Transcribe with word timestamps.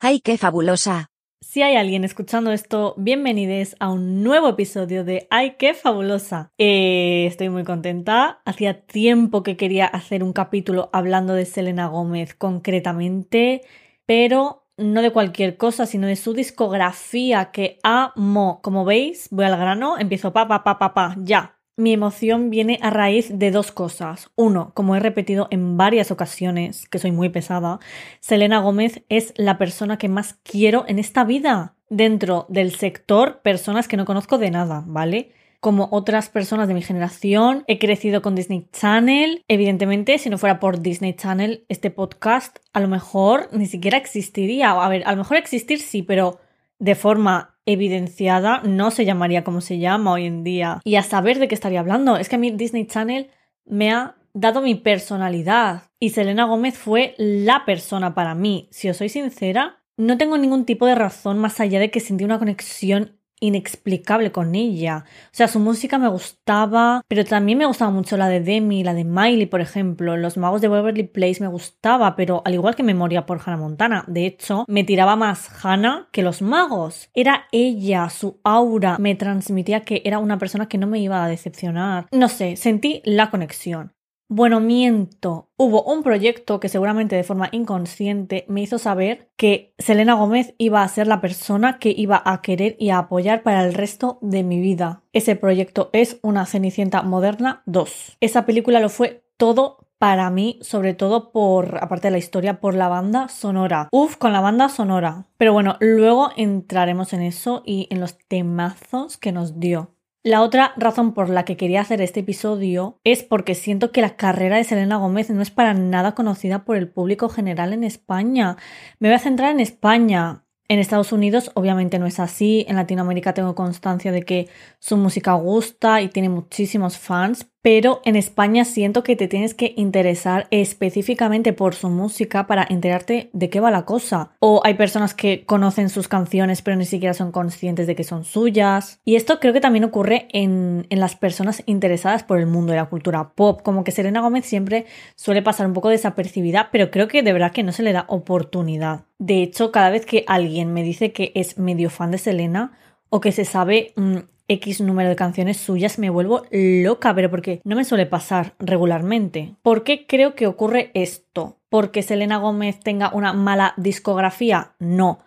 ¡Ay, 0.00 0.20
qué 0.20 0.38
fabulosa! 0.38 1.10
Si 1.40 1.60
hay 1.62 1.74
alguien 1.74 2.04
escuchando 2.04 2.52
esto, 2.52 2.94
bienvenidos 2.98 3.74
a 3.80 3.90
un 3.90 4.22
nuevo 4.22 4.48
episodio 4.48 5.02
de 5.02 5.26
¡Ay, 5.28 5.56
qué 5.58 5.74
fabulosa! 5.74 6.52
Eh, 6.56 7.26
estoy 7.26 7.48
muy 7.48 7.64
contenta. 7.64 8.40
Hacía 8.44 8.86
tiempo 8.86 9.42
que 9.42 9.56
quería 9.56 9.86
hacer 9.86 10.22
un 10.22 10.32
capítulo 10.32 10.88
hablando 10.92 11.34
de 11.34 11.46
Selena 11.46 11.88
Gómez 11.88 12.34
concretamente, 12.34 13.62
pero 14.06 14.68
no 14.76 15.02
de 15.02 15.10
cualquier 15.10 15.56
cosa, 15.56 15.84
sino 15.84 16.06
de 16.06 16.14
su 16.14 16.32
discografía 16.32 17.50
que 17.50 17.80
amo. 17.82 18.60
Como 18.62 18.84
veis, 18.84 19.26
voy 19.32 19.46
al 19.46 19.56
grano, 19.56 19.98
empiezo 19.98 20.32
pa, 20.32 20.46
pa, 20.46 20.62
pa, 20.62 20.78
pa, 20.78 20.94
pa, 20.94 21.16
ya. 21.18 21.57
Mi 21.78 21.92
emoción 21.92 22.50
viene 22.50 22.80
a 22.82 22.90
raíz 22.90 23.38
de 23.38 23.52
dos 23.52 23.70
cosas. 23.70 24.32
Uno, 24.34 24.72
como 24.74 24.96
he 24.96 24.98
repetido 24.98 25.46
en 25.52 25.76
varias 25.76 26.10
ocasiones, 26.10 26.88
que 26.88 26.98
soy 26.98 27.12
muy 27.12 27.28
pesada, 27.28 27.78
Selena 28.18 28.58
Gómez 28.58 29.04
es 29.08 29.32
la 29.36 29.58
persona 29.58 29.96
que 29.96 30.08
más 30.08 30.40
quiero 30.42 30.84
en 30.88 30.98
esta 30.98 31.22
vida. 31.22 31.76
Dentro 31.88 32.46
del 32.48 32.74
sector, 32.74 33.42
personas 33.42 33.86
que 33.86 33.96
no 33.96 34.06
conozco 34.06 34.38
de 34.38 34.50
nada, 34.50 34.82
¿vale? 34.88 35.30
Como 35.60 35.88
otras 35.92 36.28
personas 36.30 36.66
de 36.66 36.74
mi 36.74 36.82
generación, 36.82 37.62
he 37.68 37.78
crecido 37.78 38.22
con 38.22 38.34
Disney 38.34 38.66
Channel. 38.72 39.44
Evidentemente, 39.46 40.18
si 40.18 40.30
no 40.30 40.38
fuera 40.38 40.58
por 40.58 40.80
Disney 40.80 41.12
Channel, 41.12 41.64
este 41.68 41.92
podcast 41.92 42.58
a 42.72 42.80
lo 42.80 42.88
mejor 42.88 43.50
ni 43.52 43.66
siquiera 43.66 43.98
existiría. 43.98 44.72
A 44.72 44.88
ver, 44.88 45.04
a 45.06 45.12
lo 45.12 45.18
mejor 45.18 45.36
existir 45.36 45.78
sí, 45.78 46.02
pero 46.02 46.40
de 46.78 46.94
forma 46.94 47.58
evidenciada 47.66 48.62
no 48.64 48.90
se 48.90 49.04
llamaría 49.04 49.44
como 49.44 49.60
se 49.60 49.78
llama 49.78 50.12
hoy 50.12 50.26
en 50.26 50.44
día. 50.44 50.80
Y 50.84 50.96
a 50.96 51.02
saber 51.02 51.38
de 51.38 51.48
qué 51.48 51.54
estaría 51.54 51.80
hablando. 51.80 52.16
Es 52.16 52.28
que 52.28 52.36
a 52.36 52.38
mí 52.38 52.50
Disney 52.50 52.86
Channel 52.86 53.30
me 53.64 53.90
ha 53.92 54.16
dado 54.32 54.62
mi 54.62 54.74
personalidad. 54.74 55.82
Y 56.00 56.10
Selena 56.10 56.44
Gómez 56.44 56.78
fue 56.78 57.14
la 57.18 57.64
persona 57.64 58.14
para 58.14 58.34
mí. 58.34 58.68
Si 58.70 58.88
os 58.88 58.96
soy 58.96 59.08
sincera, 59.08 59.82
no 59.96 60.16
tengo 60.16 60.38
ningún 60.38 60.64
tipo 60.64 60.86
de 60.86 60.94
razón 60.94 61.38
más 61.38 61.60
allá 61.60 61.80
de 61.80 61.90
que 61.90 62.00
sentí 62.00 62.24
una 62.24 62.38
conexión 62.38 63.17
inexplicable 63.40 64.32
con 64.32 64.54
ella. 64.54 65.04
O 65.26 65.30
sea, 65.32 65.48
su 65.48 65.58
música 65.58 65.98
me 65.98 66.08
gustaba, 66.08 67.02
pero 67.08 67.24
también 67.24 67.58
me 67.58 67.66
gustaba 67.66 67.90
mucho 67.90 68.16
la 68.16 68.28
de 68.28 68.40
Demi, 68.40 68.84
la 68.84 68.94
de 68.94 69.04
Miley, 69.04 69.46
por 69.46 69.60
ejemplo. 69.60 70.16
Los 70.16 70.36
magos 70.36 70.60
de 70.60 70.68
Waverly 70.68 71.04
Place 71.04 71.40
me 71.40 71.48
gustaba, 71.48 72.16
pero 72.16 72.42
al 72.44 72.54
igual 72.54 72.74
que 72.74 72.82
me 72.82 72.94
moría 72.94 73.26
por 73.26 73.40
Hannah 73.44 73.56
Montana. 73.56 74.04
De 74.06 74.26
hecho, 74.26 74.64
me 74.68 74.84
tiraba 74.84 75.16
más 75.16 75.48
Hannah 75.64 76.08
que 76.12 76.22
los 76.22 76.42
magos. 76.42 77.10
Era 77.14 77.46
ella, 77.52 78.08
su 78.10 78.40
aura, 78.44 78.96
me 78.98 79.14
transmitía 79.14 79.84
que 79.84 80.02
era 80.04 80.18
una 80.18 80.38
persona 80.38 80.68
que 80.68 80.78
no 80.78 80.86
me 80.86 80.98
iba 80.98 81.24
a 81.24 81.28
decepcionar. 81.28 82.06
No 82.12 82.28
sé, 82.28 82.56
sentí 82.56 83.02
la 83.04 83.30
conexión. 83.30 83.92
Bueno, 84.30 84.60
miento. 84.60 85.48
Hubo 85.56 85.82
un 85.84 86.02
proyecto 86.02 86.60
que 86.60 86.68
seguramente 86.68 87.16
de 87.16 87.24
forma 87.24 87.48
inconsciente 87.50 88.44
me 88.46 88.60
hizo 88.60 88.76
saber 88.78 89.30
que 89.36 89.72
Selena 89.78 90.12
Gómez 90.12 90.54
iba 90.58 90.82
a 90.82 90.88
ser 90.88 91.06
la 91.06 91.22
persona 91.22 91.78
que 91.78 91.94
iba 91.96 92.22
a 92.22 92.42
querer 92.42 92.76
y 92.78 92.90
a 92.90 92.98
apoyar 92.98 93.42
para 93.42 93.64
el 93.64 93.72
resto 93.72 94.18
de 94.20 94.42
mi 94.42 94.60
vida. 94.60 95.02
Ese 95.14 95.34
proyecto 95.34 95.88
es 95.94 96.18
Una 96.20 96.44
Cenicienta 96.44 97.02
Moderna 97.02 97.62
2. 97.64 98.18
Esa 98.20 98.44
película 98.44 98.80
lo 98.80 98.90
fue 98.90 99.24
todo 99.38 99.88
para 99.96 100.28
mí, 100.28 100.58
sobre 100.60 100.92
todo 100.92 101.32
por, 101.32 101.82
aparte 101.82 102.08
de 102.08 102.12
la 102.12 102.18
historia, 102.18 102.60
por 102.60 102.74
la 102.74 102.88
banda 102.88 103.28
sonora. 103.28 103.88
Uf, 103.92 104.16
con 104.16 104.34
la 104.34 104.42
banda 104.42 104.68
sonora. 104.68 105.24
Pero 105.38 105.54
bueno, 105.54 105.76
luego 105.80 106.32
entraremos 106.36 107.14
en 107.14 107.22
eso 107.22 107.62
y 107.64 107.86
en 107.90 108.00
los 108.00 108.18
temazos 108.18 109.16
que 109.16 109.32
nos 109.32 109.58
dio. 109.58 109.94
La 110.24 110.42
otra 110.42 110.72
razón 110.76 111.14
por 111.14 111.30
la 111.30 111.44
que 111.44 111.56
quería 111.56 111.80
hacer 111.80 112.02
este 112.02 112.20
episodio 112.20 113.00
es 113.04 113.22
porque 113.22 113.54
siento 113.54 113.92
que 113.92 114.00
la 114.00 114.16
carrera 114.16 114.56
de 114.56 114.64
Selena 114.64 114.96
Gómez 114.96 115.30
no 115.30 115.40
es 115.42 115.52
para 115.52 115.74
nada 115.74 116.16
conocida 116.16 116.64
por 116.64 116.76
el 116.76 116.88
público 116.88 117.28
general 117.28 117.72
en 117.72 117.84
España. 117.84 118.56
Me 118.98 119.08
voy 119.08 119.14
a 119.14 119.20
centrar 119.20 119.52
en 119.52 119.60
España. 119.60 120.44
En 120.66 120.80
Estados 120.80 121.12
Unidos 121.12 121.50
obviamente 121.54 121.98
no 121.98 122.06
es 122.06 122.20
así, 122.20 122.66
en 122.68 122.76
Latinoamérica 122.76 123.32
tengo 123.32 123.54
constancia 123.54 124.12
de 124.12 124.22
que 124.22 124.48
su 124.80 124.98
música 124.98 125.32
gusta 125.32 126.02
y 126.02 126.08
tiene 126.08 126.28
muchísimos 126.28 126.98
fans, 126.98 127.50
pero 127.68 128.00
en 128.06 128.16
España 128.16 128.64
siento 128.64 129.02
que 129.02 129.14
te 129.14 129.28
tienes 129.28 129.52
que 129.52 129.74
interesar 129.76 130.46
específicamente 130.50 131.52
por 131.52 131.74
su 131.74 131.90
música 131.90 132.46
para 132.46 132.66
enterarte 132.66 133.28
de 133.34 133.50
qué 133.50 133.60
va 133.60 133.70
la 133.70 133.84
cosa. 133.84 134.30
O 134.40 134.62
hay 134.64 134.72
personas 134.72 135.12
que 135.12 135.44
conocen 135.44 135.90
sus 135.90 136.08
canciones 136.08 136.62
pero 136.62 136.78
ni 136.78 136.86
siquiera 136.86 137.12
son 137.12 137.30
conscientes 137.30 137.86
de 137.86 137.94
que 137.94 138.04
son 138.04 138.24
suyas. 138.24 139.02
Y 139.04 139.16
esto 139.16 139.38
creo 139.38 139.52
que 139.52 139.60
también 139.60 139.84
ocurre 139.84 140.28
en, 140.32 140.86
en 140.88 140.98
las 140.98 141.14
personas 141.14 141.62
interesadas 141.66 142.22
por 142.22 142.38
el 142.38 142.46
mundo 142.46 142.72
de 142.72 142.78
la 142.78 142.86
cultura 142.86 143.32
pop, 143.34 143.60
como 143.62 143.84
que 143.84 143.92
Serena 143.92 144.22
Gómez 144.22 144.46
siempre 144.46 144.86
suele 145.14 145.42
pasar 145.42 145.66
un 145.66 145.74
poco 145.74 145.90
desapercibida, 145.90 146.70
pero 146.72 146.90
creo 146.90 147.06
que 147.06 147.22
de 147.22 147.34
verdad 147.34 147.52
que 147.52 147.64
no 147.64 147.72
se 147.72 147.82
le 147.82 147.92
da 147.92 148.06
oportunidad. 148.08 149.02
De 149.18 149.42
hecho, 149.42 149.72
cada 149.72 149.90
vez 149.90 150.06
que 150.06 150.24
alguien 150.26 150.72
me 150.72 150.82
dice 150.82 151.12
que 151.12 151.32
es 151.34 151.58
medio 151.58 151.90
fan 151.90 152.12
de 152.12 152.16
Selena, 152.16 152.72
o 153.10 153.20
que 153.20 153.32
se 153.32 153.44
sabe 153.44 153.92
mm, 153.96 154.18
X 154.48 154.80
número 154.80 155.10
de 155.10 155.16
canciones 155.16 155.58
suyas 155.58 155.98
me 155.98 156.10
vuelvo 156.10 156.42
loca, 156.50 157.14
pero 157.14 157.30
porque 157.30 157.60
no 157.64 157.76
me 157.76 157.84
suele 157.84 158.06
pasar 158.06 158.54
regularmente. 158.58 159.54
¿Por 159.62 159.84
qué 159.84 160.06
creo 160.06 160.34
que 160.34 160.46
ocurre 160.46 160.90
esto? 160.94 161.58
¿Porque 161.68 162.02
Selena 162.02 162.38
Gómez 162.38 162.80
tenga 162.80 163.10
una 163.12 163.32
mala 163.32 163.74
discografía? 163.76 164.72
No. 164.78 165.20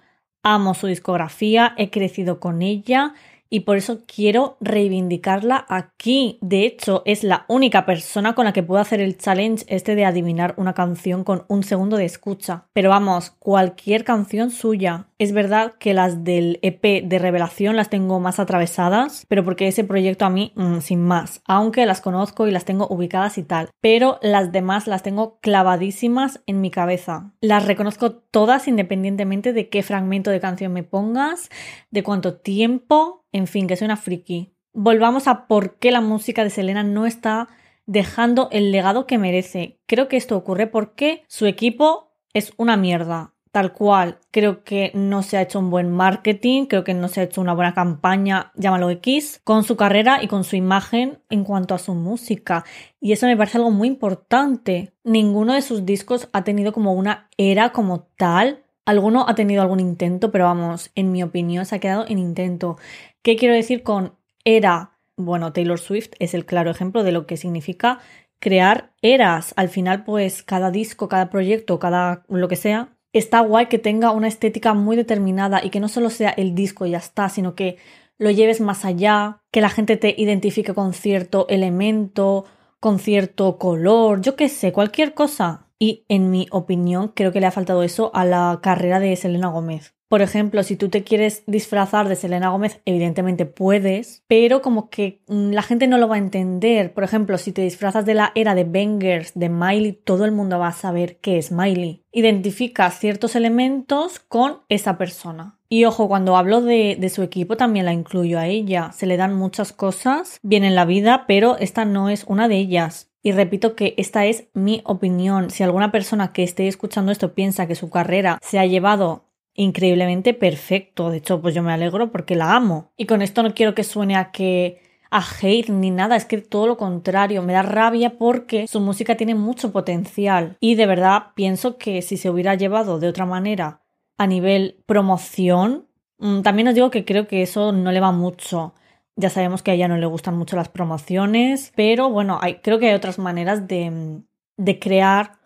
Amo 0.43 0.73
su 0.73 0.87
discografía, 0.87 1.73
he 1.77 1.91
crecido 1.91 2.39
con 2.39 2.63
ella, 2.63 3.13
y 3.53 3.59
por 3.59 3.75
eso 3.75 3.99
quiero 4.07 4.55
reivindicarla 4.61 5.65
aquí. 5.67 6.39
De 6.41 6.65
hecho, 6.65 7.03
es 7.05 7.23
la 7.23 7.45
única 7.49 7.85
persona 7.85 8.33
con 8.33 8.45
la 8.45 8.53
que 8.53 8.63
puedo 8.63 8.79
hacer 8.79 9.01
el 9.01 9.17
challenge 9.17 9.65
este 9.67 9.93
de 9.95 10.05
adivinar 10.05 10.53
una 10.55 10.73
canción 10.73 11.25
con 11.25 11.43
un 11.49 11.63
segundo 11.63 11.97
de 11.97 12.05
escucha. 12.05 12.63
Pero 12.71 12.89
vamos, 12.89 13.31
cualquier 13.39 14.05
canción 14.05 14.51
suya. 14.51 15.07
Es 15.21 15.33
verdad 15.33 15.75
que 15.77 15.93
las 15.93 16.23
del 16.23 16.57
EP 16.63 17.03
de 17.03 17.19
revelación 17.19 17.75
las 17.75 17.91
tengo 17.91 18.19
más 18.19 18.39
atravesadas, 18.39 19.27
pero 19.29 19.45
porque 19.45 19.67
ese 19.67 19.83
proyecto 19.83 20.25
a 20.25 20.31
mí, 20.31 20.51
mm, 20.55 20.79
sin 20.79 20.99
más, 20.99 21.43
aunque 21.45 21.85
las 21.85 22.01
conozco 22.01 22.47
y 22.47 22.51
las 22.51 22.65
tengo 22.65 22.87
ubicadas 22.87 23.37
y 23.37 23.43
tal, 23.43 23.69
pero 23.81 24.17
las 24.23 24.51
demás 24.51 24.87
las 24.87 25.03
tengo 25.03 25.37
clavadísimas 25.39 26.41
en 26.47 26.59
mi 26.59 26.71
cabeza. 26.71 27.35
Las 27.39 27.67
reconozco 27.67 28.13
todas 28.13 28.67
independientemente 28.67 29.53
de 29.53 29.69
qué 29.69 29.83
fragmento 29.83 30.31
de 30.31 30.39
canción 30.39 30.73
me 30.73 30.81
pongas, 30.81 31.51
de 31.91 32.01
cuánto 32.01 32.39
tiempo, 32.39 33.23
en 33.31 33.45
fin, 33.45 33.67
que 33.67 33.75
soy 33.75 33.85
una 33.85 33.97
friki. 33.97 34.55
Volvamos 34.73 35.27
a 35.27 35.45
por 35.45 35.77
qué 35.77 35.91
la 35.91 36.01
música 36.01 36.43
de 36.43 36.49
Selena 36.49 36.81
no 36.81 37.05
está 37.05 37.47
dejando 37.85 38.49
el 38.51 38.71
legado 38.71 39.05
que 39.05 39.19
merece. 39.19 39.81
Creo 39.85 40.07
que 40.07 40.17
esto 40.17 40.35
ocurre 40.35 40.65
porque 40.65 41.25
su 41.27 41.45
equipo 41.45 42.11
es 42.33 42.53
una 42.57 42.75
mierda. 42.75 43.30
Tal 43.51 43.73
cual, 43.73 44.17
creo 44.31 44.63
que 44.63 44.91
no 44.93 45.23
se 45.23 45.35
ha 45.35 45.41
hecho 45.41 45.59
un 45.59 45.69
buen 45.69 45.91
marketing, 45.91 46.67
creo 46.67 46.85
que 46.85 46.93
no 46.93 47.09
se 47.09 47.19
ha 47.19 47.23
hecho 47.23 47.41
una 47.41 47.53
buena 47.53 47.73
campaña, 47.73 48.53
llámalo 48.55 48.89
X, 48.89 49.41
con 49.43 49.65
su 49.65 49.75
carrera 49.75 50.23
y 50.23 50.27
con 50.27 50.45
su 50.45 50.55
imagen 50.55 51.19
en 51.29 51.43
cuanto 51.43 51.75
a 51.75 51.77
su 51.77 51.93
música. 51.93 52.63
Y 53.01 53.11
eso 53.11 53.25
me 53.25 53.35
parece 53.35 53.57
algo 53.57 53.69
muy 53.69 53.89
importante. 53.89 54.93
Ninguno 55.03 55.53
de 55.53 55.61
sus 55.61 55.85
discos 55.85 56.29
ha 56.31 56.45
tenido 56.45 56.71
como 56.71 56.93
una 56.93 57.29
era 57.37 57.73
como 57.73 58.03
tal. 58.15 58.63
Alguno 58.85 59.25
ha 59.27 59.35
tenido 59.35 59.61
algún 59.61 59.81
intento, 59.81 60.31
pero 60.31 60.45
vamos, 60.45 60.89
en 60.95 61.11
mi 61.11 61.21
opinión 61.21 61.65
se 61.65 61.75
ha 61.75 61.79
quedado 61.79 62.05
en 62.07 62.19
intento. 62.19 62.77
¿Qué 63.21 63.35
quiero 63.35 63.53
decir 63.53 63.83
con 63.83 64.15
era? 64.45 64.97
Bueno, 65.17 65.51
Taylor 65.51 65.79
Swift 65.79 66.11
es 66.19 66.33
el 66.33 66.45
claro 66.45 66.71
ejemplo 66.71 67.03
de 67.03 67.11
lo 67.11 67.27
que 67.27 67.35
significa 67.35 67.99
crear 68.39 68.93
eras. 69.01 69.53
Al 69.57 69.67
final, 69.67 70.05
pues 70.05 70.41
cada 70.41 70.71
disco, 70.71 71.09
cada 71.09 71.29
proyecto, 71.29 71.79
cada 71.79 72.23
lo 72.29 72.47
que 72.47 72.55
sea, 72.55 72.95
está 73.13 73.41
guay 73.41 73.67
que 73.67 73.79
tenga 73.79 74.11
una 74.11 74.27
estética 74.27 74.73
muy 74.73 74.95
determinada 74.95 75.63
y 75.63 75.69
que 75.69 75.79
no 75.79 75.87
solo 75.87 76.09
sea 76.09 76.29
el 76.29 76.55
disco 76.55 76.85
y 76.85 76.91
ya 76.91 76.97
está, 76.97 77.29
sino 77.29 77.55
que 77.55 77.77
lo 78.17 78.31
lleves 78.31 78.61
más 78.61 78.85
allá, 78.85 79.41
que 79.51 79.61
la 79.61 79.69
gente 79.69 79.97
te 79.97 80.13
identifique 80.17 80.73
con 80.73 80.93
cierto 80.93 81.47
elemento, 81.49 82.45
con 82.79 82.99
cierto 82.99 83.57
color, 83.57 84.21
yo 84.21 84.35
qué 84.35 84.47
sé, 84.49 84.71
cualquier 84.71 85.13
cosa. 85.13 85.67
Y 85.79 86.05
en 86.07 86.29
mi 86.29 86.47
opinión, 86.51 87.11
creo 87.15 87.31
que 87.31 87.39
le 87.39 87.47
ha 87.47 87.51
faltado 87.51 87.81
eso 87.81 88.11
a 88.13 88.23
la 88.23 88.59
carrera 88.61 88.99
de 88.99 89.15
Selena 89.15 89.47
Gómez. 89.47 89.95
Por 90.11 90.21
ejemplo, 90.21 90.61
si 90.63 90.75
tú 90.75 90.89
te 90.89 91.05
quieres 91.05 91.43
disfrazar 91.47 92.09
de 92.09 92.17
Selena 92.17 92.49
Gómez, 92.49 92.81
evidentemente 92.83 93.45
puedes, 93.45 94.25
pero 94.27 94.61
como 94.61 94.89
que 94.89 95.21
mm, 95.29 95.51
la 95.51 95.61
gente 95.61 95.87
no 95.87 95.97
lo 95.97 96.09
va 96.09 96.15
a 96.15 96.17
entender. 96.17 96.93
Por 96.93 97.05
ejemplo, 97.05 97.37
si 97.37 97.53
te 97.53 97.61
disfrazas 97.61 98.05
de 98.05 98.15
la 98.15 98.33
era 98.35 98.53
de 98.53 98.65
Bangers, 98.65 99.31
de 99.35 99.47
Miley, 99.47 99.93
todo 99.93 100.25
el 100.25 100.33
mundo 100.33 100.59
va 100.59 100.67
a 100.67 100.73
saber 100.73 101.15
qué 101.21 101.37
es 101.37 101.53
Miley. 101.53 102.03
Identifica 102.11 102.91
ciertos 102.91 103.37
elementos 103.37 104.19
con 104.19 104.57
esa 104.67 104.97
persona. 104.97 105.57
Y 105.69 105.85
ojo, 105.85 106.09
cuando 106.09 106.35
hablo 106.35 106.59
de, 106.59 106.97
de, 106.99 107.07
su 107.07 107.23
equipo 107.23 107.55
también 107.55 107.85
la 107.85 107.93
incluyo 107.93 108.37
a 108.37 108.47
ella. 108.47 108.91
Se 108.91 109.05
le 109.05 109.15
dan 109.15 109.33
muchas 109.33 109.71
cosas 109.71 110.39
bien 110.43 110.65
en 110.65 110.75
la 110.75 110.83
vida, 110.83 111.23
pero 111.25 111.55
esta 111.57 111.85
no 111.85 112.09
es 112.09 112.25
una 112.27 112.49
de 112.49 112.57
ellas. 112.57 113.09
Y 113.23 113.31
repito 113.31 113.77
que 113.77 113.93
esta 113.97 114.25
es 114.25 114.49
mi 114.53 114.81
opinión. 114.83 115.51
Si 115.51 115.63
alguna 115.63 115.89
persona 115.89 116.33
que 116.33 116.43
esté 116.43 116.67
escuchando 116.67 117.13
esto 117.13 117.33
piensa 117.33 117.65
que 117.65 117.75
su 117.75 117.89
carrera 117.89 118.39
se 118.41 118.59
ha 118.59 118.65
llevado 118.65 119.30
increíblemente 119.53 120.33
perfecto. 120.33 121.09
De 121.09 121.17
hecho, 121.17 121.41
pues 121.41 121.55
yo 121.55 121.63
me 121.63 121.73
alegro 121.73 122.11
porque 122.11 122.35
la 122.35 122.55
amo. 122.55 122.91
Y 122.97 123.05
con 123.05 123.21
esto 123.21 123.43
no 123.43 123.53
quiero 123.53 123.75
que 123.75 123.83
suene 123.83 124.15
a 124.15 124.31
que 124.31 124.81
a 125.11 125.21
hate 125.21 125.69
ni 125.69 125.91
nada, 125.91 126.15
es 126.15 126.25
que 126.25 126.37
todo 126.37 126.67
lo 126.67 126.77
contrario, 126.77 127.43
me 127.43 127.51
da 127.53 127.63
rabia 127.63 128.17
porque 128.17 128.65
su 128.67 128.79
música 128.79 129.17
tiene 129.17 129.35
mucho 129.35 129.73
potencial 129.73 130.55
y 130.61 130.75
de 130.75 130.85
verdad 130.85 131.33
pienso 131.35 131.77
que 131.77 132.01
si 132.01 132.15
se 132.15 132.29
hubiera 132.29 132.55
llevado 132.55 132.97
de 132.97 133.09
otra 133.09 133.25
manera 133.25 133.81
a 134.17 134.25
nivel 134.25 134.81
promoción, 134.85 135.87
mm, 136.17 136.41
también 136.43 136.69
os 136.69 136.75
digo 136.75 136.91
que 136.91 137.03
creo 137.03 137.27
que 137.27 137.41
eso 137.41 137.73
no 137.73 137.91
le 137.91 137.99
va 137.99 138.13
mucho. 138.13 138.73
Ya 139.17 139.29
sabemos 139.29 139.61
que 139.61 139.71
a 139.71 139.73
ella 139.73 139.89
no 139.89 139.97
le 139.97 140.05
gustan 140.05 140.37
mucho 140.37 140.55
las 140.55 140.69
promociones, 140.69 141.73
pero 141.75 142.09
bueno, 142.09 142.39
creo 142.63 142.79
que 142.79 142.87
hay 142.87 142.95
otras 142.95 143.19
maneras 143.19 143.67
de, 143.67 144.21
de 144.55 144.79
crear 144.79 145.39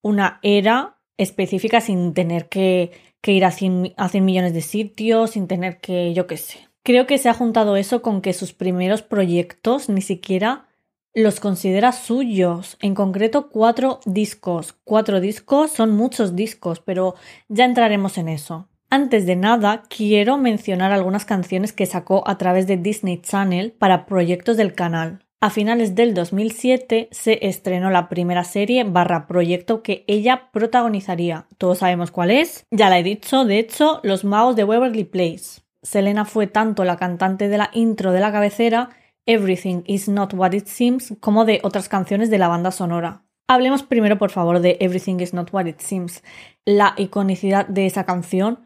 una 0.00 0.40
era 0.42 0.96
específica 1.18 1.82
sin 1.82 2.14
tener 2.14 2.48
que, 2.48 2.92
que 3.22 3.32
ir 3.32 3.46
a 3.46 3.50
100, 3.50 3.94
a 3.96 4.08
100 4.10 4.24
millones 4.24 4.52
de 4.52 4.60
sitios, 4.60 5.30
sin 5.30 5.48
tener 5.48 5.78
que, 5.78 6.12
yo 6.12 6.26
qué 6.26 6.36
sé. 6.36 6.68
Creo 6.82 7.06
que 7.06 7.18
se 7.18 7.28
ha 7.28 7.34
juntado 7.34 7.76
eso 7.76 8.02
con 8.02 8.20
que 8.20 8.32
sus 8.32 8.52
primeros 8.52 9.02
proyectos 9.02 9.88
ni 9.88 10.02
siquiera 10.02 10.66
los 11.14 11.40
considera 11.40 11.92
suyos. 11.92 12.76
En 12.80 12.94
concreto, 12.94 13.48
cuatro 13.50 14.00
discos. 14.04 14.74
Cuatro 14.84 15.20
discos 15.20 15.70
son 15.70 15.92
muchos 15.92 16.34
discos, 16.34 16.80
pero 16.80 17.14
ya 17.48 17.64
entraremos 17.64 18.18
en 18.18 18.28
eso. 18.28 18.68
Antes 18.90 19.24
de 19.24 19.36
nada, 19.36 19.84
quiero 19.88 20.36
mencionar 20.36 20.92
algunas 20.92 21.24
canciones 21.24 21.72
que 21.72 21.86
sacó 21.86 22.28
a 22.28 22.36
través 22.36 22.66
de 22.66 22.76
Disney 22.76 23.22
Channel 23.22 23.72
para 23.72 24.04
proyectos 24.04 24.56
del 24.56 24.74
canal. 24.74 25.21
A 25.42 25.50
finales 25.50 25.96
del 25.96 26.14
2007 26.14 27.08
se 27.10 27.48
estrenó 27.48 27.90
la 27.90 28.08
primera 28.08 28.44
serie 28.44 28.84
barra 28.84 29.26
proyecto 29.26 29.82
que 29.82 30.04
ella 30.06 30.50
protagonizaría. 30.52 31.48
Todos 31.58 31.78
sabemos 31.78 32.12
cuál 32.12 32.30
es. 32.30 32.64
Ya 32.70 32.88
la 32.88 33.00
he 33.00 33.02
dicho, 33.02 33.44
de 33.44 33.58
hecho, 33.58 33.98
Los 34.04 34.22
Magos 34.22 34.54
de 34.54 34.62
Waverly 34.62 35.02
Place. 35.02 35.62
Selena 35.82 36.26
fue 36.26 36.46
tanto 36.46 36.84
la 36.84 36.96
cantante 36.96 37.48
de 37.48 37.58
la 37.58 37.70
intro 37.72 38.12
de 38.12 38.20
la 38.20 38.30
cabecera 38.30 38.90
Everything 39.26 39.82
is 39.86 40.08
not 40.08 40.32
what 40.32 40.52
it 40.52 40.66
seems 40.66 41.12
como 41.18 41.44
de 41.44 41.58
otras 41.64 41.88
canciones 41.88 42.30
de 42.30 42.38
la 42.38 42.46
banda 42.46 42.70
sonora. 42.70 43.24
Hablemos 43.48 43.82
primero, 43.82 44.18
por 44.18 44.30
favor, 44.30 44.60
de 44.60 44.76
Everything 44.78 45.18
is 45.18 45.34
not 45.34 45.52
what 45.52 45.66
it 45.66 45.80
seems. 45.80 46.22
La 46.64 46.94
iconicidad 46.96 47.66
de 47.66 47.86
esa 47.86 48.04
canción. 48.04 48.60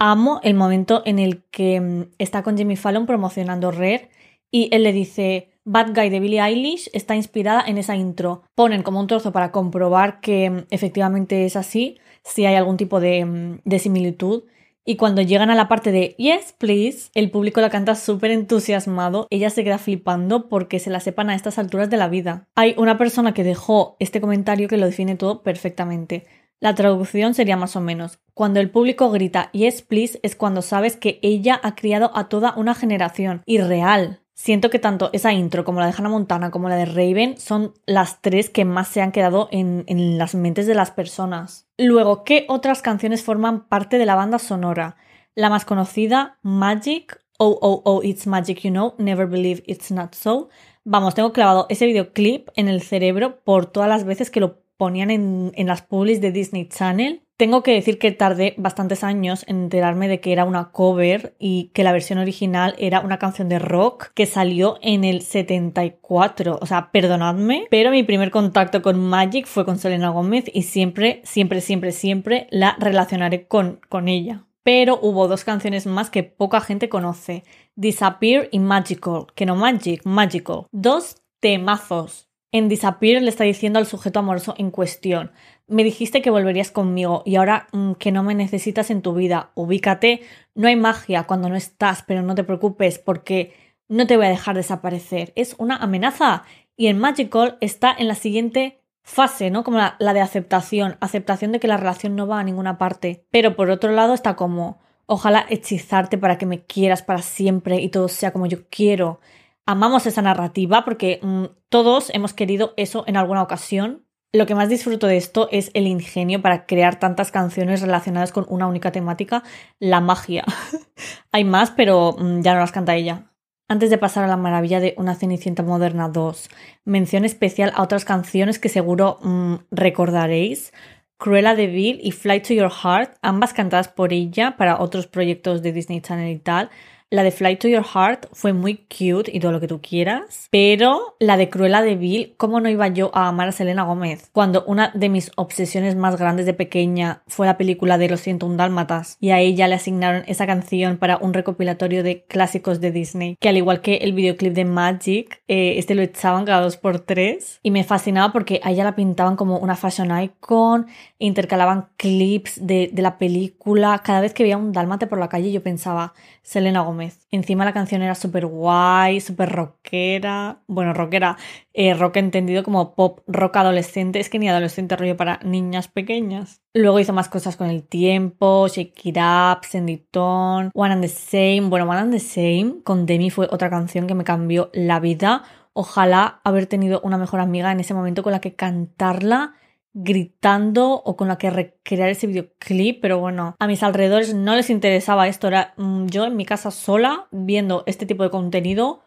Amo 0.00 0.40
el 0.42 0.54
momento 0.54 1.00
en 1.04 1.20
el 1.20 1.44
que 1.52 1.80
mm, 1.80 2.02
está 2.18 2.42
con 2.42 2.58
Jimmy 2.58 2.74
Fallon 2.74 3.06
promocionando 3.06 3.70
Rare 3.70 4.10
y 4.50 4.68
él 4.72 4.82
le 4.82 4.92
dice 4.92 5.50
Bad 5.64 5.94
Guy 5.94 6.08
de 6.08 6.20
Billie 6.20 6.40
Eilish 6.40 6.88
está 6.92 7.14
inspirada 7.14 7.62
en 7.66 7.76
esa 7.76 7.94
intro. 7.94 8.42
Ponen 8.54 8.82
como 8.82 9.00
un 9.00 9.06
trozo 9.06 9.32
para 9.32 9.52
comprobar 9.52 10.20
que 10.20 10.48
mm, 10.48 10.66
efectivamente 10.70 11.44
es 11.44 11.56
así, 11.56 11.98
si 12.24 12.46
hay 12.46 12.54
algún 12.54 12.76
tipo 12.76 13.00
de, 13.00 13.24
mm, 13.24 13.60
de 13.64 13.78
similitud. 13.78 14.44
Y 14.86 14.96
cuando 14.96 15.20
llegan 15.20 15.50
a 15.50 15.54
la 15.54 15.68
parte 15.68 15.92
de 15.92 16.14
Yes, 16.16 16.54
please, 16.56 17.10
el 17.14 17.30
público 17.30 17.60
la 17.60 17.68
canta 17.68 17.94
súper 17.94 18.30
entusiasmado. 18.30 19.26
Ella 19.28 19.50
se 19.50 19.62
queda 19.62 19.76
flipando 19.76 20.48
porque 20.48 20.78
se 20.78 20.88
la 20.88 21.00
sepan 21.00 21.28
a 21.28 21.34
estas 21.34 21.58
alturas 21.58 21.90
de 21.90 21.98
la 21.98 22.08
vida. 22.08 22.48
Hay 22.54 22.74
una 22.78 22.96
persona 22.96 23.34
que 23.34 23.44
dejó 23.44 23.96
este 23.98 24.22
comentario 24.22 24.68
que 24.68 24.78
lo 24.78 24.86
define 24.86 25.16
todo 25.16 25.42
perfectamente. 25.42 26.24
La 26.60 26.74
traducción 26.74 27.34
sería 27.34 27.58
más 27.58 27.76
o 27.76 27.80
menos, 27.82 28.18
cuando 28.34 28.58
el 28.58 28.70
público 28.70 29.10
grita 29.10 29.50
Yes, 29.52 29.82
please 29.82 30.18
es 30.22 30.34
cuando 30.34 30.62
sabes 30.62 30.96
que 30.96 31.20
ella 31.22 31.60
ha 31.62 31.74
criado 31.74 32.10
a 32.14 32.30
toda 32.30 32.54
una 32.56 32.74
generación. 32.74 33.42
Y 33.44 33.58
real. 33.58 34.22
Siento 34.38 34.70
que 34.70 34.78
tanto 34.78 35.10
esa 35.12 35.32
intro 35.32 35.64
como 35.64 35.80
la 35.80 35.86
de 35.86 35.94
Hannah 35.98 36.10
Montana 36.10 36.52
como 36.52 36.68
la 36.68 36.76
de 36.76 36.84
Raven 36.84 37.40
son 37.40 37.74
las 37.86 38.22
tres 38.22 38.48
que 38.48 38.64
más 38.64 38.86
se 38.86 39.02
han 39.02 39.10
quedado 39.10 39.48
en, 39.50 39.84
las 40.16 40.36
mentes 40.36 40.68
de 40.68 40.76
las 40.76 40.92
personas. 40.92 41.66
Luego, 41.76 42.22
¿qué 42.22 42.46
otras 42.48 42.80
canciones 42.80 43.24
forman 43.24 43.66
parte 43.66 43.98
de 43.98 44.06
la 44.06 44.14
banda 44.14 44.38
sonora? 44.38 44.94
La 45.34 45.50
más 45.50 45.64
conocida, 45.64 46.38
Magic, 46.42 47.20
Oh 47.36 47.58
Oh 47.60 47.82
Oh 47.84 48.00
It's 48.04 48.28
Magic 48.28 48.60
You 48.60 48.70
Know, 48.70 48.94
Never 48.98 49.26
Believe 49.26 49.64
It's 49.66 49.90
Not 49.90 50.14
So. 50.14 50.50
Vamos, 50.84 51.16
tengo 51.16 51.32
clavado 51.32 51.66
ese 51.68 51.86
videoclip 51.86 52.48
en 52.54 52.68
el 52.68 52.80
cerebro 52.82 53.40
por 53.42 53.66
todas 53.66 53.88
las 53.88 54.04
veces 54.04 54.30
que 54.30 54.38
lo 54.38 54.62
ponían 54.76 55.10
en, 55.10 55.50
en 55.56 55.66
las 55.66 55.82
publis 55.82 56.20
de 56.20 56.30
Disney 56.30 56.68
Channel 56.68 57.27
tengo 57.38 57.62
que 57.62 57.72
decir 57.72 58.00
que 58.00 58.10
tardé 58.10 58.54
bastantes 58.58 59.04
años 59.04 59.44
en 59.46 59.62
enterarme 59.62 60.08
de 60.08 60.20
que 60.20 60.32
era 60.32 60.44
una 60.44 60.72
cover 60.72 61.36
y 61.38 61.70
que 61.72 61.84
la 61.84 61.92
versión 61.92 62.18
original 62.18 62.74
era 62.78 63.00
una 63.00 63.20
canción 63.20 63.48
de 63.48 63.60
rock 63.60 64.08
que 64.14 64.26
salió 64.26 64.76
en 64.82 65.04
el 65.04 65.22
74. 65.22 66.58
O 66.60 66.66
sea, 66.66 66.90
perdonadme, 66.90 67.66
pero 67.70 67.92
mi 67.92 68.02
primer 68.02 68.32
contacto 68.32 68.82
con 68.82 68.98
Magic 68.98 69.46
fue 69.46 69.64
con 69.64 69.78
Selena 69.78 70.10
Gómez 70.10 70.46
y 70.52 70.62
siempre, 70.62 71.22
siempre, 71.24 71.60
siempre, 71.60 71.92
siempre 71.92 72.48
la 72.50 72.76
relacionaré 72.80 73.46
con, 73.46 73.80
con 73.88 74.08
ella. 74.08 74.44
Pero 74.64 74.98
hubo 75.00 75.28
dos 75.28 75.44
canciones 75.44 75.86
más 75.86 76.10
que 76.10 76.24
poca 76.24 76.60
gente 76.60 76.88
conoce, 76.88 77.44
Disappear 77.76 78.48
y 78.50 78.58
Magical, 78.58 79.26
que 79.36 79.46
no 79.46 79.54
Magic, 79.54 80.04
Magical. 80.04 80.66
Dos 80.72 81.22
temazos. 81.38 82.27
En 82.50 82.68
Disappear 82.68 83.20
le 83.22 83.28
está 83.28 83.44
diciendo 83.44 83.78
al 83.78 83.86
sujeto 83.86 84.20
amoroso 84.20 84.54
en 84.56 84.70
cuestión, 84.70 85.32
me 85.66 85.84
dijiste 85.84 86.22
que 86.22 86.30
volverías 86.30 86.70
conmigo 86.70 87.22
y 87.26 87.36
ahora 87.36 87.68
mm, 87.72 87.92
que 87.92 88.10
no 88.10 88.22
me 88.22 88.34
necesitas 88.34 88.90
en 88.90 89.02
tu 89.02 89.12
vida, 89.14 89.50
ubícate, 89.54 90.22
no 90.54 90.66
hay 90.66 90.76
magia 90.76 91.24
cuando 91.24 91.50
no 91.50 91.56
estás, 91.56 92.02
pero 92.06 92.22
no 92.22 92.34
te 92.34 92.44
preocupes 92.44 92.98
porque 92.98 93.52
no 93.86 94.06
te 94.06 94.16
voy 94.16 94.26
a 94.26 94.30
dejar 94.30 94.56
desaparecer. 94.56 95.32
Es 95.36 95.56
una 95.58 95.76
amenaza. 95.76 96.44
Y 96.74 96.86
en 96.86 96.98
Magical 96.98 97.58
está 97.60 97.94
en 97.96 98.08
la 98.08 98.14
siguiente 98.14 98.82
fase, 99.02 99.50
¿no? 99.50 99.62
Como 99.62 99.78
la, 99.78 99.96
la 99.98 100.14
de 100.14 100.20
aceptación, 100.20 100.96
aceptación 101.00 101.52
de 101.52 101.60
que 101.60 101.68
la 101.68 101.76
relación 101.76 102.16
no 102.16 102.26
va 102.26 102.40
a 102.40 102.44
ninguna 102.44 102.78
parte. 102.78 103.26
Pero 103.30 103.56
por 103.56 103.68
otro 103.68 103.92
lado 103.92 104.14
está 104.14 104.36
como, 104.36 104.80
ojalá 105.06 105.44
hechizarte 105.50 106.16
para 106.16 106.38
que 106.38 106.46
me 106.46 106.64
quieras 106.64 107.02
para 107.02 107.20
siempre 107.20 107.80
y 107.80 107.90
todo 107.90 108.08
sea 108.08 108.32
como 108.32 108.46
yo 108.46 108.68
quiero 108.70 109.20
amamos 109.68 110.06
esa 110.06 110.22
narrativa 110.22 110.82
porque 110.82 111.20
mm, 111.22 111.44
todos 111.68 112.10
hemos 112.14 112.32
querido 112.32 112.72
eso 112.78 113.04
en 113.06 113.18
alguna 113.18 113.42
ocasión. 113.42 114.06
Lo 114.32 114.46
que 114.46 114.54
más 114.54 114.70
disfruto 114.70 115.06
de 115.06 115.18
esto 115.18 115.48
es 115.52 115.70
el 115.74 115.86
ingenio 115.86 116.40
para 116.40 116.64
crear 116.64 116.98
tantas 116.98 117.30
canciones 117.30 117.82
relacionadas 117.82 118.32
con 118.32 118.46
una 118.48 118.66
única 118.66 118.92
temática, 118.92 119.42
la 119.78 120.00
magia. 120.00 120.44
Hay 121.32 121.44
más, 121.44 121.70
pero 121.70 122.16
mm, 122.18 122.40
ya 122.40 122.54
no 122.54 122.60
las 122.60 122.72
canta 122.72 122.96
ella. 122.96 123.26
Antes 123.68 123.90
de 123.90 123.98
pasar 123.98 124.24
a 124.24 124.28
la 124.28 124.38
maravilla 124.38 124.80
de 124.80 124.94
Una 124.96 125.14
Cenicienta 125.14 125.62
Moderna 125.62 126.08
2, 126.08 126.48
mención 126.86 127.26
especial 127.26 127.70
a 127.74 127.82
otras 127.82 128.06
canciones 128.06 128.58
que 128.58 128.70
seguro 128.70 129.18
mm, 129.22 129.54
recordaréis. 129.70 130.72
Cruella 131.18 131.54
de 131.54 131.66
Vil 131.66 132.00
y 132.02 132.12
Fly 132.12 132.40
to 132.40 132.54
Your 132.54 132.70
Heart, 132.70 133.18
ambas 133.20 133.52
cantadas 133.52 133.88
por 133.88 134.14
ella 134.14 134.56
para 134.56 134.80
otros 134.80 135.08
proyectos 135.08 135.60
de 135.62 135.72
Disney 135.72 136.00
Channel 136.00 136.30
y 136.30 136.38
tal. 136.38 136.70
La 137.10 137.22
de 137.22 137.30
Fly 137.30 137.56
to 137.56 137.68
Your 137.68 137.84
Heart 137.84 138.26
fue 138.32 138.52
muy 138.52 138.84
cute 138.86 139.30
y 139.32 139.40
todo 139.40 139.50
lo 139.50 139.60
que 139.60 139.66
tú 139.66 139.80
quieras, 139.80 140.48
pero 140.50 141.16
la 141.18 141.38
de 141.38 141.48
Cruella 141.48 141.80
de 141.80 141.96
Vil, 141.96 142.34
¿cómo 142.36 142.60
no 142.60 142.68
iba 142.68 142.86
yo 142.88 143.10
a 143.14 143.28
amar 143.28 143.48
a 143.48 143.52
Selena 143.52 143.84
Gómez? 143.84 144.28
Cuando 144.30 144.62
una 144.66 144.90
de 144.94 145.08
mis 145.08 145.32
obsesiones 145.36 145.96
más 145.96 146.18
grandes 146.18 146.44
de 146.44 146.52
pequeña 146.52 147.22
fue 147.26 147.46
la 147.46 147.56
película 147.56 147.96
de 147.96 148.10
Los 148.10 148.20
siento 148.20 148.44
un 148.44 148.58
dálmatas 148.58 149.16
y 149.20 149.30
a 149.30 149.40
ella 149.40 149.68
le 149.68 149.76
asignaron 149.76 150.24
esa 150.26 150.46
canción 150.46 150.98
para 150.98 151.16
un 151.16 151.32
recopilatorio 151.32 152.02
de 152.02 152.24
clásicos 152.24 152.78
de 152.78 152.92
Disney, 152.92 153.36
que 153.40 153.48
al 153.48 153.56
igual 153.56 153.80
que 153.80 153.94
el 153.96 154.12
videoclip 154.12 154.52
de 154.52 154.66
Magic, 154.66 155.40
eh, 155.48 155.78
este 155.78 155.94
lo 155.94 156.02
echaban 156.02 156.44
cada 156.44 156.60
dos 156.60 156.76
por 156.76 157.00
tres 157.00 157.58
y 157.62 157.70
me 157.70 157.84
fascinaba 157.84 158.34
porque 158.34 158.60
a 158.62 158.70
ella 158.70 158.84
la 158.84 158.96
pintaban 158.96 159.36
como 159.36 159.56
una 159.56 159.76
fashion 159.76 160.10
icon, 160.20 160.88
intercalaban 161.18 161.88
clips 161.96 162.66
de, 162.66 162.90
de 162.92 163.00
la 163.00 163.16
película, 163.16 164.02
cada 164.04 164.20
vez 164.20 164.34
que 164.34 164.42
veía 164.42 164.58
un 164.58 164.72
dálmate 164.72 165.06
por 165.06 165.18
la 165.18 165.30
calle 165.30 165.50
yo 165.50 165.62
pensaba, 165.62 166.12
Selena 166.42 166.82
Gómez. 166.82 166.97
Encima 167.30 167.64
la 167.64 167.72
canción 167.72 168.02
era 168.02 168.14
súper 168.14 168.46
guay, 168.46 169.20
súper 169.20 169.50
rockera. 169.50 170.62
Bueno, 170.66 170.92
rockera, 170.92 171.36
eh, 171.72 171.94
rock 171.94 172.16
entendido 172.16 172.62
como 172.62 172.94
pop 172.94 173.20
rock 173.26 173.56
adolescente. 173.56 174.20
Es 174.20 174.28
que 174.28 174.38
ni 174.38 174.48
adolescente 174.48 174.96
rollo 174.96 175.16
para 175.16 175.40
niñas 175.44 175.88
pequeñas. 175.88 176.60
Luego 176.74 177.00
hizo 177.00 177.12
más 177.12 177.28
cosas 177.28 177.56
con 177.56 177.68
el 177.68 177.82
tiempo, 177.82 178.68
Shake 178.68 179.06
It 179.06 179.16
Up, 179.16 179.64
Send 179.64 179.90
It 179.90 180.16
On, 180.16 180.70
One 180.74 180.92
and 180.92 181.02
the 181.02 181.08
Same. 181.08 181.68
Bueno, 181.68 181.88
One 181.88 181.98
and 181.98 182.12
the 182.12 182.20
Same 182.20 182.82
con 182.84 183.06
Demi 183.06 183.30
fue 183.30 183.48
otra 183.50 183.70
canción 183.70 184.06
que 184.06 184.14
me 184.14 184.24
cambió 184.24 184.70
la 184.72 185.00
vida. 185.00 185.44
Ojalá 185.72 186.40
haber 186.44 186.66
tenido 186.66 187.00
una 187.04 187.18
mejor 187.18 187.40
amiga 187.40 187.70
en 187.72 187.80
ese 187.80 187.94
momento 187.94 188.22
con 188.22 188.32
la 188.32 188.40
que 188.40 188.54
cantarla 188.54 189.54
gritando 189.94 190.92
o 190.92 191.16
con 191.16 191.28
la 191.28 191.38
que 191.38 191.50
recrear 191.50 192.08
ese 192.08 192.26
videoclip, 192.26 193.00
pero 193.00 193.18
bueno, 193.18 193.56
a 193.58 193.66
mis 193.66 193.82
alrededores 193.82 194.34
no 194.34 194.54
les 194.54 194.70
interesaba 194.70 195.28
esto, 195.28 195.48
era 195.48 195.74
mm, 195.76 196.06
yo 196.06 196.26
en 196.26 196.36
mi 196.36 196.44
casa 196.44 196.70
sola 196.70 197.28
viendo 197.30 197.82
este 197.86 198.06
tipo 198.06 198.22
de 198.22 198.30
contenido 198.30 199.02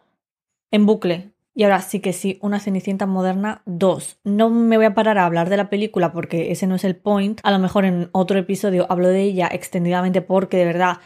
en 0.70 0.86
bucle. 0.86 1.32
Y 1.54 1.64
ahora 1.64 1.82
sí 1.82 2.00
que 2.00 2.14
sí, 2.14 2.38
una 2.40 2.60
Cenicienta 2.60 3.04
moderna 3.06 3.62
2. 3.66 4.20
No 4.24 4.48
me 4.48 4.78
voy 4.78 4.86
a 4.86 4.94
parar 4.94 5.18
a 5.18 5.26
hablar 5.26 5.50
de 5.50 5.58
la 5.58 5.68
película 5.68 6.12
porque 6.12 6.50
ese 6.50 6.66
no 6.66 6.76
es 6.76 6.84
el 6.84 6.96
point. 6.96 7.40
A 7.42 7.50
lo 7.50 7.58
mejor 7.58 7.84
en 7.84 8.08
otro 8.12 8.38
episodio 8.38 8.86
hablo 8.88 9.08
de 9.08 9.22
ella 9.22 9.48
extendidamente 9.52 10.22
porque 10.22 10.56
de 10.56 10.64
verdad 10.64 10.98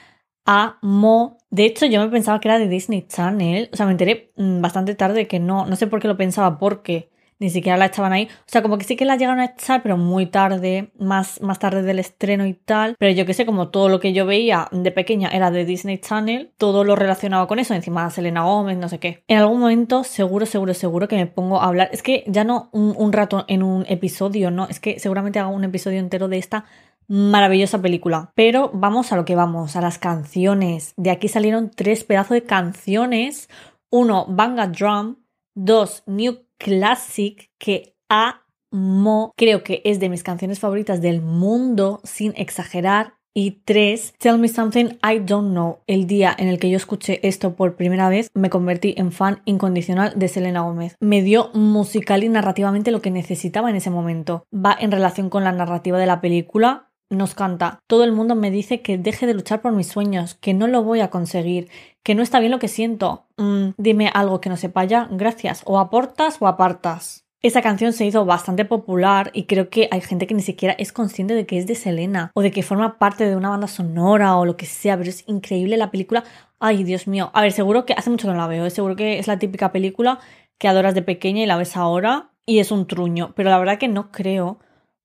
amo. 0.45 1.39
De 1.51 1.65
hecho, 1.65 1.87
yo 1.87 2.01
me 2.01 2.09
pensaba 2.09 2.39
que 2.39 2.49
era 2.49 2.61
de 2.61 2.69
Disney 2.69 3.07
Channel. 3.09 3.71
O 3.73 3.77
sea, 3.77 3.87
me 3.87 3.93
enteré 3.93 4.33
mm, 4.37 4.61
bastante 4.61 4.95
tarde 4.95 5.27
que 5.27 5.41
no. 5.41 5.67
No 5.67 5.75
sé 5.75 5.89
por 5.89 6.01
qué 6.01 6.07
lo 6.07 6.17
pensaba, 6.17 6.59
porque 6.59 7.11
ni 7.39 7.51
siquiera 7.51 7.77
la 7.77 7.87
echaban 7.87 8.13
ahí. 8.13 8.29
O 8.41 8.45
sea, 8.47 8.63
como 8.63 8.79
que 8.79 8.85
sí 8.85 8.97
que 8.97 9.05
la 9.05 9.17
llegaron 9.17 9.41
a 9.41 9.47
echar, 9.47 9.83
pero 9.83 9.97
muy 9.97 10.27
tarde, 10.27 10.91
más, 10.99 11.41
más 11.41 11.59
tarde 11.59 11.83
del 11.83 11.99
estreno 11.99 12.47
y 12.47 12.55
tal. 12.55 12.97
Pero 12.99 13.13
yo 13.13 13.27
que 13.27 13.35
sé, 13.35 13.47
como 13.47 13.69
todo 13.69 13.89
lo 13.89 14.01
que 14.01 14.13
yo 14.13 14.27
veía 14.27 14.69
de 14.73 14.91
pequeña 14.93 15.29
era 15.29 15.51
de 15.51 15.65
Disney 15.65 15.99
Channel, 15.99 16.53
todo 16.57 16.85
lo 16.85 16.97
relacionado 16.97 17.47
con 17.47 17.59
eso, 17.59 17.75
encima 17.75 18.11
Selena 18.11 18.45
Gómez, 18.45 18.79
no 18.79 18.89
sé 18.89 18.99
qué. 18.99 19.23
En 19.29 19.39
algún 19.39 19.61
momento, 19.61 20.05
seguro, 20.05 20.47
seguro, 20.47 20.75
seguro 20.75 21.09
que 21.09 21.17
me 21.17 21.27
pongo 21.27 21.61
a 21.61 21.67
hablar. 21.67 21.91
Es 21.93 22.03
que 22.03 22.25
ya 22.27 22.45
no 22.45 22.69
un, 22.73 22.95
un 22.97 23.13
rato 23.13 23.45
en 23.49 23.63
un 23.63 23.85
episodio, 23.89 24.51
¿no? 24.51 24.67
Es 24.69 24.81
que 24.81 24.99
seguramente 24.99 25.39
hago 25.39 25.51
un 25.51 25.65
episodio 25.65 25.99
entero 25.99 26.29
de 26.29 26.39
esta 26.39 26.65
Maravillosa 27.09 27.81
película. 27.81 28.33
Pero 28.35 28.71
vamos 28.75 29.13
a 29.13 29.17
lo 29.17 29.25
que 29.25 29.37
vamos, 29.37 29.77
a 29.77 29.81
las 29.81 29.99
canciones. 29.99 30.93
De 30.97 31.11
aquí 31.11 31.29
salieron 31.29 31.71
tres 31.71 32.03
pedazos 32.05 32.31
de 32.31 32.43
canciones. 32.43 33.49
Uno, 33.91 34.27
Banga 34.29 34.67
Drum. 34.67 35.17
Dos, 35.59 36.03
New 36.07 36.41
Classic, 36.59 37.51
que 37.59 37.97
amo. 38.11 39.33
Creo 39.39 39.65
que 39.65 39.81
es 39.87 39.99
de 40.01 40.11
mis 40.11 40.23
canciones 40.23 40.61
favoritas 40.61 41.01
del 41.01 41.23
mundo, 41.23 42.01
sin 42.05 42.35
exagerar. 42.37 43.15
Y 43.35 43.63
tres, 43.65 44.15
Tell 44.19 44.39
Me 44.39 44.49
Something 44.49 44.99
I 45.03 45.19
Don't 45.21 45.53
Know. 45.53 45.79
El 45.87 46.07
día 46.07 46.35
en 46.39 46.49
el 46.49 46.59
que 46.59 46.69
yo 46.69 46.77
escuché 46.77 47.27
esto 47.27 47.55
por 47.55 47.77
primera 47.77 48.11
vez, 48.11 48.31
me 48.35 48.51
convertí 48.51 48.95
en 48.99 49.13
fan 49.13 49.41
incondicional 49.47 50.13
de 50.15 50.29
Selena 50.29 50.61
Gómez. 50.61 50.95
Me 51.01 51.23
dio 51.23 51.51
musical 51.55 52.23
y 52.23 52.29
narrativamente 52.29 52.91
lo 52.91 53.01
que 53.01 53.11
necesitaba 53.11 53.71
en 53.71 53.77
ese 53.77 53.91
momento. 53.91 54.45
Va 54.55 54.77
en 54.79 54.91
relación 54.91 55.31
con 55.31 55.43
la 55.43 55.53
narrativa 55.53 55.99
de 55.99 56.07
la 56.07 56.21
película. 56.21 56.91
Nos 57.09 57.35
canta, 57.35 57.79
todo 57.87 58.03
el 58.03 58.11
mundo 58.11 58.35
me 58.35 58.51
dice 58.51 58.83
que 58.83 58.99
deje 58.99 59.27
de 59.27 59.35
luchar 59.35 59.63
por 59.63 59.73
mis 59.73 59.87
sueños, 59.87 60.35
que 60.35 60.55
no 60.55 60.67
lo 60.67 60.83
voy 60.83 61.01
a 61.01 61.11
conseguir, 61.11 61.69
que 62.03 62.17
no 62.17 62.23
está 62.23 62.41
bien 62.41 62.51
lo 62.51 62.59
que 62.59 62.67
siento. 62.67 63.27
Mm, 63.37 63.71
dime 63.79 64.11
algo 64.13 64.41
que 64.41 64.49
no 64.49 64.57
sepa 64.57 64.85
ya, 64.85 65.09
gracias. 65.13 65.63
O 65.67 65.79
aportas 65.79 66.39
o 66.41 66.49
apartas. 66.49 67.25
Esa 67.43 67.63
canción 67.63 67.93
se 67.93 68.05
hizo 68.05 68.25
bastante 68.25 68.65
popular 68.65 69.31
y 69.33 69.45
creo 69.45 69.71
que 69.71 69.89
hay 69.93 70.01
gente 70.01 70.27
que 70.27 70.35
ni 70.35 70.43
siquiera 70.43 70.75
es 70.79 70.93
consciente 70.93 71.35
de 71.35 71.47
que 71.47 71.59
es 71.59 71.69
de 71.69 71.77
Selena 71.77 72.33
o 72.35 72.43
de 72.43 72.51
que 72.51 72.65
forma 72.65 72.99
parte 72.99 73.29
de 73.29 73.37
una 73.37 73.51
banda 73.51 73.69
sonora 73.69 74.37
o 74.37 74.45
lo 74.45 74.57
que 74.57 74.67
sea, 74.67 74.97
pero 74.97 75.11
es 75.11 75.23
increíble 75.29 75.77
la 75.77 75.93
película. 75.93 76.25
Ay, 76.59 76.83
Dios 76.83 77.07
mío. 77.07 77.31
A 77.35 77.43
ver, 77.43 77.53
seguro 77.53 77.87
que 77.87 77.93
hace 77.93 78.11
mucho 78.11 78.27
que 78.27 78.33
no 78.33 78.39
la 78.39 78.49
veo, 78.49 78.67
¿eh? 78.67 78.71
seguro 78.71 78.97
que 78.97 79.21
es 79.21 79.29
la 79.29 79.39
típica 79.39 79.71
película 79.71 80.19
que 80.59 80.67
adoras 80.67 80.95
de 80.97 81.03
pequeña 81.03 81.43
y 81.43 81.47
la 81.47 81.57
ves 81.57 81.77
ahora 81.77 82.31
y 82.47 82.59
es 82.59 82.73
un 82.73 82.87
truño, 82.89 83.33
pero 83.37 83.51
la 83.51 83.59
verdad 83.59 83.79
que 83.79 83.89
no 83.89 84.11
creo 84.11 84.59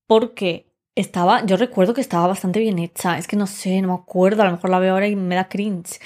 porque 0.08 0.71
estaba, 0.96 1.46
yo 1.46 1.58
recuerdo 1.58 1.94
que 1.94 2.02
estaba 2.02 2.28
bastante 2.28 2.60
bien 2.60 2.80
hecha, 2.80 3.18
es 3.18 3.28
que 3.28 3.38
no 3.38 3.48
sé, 3.48 3.82
no 3.82 3.90
me 3.90 3.94
acuerdo, 3.94 4.42
a 4.42 4.46
lo 4.46 4.52
mejor 4.52 4.70
la 4.70 4.80
veo 4.80 4.94
ahora 4.94 5.08
y 5.08 5.16
me 5.16 5.36
da 5.36 5.50
cringe. 5.50 6.00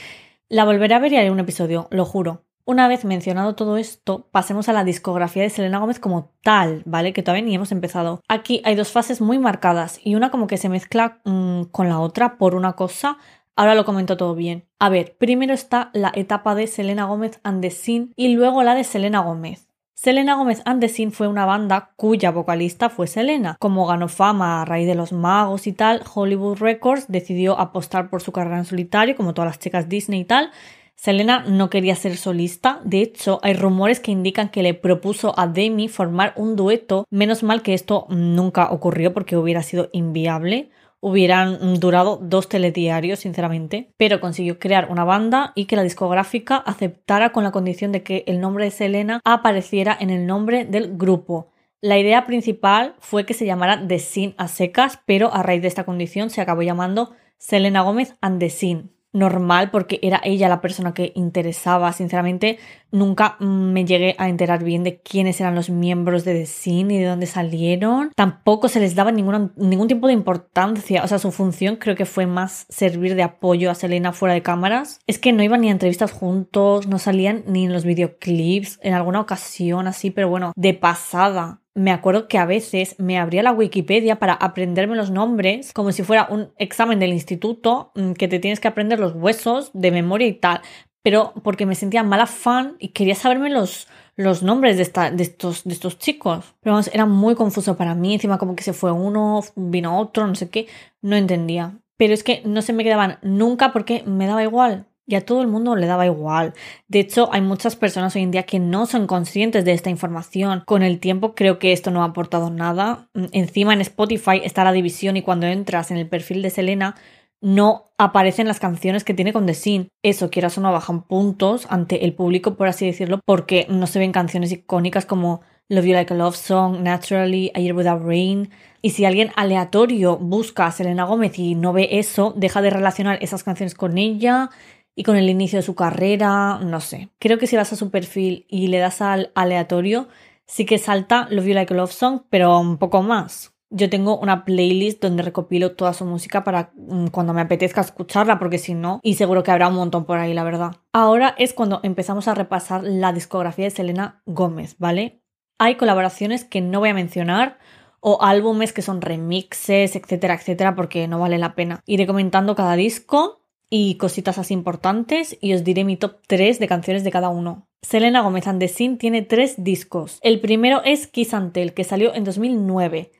La 0.47 0.65
volveré 0.65 0.93
a 0.93 0.99
ver 0.99 1.11
y 1.13 1.17
haré 1.17 1.31
un 1.31 1.39
episodio, 1.39 1.87
lo 1.91 2.05
juro. 2.05 2.43
Una 2.67 2.87
vez 2.87 3.05
mencionado 3.05 3.53
todo 3.53 3.77
esto, 3.77 4.27
pasemos 4.31 4.69
a 4.69 4.73
la 4.73 4.83
discografía 4.83 5.43
de 5.43 5.51
Selena 5.51 5.77
Gómez 5.77 5.99
como 5.99 6.31
tal, 6.41 6.81
¿vale? 6.85 7.13
Que 7.13 7.21
todavía 7.21 7.45
ni 7.45 7.53
hemos 7.53 7.71
empezado. 7.71 8.21
Aquí 8.27 8.61
hay 8.65 8.73
dos 8.73 8.91
fases 8.91 9.21
muy 9.21 9.37
marcadas 9.37 9.99
y 10.03 10.15
una 10.15 10.31
como 10.31 10.47
que 10.47 10.57
se 10.57 10.69
mezcla 10.69 11.21
mm, 11.25 11.65
con 11.65 11.89
la 11.89 11.99
otra 11.99 12.39
por 12.39 12.55
una 12.55 12.73
cosa. 12.73 13.19
Ahora 13.55 13.75
lo 13.75 13.85
comento 13.85 14.17
todo 14.17 14.33
bien. 14.33 14.67
A 14.79 14.89
ver, 14.89 15.15
primero 15.17 15.53
está 15.53 15.91
la 15.93 16.11
etapa 16.15 16.55
de 16.55 16.65
Selena 16.65 17.05
Gómez 17.05 17.39
and 17.43 17.61
the 17.61 17.69
Scene 17.69 18.09
y 18.15 18.35
luego 18.35 18.63
la 18.63 18.73
de 18.73 18.83
Selena 18.83 19.19
Gómez. 19.19 19.64
Selena 20.05 20.35
Gómez 20.35 20.61
and 20.65 20.81
the 20.81 20.87
Scene 20.87 21.09
fue 21.09 21.27
una 21.27 21.47
banda 21.47 21.89
cuya 21.95 22.29
vocalista 22.29 22.91
fue 22.91 23.07
Selena. 23.07 23.55
Como 23.57 23.87
ganó 23.87 24.07
fama 24.07 24.61
a 24.61 24.65
raíz 24.65 24.85
de 24.85 24.93
los 24.93 25.11
magos 25.11 25.65
y 25.65 25.73
tal, 25.73 26.03
Hollywood 26.13 26.59
Records 26.59 27.05
decidió 27.07 27.59
apostar 27.59 28.11
por 28.11 28.21
su 28.21 28.31
carrera 28.31 28.59
en 28.59 28.65
solitario, 28.65 29.15
como 29.15 29.33
todas 29.33 29.49
las 29.49 29.57
chicas 29.57 29.89
Disney 29.89 30.19
y 30.19 30.25
tal, 30.25 30.51
Selena 30.93 31.43
no 31.47 31.71
quería 31.71 31.95
ser 31.95 32.17
solista, 32.17 32.81
de 32.83 33.01
hecho 33.01 33.39
hay 33.41 33.53
rumores 33.55 33.99
que 33.99 34.11
indican 34.11 34.49
que 34.49 34.61
le 34.61 34.75
propuso 34.75 35.33
a 35.39 35.47
Demi 35.47 35.87
formar 35.87 36.33
un 36.35 36.55
dueto, 36.55 37.07
menos 37.09 37.41
mal 37.41 37.63
que 37.63 37.73
esto 37.73 38.05
nunca 38.09 38.69
ocurrió 38.69 39.11
porque 39.11 39.37
hubiera 39.37 39.63
sido 39.63 39.89
inviable, 39.91 40.69
hubieran 41.05 41.79
durado 41.79 42.17
dos 42.19 42.49
telediarios, 42.49 43.19
sinceramente, 43.19 43.91
pero 43.95 44.19
consiguió 44.19 44.57
crear 44.57 44.89
una 44.89 45.03
banda 45.03 45.51
y 45.53 45.65
que 45.65 45.75
la 45.75 45.83
discográfica 45.83 46.57
aceptara 46.57 47.31
con 47.31 47.43
la 47.43 47.51
condición 47.51 47.91
de 47.91 48.01
que 48.01 48.23
el 48.25 48.41
nombre 48.41 48.65
de 48.65 48.71
Selena 48.71 49.21
apareciera 49.23 49.95
en 49.99 50.09
el 50.09 50.25
nombre 50.25 50.65
del 50.65 50.97
grupo. 50.97 51.51
La 51.79 51.99
idea 51.99 52.25
principal 52.25 52.95
fue 52.97 53.23
que 53.23 53.35
se 53.35 53.45
llamara 53.45 53.87
The 53.87 53.99
Sin 53.99 54.33
a 54.39 54.47
secas, 54.47 54.99
pero 55.05 55.31
a 55.31 55.43
raíz 55.43 55.61
de 55.61 55.67
esta 55.67 55.83
condición 55.83 56.31
se 56.31 56.41
acabó 56.41 56.63
llamando 56.63 57.11
Selena 57.37 57.81
Gómez 57.81 58.15
and 58.21 58.39
The 58.39 58.49
Sin 58.49 58.94
normal 59.15 59.71
porque 59.71 59.99
era 60.03 60.21
ella 60.23 60.49
la 60.49 60.61
persona 60.61 60.93
que 60.93 61.11
interesaba. 61.15 61.91
Sinceramente, 61.93 62.59
nunca 62.91 63.37
me 63.39 63.85
llegué 63.85 64.15
a 64.19 64.29
enterar 64.29 64.63
bien 64.63 64.83
de 64.83 64.99
quiénes 64.99 65.39
eran 65.41 65.55
los 65.55 65.69
miembros 65.69 66.25
de 66.25 66.33
The 66.33 66.45
Scene 66.45 66.93
y 66.93 66.99
de 66.99 67.05
dónde 67.05 67.25
salieron. 67.25 68.11
Tampoco 68.15 68.67
se 68.67 68.79
les 68.79 68.93
daba 68.93 69.11
ningún 69.11 69.87
tipo 69.87 70.07
de 70.07 70.13
importancia. 70.13 71.03
O 71.03 71.07
sea, 71.07 71.17
su 71.17 71.31
función 71.31 71.77
creo 71.77 71.95
que 71.95 72.05
fue 72.05 72.27
más 72.27 72.65
servir 72.69 73.15
de 73.15 73.23
apoyo 73.23 73.71
a 73.71 73.75
Selena 73.75 74.13
fuera 74.13 74.35
de 74.35 74.43
cámaras. 74.43 74.99
Es 75.07 75.17
que 75.17 75.33
no 75.33 75.43
iban 75.43 75.61
ni 75.61 75.69
a 75.69 75.71
entrevistas 75.71 76.11
juntos, 76.11 76.87
no 76.87 76.99
salían 76.99 77.43
ni 77.47 77.65
en 77.65 77.73
los 77.73 77.85
videoclips, 77.85 78.79
en 78.81 78.93
alguna 78.93 79.21
ocasión 79.21 79.87
así, 79.87 80.11
pero 80.11 80.29
bueno, 80.29 80.51
de 80.55 80.73
pasada 80.73 81.61
me 81.75 81.91
acuerdo 81.91 82.27
que 82.27 82.37
a 82.37 82.45
veces 82.45 82.95
me 82.99 83.19
abría 83.19 83.43
la 83.43 83.51
Wikipedia 83.51 84.17
para 84.17 84.33
aprenderme 84.33 84.95
los 84.95 85.11
nombres 85.11 85.73
como 85.73 85.91
si 85.91 86.03
fuera 86.03 86.27
un 86.29 86.51
examen 86.57 86.99
del 86.99 87.11
instituto 87.11 87.91
mm, 87.95 88.13
que 88.13 88.27
te 88.27 88.39
tienes 88.39 88.59
que 88.59 88.69
aprender 88.69 88.99
los 88.99 89.13
huesos 89.13 89.71
de 89.73 89.91
memoria 89.91 90.27
y 90.27 90.33
tal, 90.33 90.61
pero 91.03 91.33
porque 91.43 91.65
me 91.65 91.75
sentía 91.75 92.01
mala 92.01 92.27
fan 92.27 92.77
y 92.79 92.89
quería 92.89 93.13
saberme 93.13 93.49
los, 93.49 93.87
los 94.15 94.41
nombres 94.41 94.77
de, 94.77 94.83
esta, 94.83 95.11
de, 95.11 95.23
estos, 95.23 95.65
de 95.65 95.73
estos 95.73 95.99
chicos. 95.99 96.55
Pero 96.61 96.73
vamos, 96.73 96.89
era 96.93 97.05
muy 97.05 97.35
confuso 97.35 97.75
para 97.75 97.93
mí, 97.93 98.13
encima 98.13 98.37
como 98.37 98.55
que 98.55 98.63
se 98.63 98.73
fue 98.73 98.91
uno, 98.91 99.41
vino 99.55 99.99
otro, 99.99 100.25
no 100.25 100.35
sé 100.35 100.49
qué, 100.49 100.67
no 101.01 101.17
entendía. 101.17 101.77
Pero 101.97 102.13
es 102.13 102.23
que 102.23 102.41
no 102.45 102.61
se 102.61 102.73
me 102.73 102.83
quedaban 102.83 103.19
nunca 103.21 103.73
porque 103.73 104.03
me 104.05 104.27
daba 104.27 104.43
igual 104.43 104.87
y 105.07 105.15
a 105.15 105.25
todo 105.25 105.41
el 105.41 105.47
mundo 105.47 105.75
le 105.75 105.87
daba 105.87 106.05
igual. 106.05 106.53
De 106.87 106.99
hecho, 106.99 107.29
hay 107.31 107.41
muchas 107.41 107.75
personas 107.75 108.15
hoy 108.15 108.23
en 108.23 108.31
día 108.31 108.43
que 108.43 108.59
no 108.59 108.85
son 108.85 109.07
conscientes 109.07 109.65
de 109.65 109.73
esta 109.73 109.89
información. 109.89 110.63
Con 110.65 110.83
el 110.83 110.99
tiempo 110.99 111.35
creo 111.35 111.59
que 111.59 111.71
esto 111.73 111.91
no 111.91 112.01
ha 112.01 112.07
aportado 112.07 112.49
nada. 112.49 113.09
Mm, 113.13 113.25
encima 113.31 113.73
en 113.73 113.81
Spotify 113.81 114.41
está 114.43 114.63
la 114.63 114.71
división 114.71 115.17
y 115.17 115.21
cuando 115.21 115.47
entras 115.47 115.91
en 115.91 115.97
el 115.97 116.09
perfil 116.09 116.41
de 116.41 116.49
Selena 116.49 116.95
no 117.41 117.91
aparecen 117.97 118.47
las 118.47 118.59
canciones 118.59 119.03
que 119.03 119.13
tiene 119.13 119.33
con 119.33 119.45
The 119.45 119.53
Sin. 119.53 119.89
Eso, 120.03 120.31
quieras 120.31 120.57
o 120.57 120.61
no, 120.61 120.71
bajan 120.71 121.03
puntos 121.03 121.67
ante 121.69 122.05
el 122.05 122.13
público, 122.13 122.55
por 122.55 122.67
así 122.67 122.85
decirlo, 122.87 123.19
porque 123.25 123.67
no 123.69 123.85
se 123.87 123.99
ven 123.99 124.11
canciones 124.11 124.51
icónicas 124.51 125.05
como 125.05 125.41
Love 125.69 125.85
You 125.85 125.93
Like 125.93 126.13
a 126.13 126.17
Love 126.17 126.35
Song, 126.35 126.81
Naturally, 126.81 127.51
A 127.53 127.59
Year 127.59 127.75
Without 127.75 128.03
Rain. 128.03 128.49
Y 128.81 128.91
si 128.91 129.05
alguien 129.05 129.31
aleatorio 129.35 130.17
busca 130.17 130.67
a 130.67 130.71
Selena 130.71 131.05
Gómez 131.05 131.37
y 131.37 131.55
no 131.55 131.73
ve 131.73 131.89
eso, 131.91 132.33
deja 132.35 132.61
de 132.61 132.69
relacionar 132.69 133.17
esas 133.21 133.43
canciones 133.43 133.73
con 133.75 133.97
ella 133.97 134.49
y 134.95 135.03
con 135.03 135.17
el 135.17 135.29
inicio 135.29 135.59
de 135.59 135.63
su 135.63 135.75
carrera, 135.75 136.59
no 136.59 136.79
sé. 136.79 137.09
Creo 137.19 137.37
que 137.37 137.47
si 137.47 137.57
vas 137.57 137.73
a 137.73 137.75
su 137.75 137.91
perfil 137.91 138.45
y 138.49 138.67
le 138.67 138.79
das 138.79 139.01
al 139.01 139.31
aleatorio, 139.35 140.07
sí 140.47 140.65
que 140.65 140.77
salta 140.77 141.27
Love 141.29 141.47
You 141.47 141.53
Like 141.53 141.73
a 141.73 141.77
Love 141.77 141.91
Song, 141.91 142.21
pero 142.29 142.57
un 142.59 142.77
poco 142.77 143.01
más. 143.01 143.53
Yo 143.69 143.89
tengo 143.89 144.17
una 144.17 144.45
playlist 144.45 145.01
donde 145.01 145.23
recopilo 145.23 145.73
toda 145.73 145.93
su 145.93 146.05
música 146.05 146.43
para 146.43 146.71
mm, 146.75 147.07
cuando 147.07 147.33
me 147.33 147.41
apetezca 147.41 147.81
escucharla, 147.81 148.39
porque 148.39 148.57
si 148.57 148.73
no, 148.73 149.01
y 149.03 149.15
seguro 149.15 149.43
que 149.43 149.51
habrá 149.51 149.67
un 149.67 149.75
montón 149.75 150.05
por 150.05 150.17
ahí, 150.17 150.33
la 150.33 150.43
verdad. 150.43 150.77
Ahora 150.93 151.35
es 151.37 151.53
cuando 151.53 151.81
empezamos 151.83 152.27
a 152.27 152.35
repasar 152.35 152.83
la 152.83 153.11
discografía 153.11 153.65
de 153.65 153.71
Selena 153.71 154.21
Gómez, 154.25 154.75
¿vale? 154.77 155.21
Hay 155.57 155.75
colaboraciones 155.75 156.45
que 156.45 156.61
no 156.61 156.79
voy 156.79 156.89
a 156.89 156.93
mencionar 156.93 157.57
o 157.99 158.21
álbumes 158.21 158.71
que 158.71 158.83
son 158.83 159.01
remixes, 159.01 159.95
etcétera, 159.95 160.35
etcétera, 160.35 160.75
porque 160.75 161.07
no 161.07 161.19
vale 161.19 161.39
la 161.39 161.55
pena. 161.55 161.81
Iré 161.85 162.05
comentando 162.05 162.55
cada 162.55 162.75
disco 162.75 163.44
y 163.69 163.95
cositas 163.95 164.37
así 164.37 164.53
importantes 164.53 165.37
y 165.41 165.53
os 165.53 165.63
diré 165.63 165.83
mi 165.83 165.97
top 165.97 166.17
3 166.27 166.59
de 166.59 166.67
canciones 166.67 167.03
de 167.03 167.11
cada 167.11 167.29
uno. 167.29 167.67
Selena 167.81 168.21
Gomez 168.21 168.47
Andesin 168.47 168.97
tiene 168.97 169.21
tres 169.21 169.55
discos. 169.63 170.19
El 170.21 170.39
primero 170.39 170.81
es 170.83 171.07
Kiss 171.07 171.33
Antel, 171.33 171.73
que 171.73 171.83
salió 171.83 172.15
en 172.15 172.23
2009. 172.23 173.11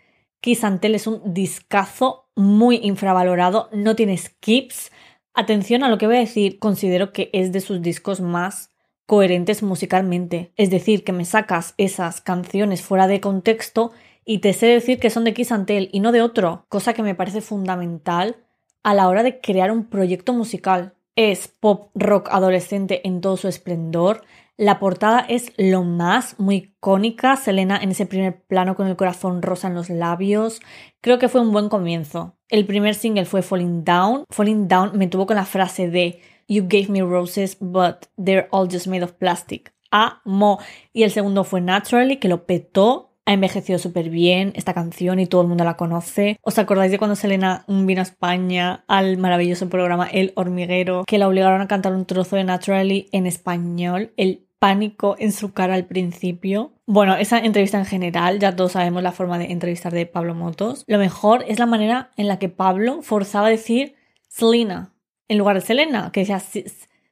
Kiss 0.41 0.63
Antel 0.63 0.95
es 0.95 1.07
un 1.07 1.33
discazo 1.33 2.29
muy 2.35 2.77
infravalorado, 2.83 3.69
no 3.73 3.95
tiene 3.95 4.17
skips. 4.17 4.91
Atención 5.33 5.83
a 5.83 5.89
lo 5.89 5.97
que 5.97 6.07
voy 6.07 6.17
a 6.17 6.19
decir, 6.19 6.59
considero 6.59 7.13
que 7.13 7.29
es 7.33 7.51
de 7.51 7.61
sus 7.61 7.81
discos 7.81 8.21
más 8.21 8.71
coherentes 9.05 9.63
musicalmente. 9.63 10.51
Es 10.55 10.69
decir, 10.69 11.03
que 11.03 11.13
me 11.13 11.25
sacas 11.25 11.73
esas 11.77 12.21
canciones 12.21 12.81
fuera 12.81 13.07
de 13.07 13.21
contexto 13.21 13.91
y 14.25 14.39
te 14.39 14.53
sé 14.53 14.67
decir 14.67 14.99
que 14.99 15.11
son 15.11 15.23
de 15.23 15.33
Kiss 15.33 15.51
Antel 15.51 15.89
y 15.91 15.99
no 15.99 16.11
de 16.11 16.21
otro, 16.21 16.65
cosa 16.69 16.93
que 16.93 17.03
me 17.03 17.15
parece 17.15 17.41
fundamental 17.41 18.37
a 18.86 18.94
la 18.94 19.10
hora 19.10 19.24
de 19.24 19.42
crear 19.42 19.72
un 19.72 19.86
proyecto 19.86 20.32
musical. 20.32 20.94
Es 21.15 21.48
pop 21.48 21.89
rock 21.96 22.30
adolescente 22.32 23.01
en 23.08 23.20
todo 23.20 23.36
su 23.36 23.48
esplendor. 23.48 24.22
La 24.58 24.77
portada 24.77 25.25
es 25.27 25.51
lo 25.58 25.84
más, 25.84 26.39
muy 26.39 26.56
icónica. 26.58 27.36
Selena 27.36 27.80
en 27.82 27.89
ese 27.89 28.06
primer 28.06 28.44
plano 28.44 28.75
con 28.75 28.86
el 28.86 28.96
corazón 28.96 29.42
rosa 29.42 29.70
en 29.70 29.74
los 29.74 29.89
labios. 29.89 30.62
Creo 31.01 31.18
que 31.18 31.30
fue 31.30 31.42
un 31.42 31.51
buen 31.51 31.68
comienzo. 31.68 32.38
El 32.48 32.68
primer 32.68 32.94
single 32.94 33.25
fue 33.25 33.42
Falling 33.42 33.84
Down. 33.84 34.25
Falling 34.30 34.68
Down 34.68 34.96
me 34.96 35.08
tuvo 35.08 35.25
con 35.25 35.38
la 35.38 35.46
frase 35.46 35.89
de 35.89 36.22
You 36.48 36.68
gave 36.68 36.89
me 36.89 37.01
roses, 37.01 37.58
but 37.60 38.06
they're 38.24 38.48
all 38.51 38.70
just 38.72 38.86
made 38.86 39.04
of 39.04 39.13
plastic. 39.13 39.74
Amo. 39.89 40.60
Y 40.94 41.01
el 41.01 41.10
segundo 41.10 41.44
fue 41.44 41.60
Naturally, 41.60 42.18
que 42.18 42.27
lo 42.27 42.46
petó 42.46 43.14
ha 43.25 43.34
envejecido 43.34 43.79
súper 43.79 44.10
bien 44.10 44.53
esta 44.55 44.74
canción 44.74 45.20
y 45.20 45.25
todo 45.25 45.41
el 45.41 45.48
mundo 45.48 45.63
la 45.63 45.77
conoce. 45.77 46.38
¿Os 46.41 46.58
acordáis 46.60 46.91
de 46.91 46.98
cuando 46.98 47.15
Selena 47.15 47.65
vino 47.67 48.01
a 48.01 48.03
España 48.03 48.84
al 48.88 49.17
maravilloso 49.17 49.67
programa 49.70 50.08
El 50.08 50.34
Hormiguero, 50.36 51.03
que 51.05 51.17
la 51.17 51.27
obligaron 51.27 51.62
a 51.62 51.67
cantar 51.67 51.94
un 51.94 52.05
trozo 52.05 52.36
de 52.36 52.44
Naturally 52.44 53.10
en 53.12 53.25
español? 53.25 54.13
El 54.17 54.46
pánico 54.60 55.15
en 55.20 55.32
su 55.32 55.53
cara 55.53 55.74
al 55.74 55.86
principio. 55.86 56.74
Bueno, 56.86 57.15
esa 57.15 57.39
entrevista 57.39 57.77
en 57.77 57.86
general, 57.86 58.39
ya 58.39 58.55
todos 58.55 58.74
sabemos 58.74 59.03
la 59.03 59.12
forma 59.12 59.38
de 59.38 59.51
entrevistar 59.51 59.91
de 59.91 60.05
Pablo 60.05 60.36
Motos. 60.36 60.84
Lo 60.88 60.98
mejor 60.98 61.44
es 61.48 61.60
la 61.60 61.65
manera 61.65 62.12
en 62.17 62.27
la 62.27 62.39
que 62.39 62.50
Pablo 62.50 63.01
forzaba 63.01 63.48
a 63.48 63.51
decir 63.51 63.96
Selena 64.27 64.96
en 65.27 65.38
lugar 65.38 65.55
de 65.55 65.62
Selena, 65.62 66.12
que 66.12 66.22
decía 66.22 66.41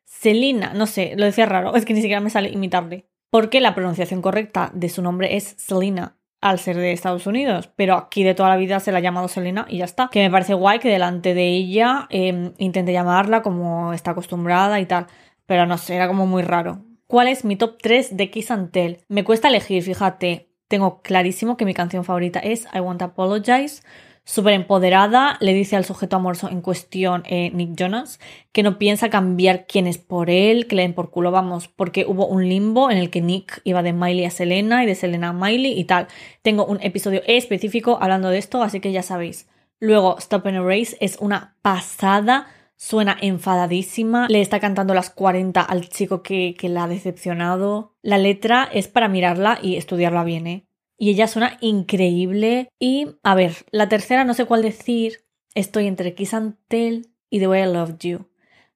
Selena, 0.05 0.73
no 0.73 0.85
sé, 0.85 1.13
lo 1.17 1.25
decía 1.25 1.45
raro, 1.45 1.75
es 1.75 1.85
que 1.85 1.93
ni 1.93 2.01
siquiera 2.01 2.21
me 2.21 2.29
sale 2.29 2.49
imitarle. 2.49 3.07
Porque 3.33 3.61
la 3.61 3.73
pronunciación 3.73 4.21
correcta 4.21 4.69
de 4.75 4.89
su 4.89 5.01
nombre 5.01 5.35
es 5.35 5.55
Selena, 5.57 6.17
al 6.39 6.59
ser 6.59 6.77
de 6.77 6.91
Estados 6.91 7.25
Unidos, 7.25 7.67
pero 7.75 7.95
aquí 7.95 8.23
de 8.23 8.35
toda 8.35 8.49
la 8.49 8.57
vida 8.57 8.79
se 8.79 8.91
la 8.91 8.99
ha 8.99 9.01
llamado 9.01 9.27
Selena 9.27 9.65
y 9.67 9.79
ya 9.79 9.85
está. 9.85 10.09
Que 10.11 10.21
me 10.21 10.29
parece 10.29 10.53
guay 10.53 10.77
que 10.77 10.89
delante 10.89 11.33
de 11.33 11.47
ella 11.47 12.05
eh, 12.11 12.51
intente 12.59 12.93
llamarla 12.93 13.41
como 13.41 13.91
está 13.91 14.11
acostumbrada 14.11 14.79
y 14.79 14.85
tal, 14.85 15.07
pero 15.47 15.65
no 15.65 15.79
sé, 15.79 15.95
era 15.95 16.07
como 16.07 16.27
muy 16.27 16.43
raro. 16.43 16.85
¿Cuál 17.07 17.27
es 17.27 17.43
mi 17.43 17.55
top 17.55 17.79
3 17.81 18.15
de 18.15 18.29
Kiss 18.29 18.51
and 18.51 18.69
Tell? 18.69 18.99
Me 19.07 19.23
cuesta 19.23 19.47
elegir, 19.47 19.81
fíjate, 19.81 20.51
tengo 20.67 21.01
clarísimo 21.01 21.57
que 21.57 21.65
mi 21.65 21.73
canción 21.73 22.03
favorita 22.03 22.37
es 22.37 22.67
I 22.71 22.81
Want 22.81 22.99
to 22.99 23.05
Apologize 23.05 23.81
súper 24.25 24.53
empoderada, 24.53 25.37
le 25.41 25.53
dice 25.53 25.75
al 25.75 25.85
sujeto 25.85 26.15
amoroso 26.15 26.49
en 26.49 26.61
cuestión, 26.61 27.23
eh, 27.25 27.51
Nick 27.53 27.75
Jonas, 27.75 28.19
que 28.51 28.63
no 28.63 28.77
piensa 28.77 29.09
cambiar 29.09 29.65
quién 29.67 29.87
es 29.87 29.97
por 29.97 30.29
él, 30.29 30.67
que 30.67 30.75
le 30.75 30.83
den 30.83 30.93
por 30.93 31.11
culo, 31.11 31.31
vamos, 31.31 31.67
porque 31.67 32.05
hubo 32.07 32.27
un 32.27 32.47
limbo 32.47 32.89
en 32.89 32.97
el 32.97 33.09
que 33.09 33.21
Nick 33.21 33.61
iba 33.63 33.83
de 33.83 33.93
Miley 33.93 34.25
a 34.25 34.31
Selena 34.31 34.83
y 34.83 34.87
de 34.87 34.95
Selena 34.95 35.29
a 35.29 35.33
Miley 35.33 35.77
y 35.77 35.83
tal. 35.83 36.07
Tengo 36.41 36.65
un 36.65 36.81
episodio 36.81 37.21
específico 37.27 37.97
hablando 38.01 38.29
de 38.29 38.37
esto, 38.37 38.63
así 38.63 38.79
que 38.79 38.91
ya 38.91 39.03
sabéis. 39.03 39.49
Luego, 39.79 40.17
Stop 40.17 40.47
and 40.47 40.57
Erase 40.57 40.95
es 41.01 41.17
una 41.19 41.57
pasada, 41.61 42.47
suena 42.77 43.17
enfadadísima, 43.19 44.27
le 44.29 44.39
está 44.39 44.61
cantando 44.61 44.93
las 44.93 45.09
40 45.09 45.61
al 45.61 45.89
chico 45.89 46.23
que, 46.23 46.55
que 46.57 46.69
la 46.69 46.85
ha 46.85 46.87
decepcionado. 46.87 47.93
La 48.01 48.17
letra 48.17 48.69
es 48.71 48.87
para 48.87 49.09
mirarla 49.09 49.59
y 49.61 49.75
estudiarla 49.75 50.23
bien, 50.23 50.47
¿eh? 50.47 50.67
Y 51.03 51.09
ella 51.09 51.27
suena 51.27 51.57
increíble. 51.59 52.69
Y 52.79 53.17
a 53.23 53.35
ver, 53.35 53.65
la 53.71 53.89
tercera 53.89 54.23
no 54.23 54.33
sé 54.33 54.45
cuál 54.45 54.61
decir. 54.61 55.25
Estoy 55.53 55.87
entre 55.87 56.15
Kiss 56.15 56.33
and 56.33 56.55
Tell 56.69 57.09
y 57.29 57.39
The 57.39 57.49
Way 57.49 57.63
I 57.63 57.73
Loved 57.73 57.97
You. 57.99 58.29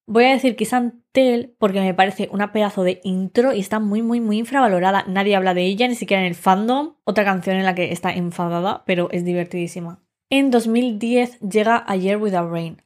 Voy 0.05 0.25
a 0.25 0.31
decir 0.31 0.57
Kiss 0.57 0.73
and 0.73 1.03
Tell 1.13 1.55
porque 1.57 1.79
me 1.79 1.93
parece 1.93 2.27
una 2.33 2.51
pedazo 2.51 2.83
de 2.83 2.99
intro 3.05 3.53
y 3.53 3.61
está 3.61 3.79
muy, 3.79 4.01
muy, 4.01 4.19
muy 4.19 4.39
infravalorada. 4.39 5.05
Nadie 5.07 5.37
habla 5.37 5.53
de 5.53 5.67
ella, 5.67 5.87
ni 5.87 5.95
siquiera 5.95 6.19
en 6.21 6.27
el 6.27 6.35
fandom. 6.35 6.95
Otra 7.05 7.23
canción 7.23 7.55
en 7.55 7.63
la 7.63 7.75
que 7.75 7.93
está 7.93 8.11
enfadada, 8.11 8.83
pero 8.85 9.07
es 9.11 9.23
divertidísima. 9.23 10.03
En 10.29 10.51
2010 10.51 11.39
llega 11.39 11.85
A 11.87 11.95
Year 11.95 12.17
Without 12.17 12.51
Rain. 12.51 12.81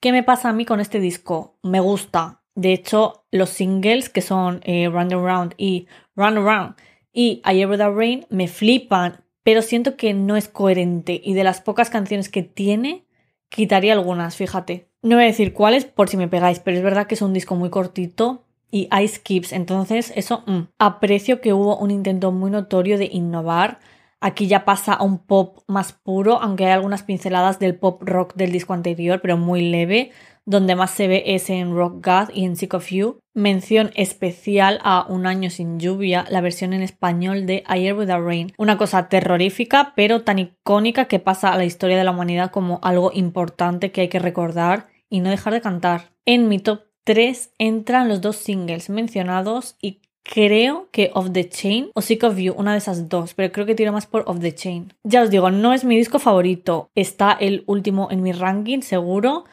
¿Qué 0.00 0.12
me 0.12 0.22
pasa 0.22 0.50
a 0.50 0.52
mí 0.52 0.64
con 0.64 0.78
este 0.78 1.00
disco? 1.00 1.58
Me 1.64 1.80
gusta. 1.80 2.42
De 2.54 2.72
hecho, 2.72 3.26
los 3.32 3.50
singles 3.50 4.08
que 4.08 4.22
son 4.22 4.60
eh, 4.62 4.88
Run 4.88 5.12
Around 5.12 5.54
y 5.56 5.88
Run 6.14 6.38
Around 6.38 6.76
y 7.14 7.40
Ever 7.44 7.78
the 7.78 7.88
Rain 7.88 8.26
me 8.28 8.48
flipan, 8.48 9.22
pero 9.44 9.62
siento 9.62 9.96
que 9.96 10.12
no 10.12 10.36
es 10.36 10.48
coherente 10.48 11.20
y 11.24 11.32
de 11.34 11.44
las 11.44 11.60
pocas 11.60 11.88
canciones 11.88 12.28
que 12.28 12.42
tiene, 12.42 13.04
quitaría 13.48 13.92
algunas, 13.92 14.36
fíjate. 14.36 14.88
No 15.00 15.16
voy 15.16 15.24
a 15.24 15.28
decir 15.28 15.52
cuáles 15.52 15.84
por 15.84 16.08
si 16.08 16.16
me 16.16 16.28
pegáis, 16.28 16.58
pero 16.58 16.76
es 16.76 16.82
verdad 16.82 17.06
que 17.06 17.14
es 17.14 17.22
un 17.22 17.32
disco 17.32 17.54
muy 17.54 17.70
cortito 17.70 18.42
y 18.70 18.88
hay 18.90 19.06
skips, 19.06 19.52
entonces 19.52 20.12
eso 20.16 20.42
mm. 20.46 20.68
aprecio 20.78 21.40
que 21.40 21.52
hubo 21.52 21.76
un 21.76 21.92
intento 21.92 22.32
muy 22.32 22.50
notorio 22.50 22.98
de 22.98 23.08
innovar. 23.12 23.78
Aquí 24.26 24.46
ya 24.46 24.64
pasa 24.64 24.94
a 24.94 25.02
un 25.02 25.18
pop 25.18 25.58
más 25.66 25.92
puro, 25.92 26.40
aunque 26.40 26.64
hay 26.64 26.72
algunas 26.72 27.02
pinceladas 27.02 27.58
del 27.58 27.74
pop 27.74 28.00
rock 28.02 28.32
del 28.36 28.52
disco 28.52 28.72
anterior, 28.72 29.20
pero 29.20 29.36
muy 29.36 29.68
leve 29.68 30.12
donde 30.46 30.76
más 30.76 30.92
se 30.92 31.08
ve 31.08 31.24
es 31.26 31.50
en 31.50 31.74
Rock 31.74 32.06
God 32.06 32.30
y 32.32 32.46
en 32.46 32.56
Sick 32.56 32.72
of 32.72 32.88
You. 32.88 33.18
Mención 33.34 33.90
especial 33.94 34.80
a 34.82 35.04
Un 35.10 35.26
año 35.26 35.50
sin 35.50 35.78
lluvia, 35.78 36.24
la 36.30 36.40
versión 36.40 36.72
en 36.72 36.80
español 36.80 37.44
de 37.44 37.64
Ayer 37.66 37.92
with 37.92 38.08
a 38.08 38.18
Rain. 38.18 38.54
Una 38.56 38.78
cosa 38.78 39.10
terrorífica, 39.10 39.92
pero 39.94 40.22
tan 40.22 40.38
icónica 40.38 41.04
que 41.04 41.18
pasa 41.18 41.52
a 41.52 41.58
la 41.58 41.66
historia 41.66 41.98
de 41.98 42.04
la 42.04 42.12
humanidad 42.12 42.50
como 42.50 42.80
algo 42.82 43.10
importante 43.12 43.92
que 43.92 44.00
hay 44.00 44.08
que 44.08 44.20
recordar 44.20 44.86
y 45.10 45.20
no 45.20 45.28
dejar 45.28 45.52
de 45.52 45.60
cantar. 45.60 46.12
En 46.24 46.48
mi 46.48 46.60
top 46.60 46.84
3 47.04 47.50
entran 47.58 48.08
los 48.08 48.22
dos 48.22 48.36
singles 48.36 48.88
mencionados 48.88 49.76
y 49.82 50.00
creo 50.24 50.88
que 50.90 51.10
Of 51.14 51.32
the 51.32 51.48
Chain 51.48 51.90
o 51.94 52.00
Sick 52.00 52.24
of 52.24 52.36
You, 52.38 52.54
una 52.56 52.72
de 52.72 52.78
esas 52.78 53.08
dos, 53.08 53.34
pero 53.34 53.52
creo 53.52 53.66
que 53.66 53.74
tiro 53.74 53.92
más 53.92 54.06
por 54.06 54.24
Of 54.26 54.40
the 54.40 54.54
Chain. 54.54 54.92
Ya 55.04 55.22
os 55.22 55.30
digo, 55.30 55.50
no 55.50 55.72
es 55.72 55.84
mi 55.84 55.96
disco 55.96 56.18
favorito, 56.18 56.90
está 56.94 57.32
el 57.32 57.62
último 57.66 58.08
en 58.10 58.22
mi 58.22 58.32
ranking 58.32 58.80
seguro, 58.80 59.44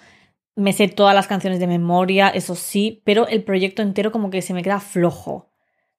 me 0.55 0.73
sé 0.73 0.87
todas 0.87 1.13
las 1.13 1.27
canciones 1.27 1.59
de 1.59 1.67
memoria, 1.67 2.29
eso 2.29 2.55
sí, 2.55 3.01
pero 3.03 3.27
el 3.27 3.43
proyecto 3.43 3.81
entero 3.81 4.11
como 4.11 4.29
que 4.29 4.41
se 4.41 4.53
me 4.53 4.63
queda 4.63 4.79
flojo. 4.79 5.49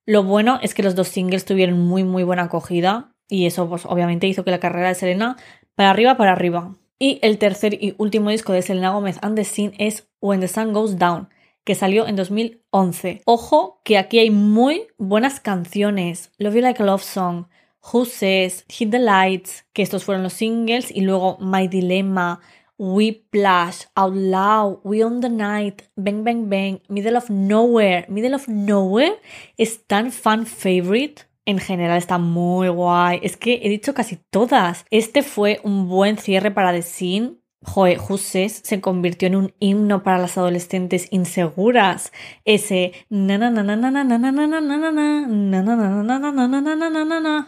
Lo 0.04 0.24
bueno 0.24 0.58
es 0.62 0.74
que 0.74 0.82
los 0.82 0.94
dos 0.94 1.08
singles 1.08 1.44
tuvieron 1.44 1.78
muy 1.78 2.02
muy 2.02 2.24
buena 2.24 2.44
acogida 2.44 3.14
y 3.28 3.46
eso 3.46 3.68
pues 3.68 3.86
obviamente 3.86 4.26
hizo 4.26 4.44
que 4.44 4.50
la 4.50 4.58
carrera 4.58 4.88
de 4.88 4.94
Selena 4.94 5.36
para 5.74 5.90
arriba 5.90 6.16
para 6.16 6.32
arriba. 6.32 6.76
Y 6.98 7.18
el 7.22 7.38
tercer 7.38 7.74
y 7.74 7.94
último 7.98 8.30
disco 8.30 8.52
de 8.52 8.62
Selena 8.62 8.90
Gómez 8.90 9.18
and 9.22 9.36
the 9.36 9.44
Scene 9.44 9.74
es 9.78 10.08
When 10.20 10.40
the 10.40 10.48
Sun 10.48 10.72
Goes 10.72 10.98
Down, 10.98 11.28
que 11.64 11.74
salió 11.74 12.06
en 12.06 12.16
2011. 12.16 13.22
Ojo 13.24 13.80
que 13.84 13.98
aquí 13.98 14.18
hay 14.18 14.30
muy 14.30 14.86
buenas 14.98 15.40
canciones. 15.40 16.32
Love 16.38 16.54
You 16.54 16.60
Like 16.60 16.82
a 16.82 16.86
Love 16.86 17.02
Song, 17.02 17.46
Who 17.92 18.04
Says, 18.04 18.64
Hit 18.68 18.90
the 18.90 18.98
Lights, 18.98 19.64
que 19.72 19.82
estos 19.82 20.04
fueron 20.04 20.22
los 20.22 20.34
singles, 20.34 20.90
y 20.90 21.02
luego 21.02 21.38
My 21.40 21.68
Dilemma, 21.68 22.40
Whiplash, 22.78 23.84
Out 23.94 24.14
Loud, 24.14 24.80
We 24.84 25.04
on 25.04 25.20
the 25.20 25.28
Night, 25.28 25.82
Bang 25.94 26.24
Bang 26.24 26.48
Bang, 26.48 26.80
Middle 26.88 27.16
of 27.16 27.30
Nowhere. 27.30 28.06
Middle 28.08 28.34
of 28.34 28.48
Nowhere 28.48 29.20
es 29.56 29.86
tan 29.86 30.10
fan 30.10 30.46
favorite. 30.46 31.22
En 31.44 31.58
general 31.58 31.98
está 31.98 32.18
muy 32.18 32.68
guay. 32.68 33.20
Es 33.22 33.36
que 33.36 33.60
he 33.62 33.68
dicho 33.68 33.94
casi 33.94 34.16
todas. 34.30 34.84
Este 34.90 35.22
fue 35.22 35.60
un 35.64 35.88
buen 35.88 36.18
cierre 36.18 36.50
para 36.50 36.72
The 36.72 36.82
Scene. 36.82 37.41
Joe, 37.64 37.96
Jusses 37.96 38.60
se 38.64 38.80
convirtió 38.80 39.28
en 39.28 39.36
un 39.36 39.54
himno 39.58 40.02
para 40.02 40.18
las 40.18 40.36
adolescentes 40.38 41.08
inseguras. 41.10 42.12
Ese 42.44 42.92
na 43.08 43.34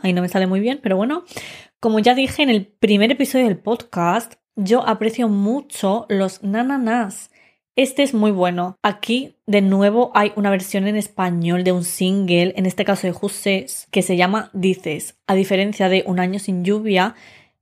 Ahí 0.03 0.13
no 0.13 0.23
me 0.23 0.29
sale 0.29 0.47
muy 0.47 0.61
bien, 0.61 0.81
pero 0.83 0.97
bueno. 0.97 1.25
Como 1.81 1.99
ya 1.99 2.15
dije 2.15 2.43
en 2.43 2.51
el 2.51 2.67
primer 2.67 3.11
episodio 3.13 3.47
del 3.47 3.59
podcast, 3.59 4.35
yo 4.57 4.87
aprecio 4.87 5.29
mucho 5.29 6.07
los 6.09 6.43
nananás. 6.43 7.31
Este 7.77 8.05
es 8.05 8.15
muy 8.15 8.31
bueno. 8.31 8.79
Aquí, 8.83 9.35
de 9.47 9.61
nuevo, 9.61 10.13
hay 10.15 10.33
una 10.37 10.51
versión 10.51 10.87
en 10.87 10.95
español 10.95 11.65
de 11.65 11.73
un 11.73 11.83
single, 11.83 12.55
en 12.57 12.67
este 12.67 12.85
caso 12.85 13.09
de 13.09 13.13
Jusses, 13.13 13.89
que 13.91 14.03
se 14.03 14.17
llama 14.17 14.51
Dices. 14.53 15.19
A 15.27 15.35
diferencia 15.35 15.89
de 15.89 16.05
Un 16.07 16.21
año 16.21 16.39
sin 16.39 16.65
lluvia, 16.65 17.17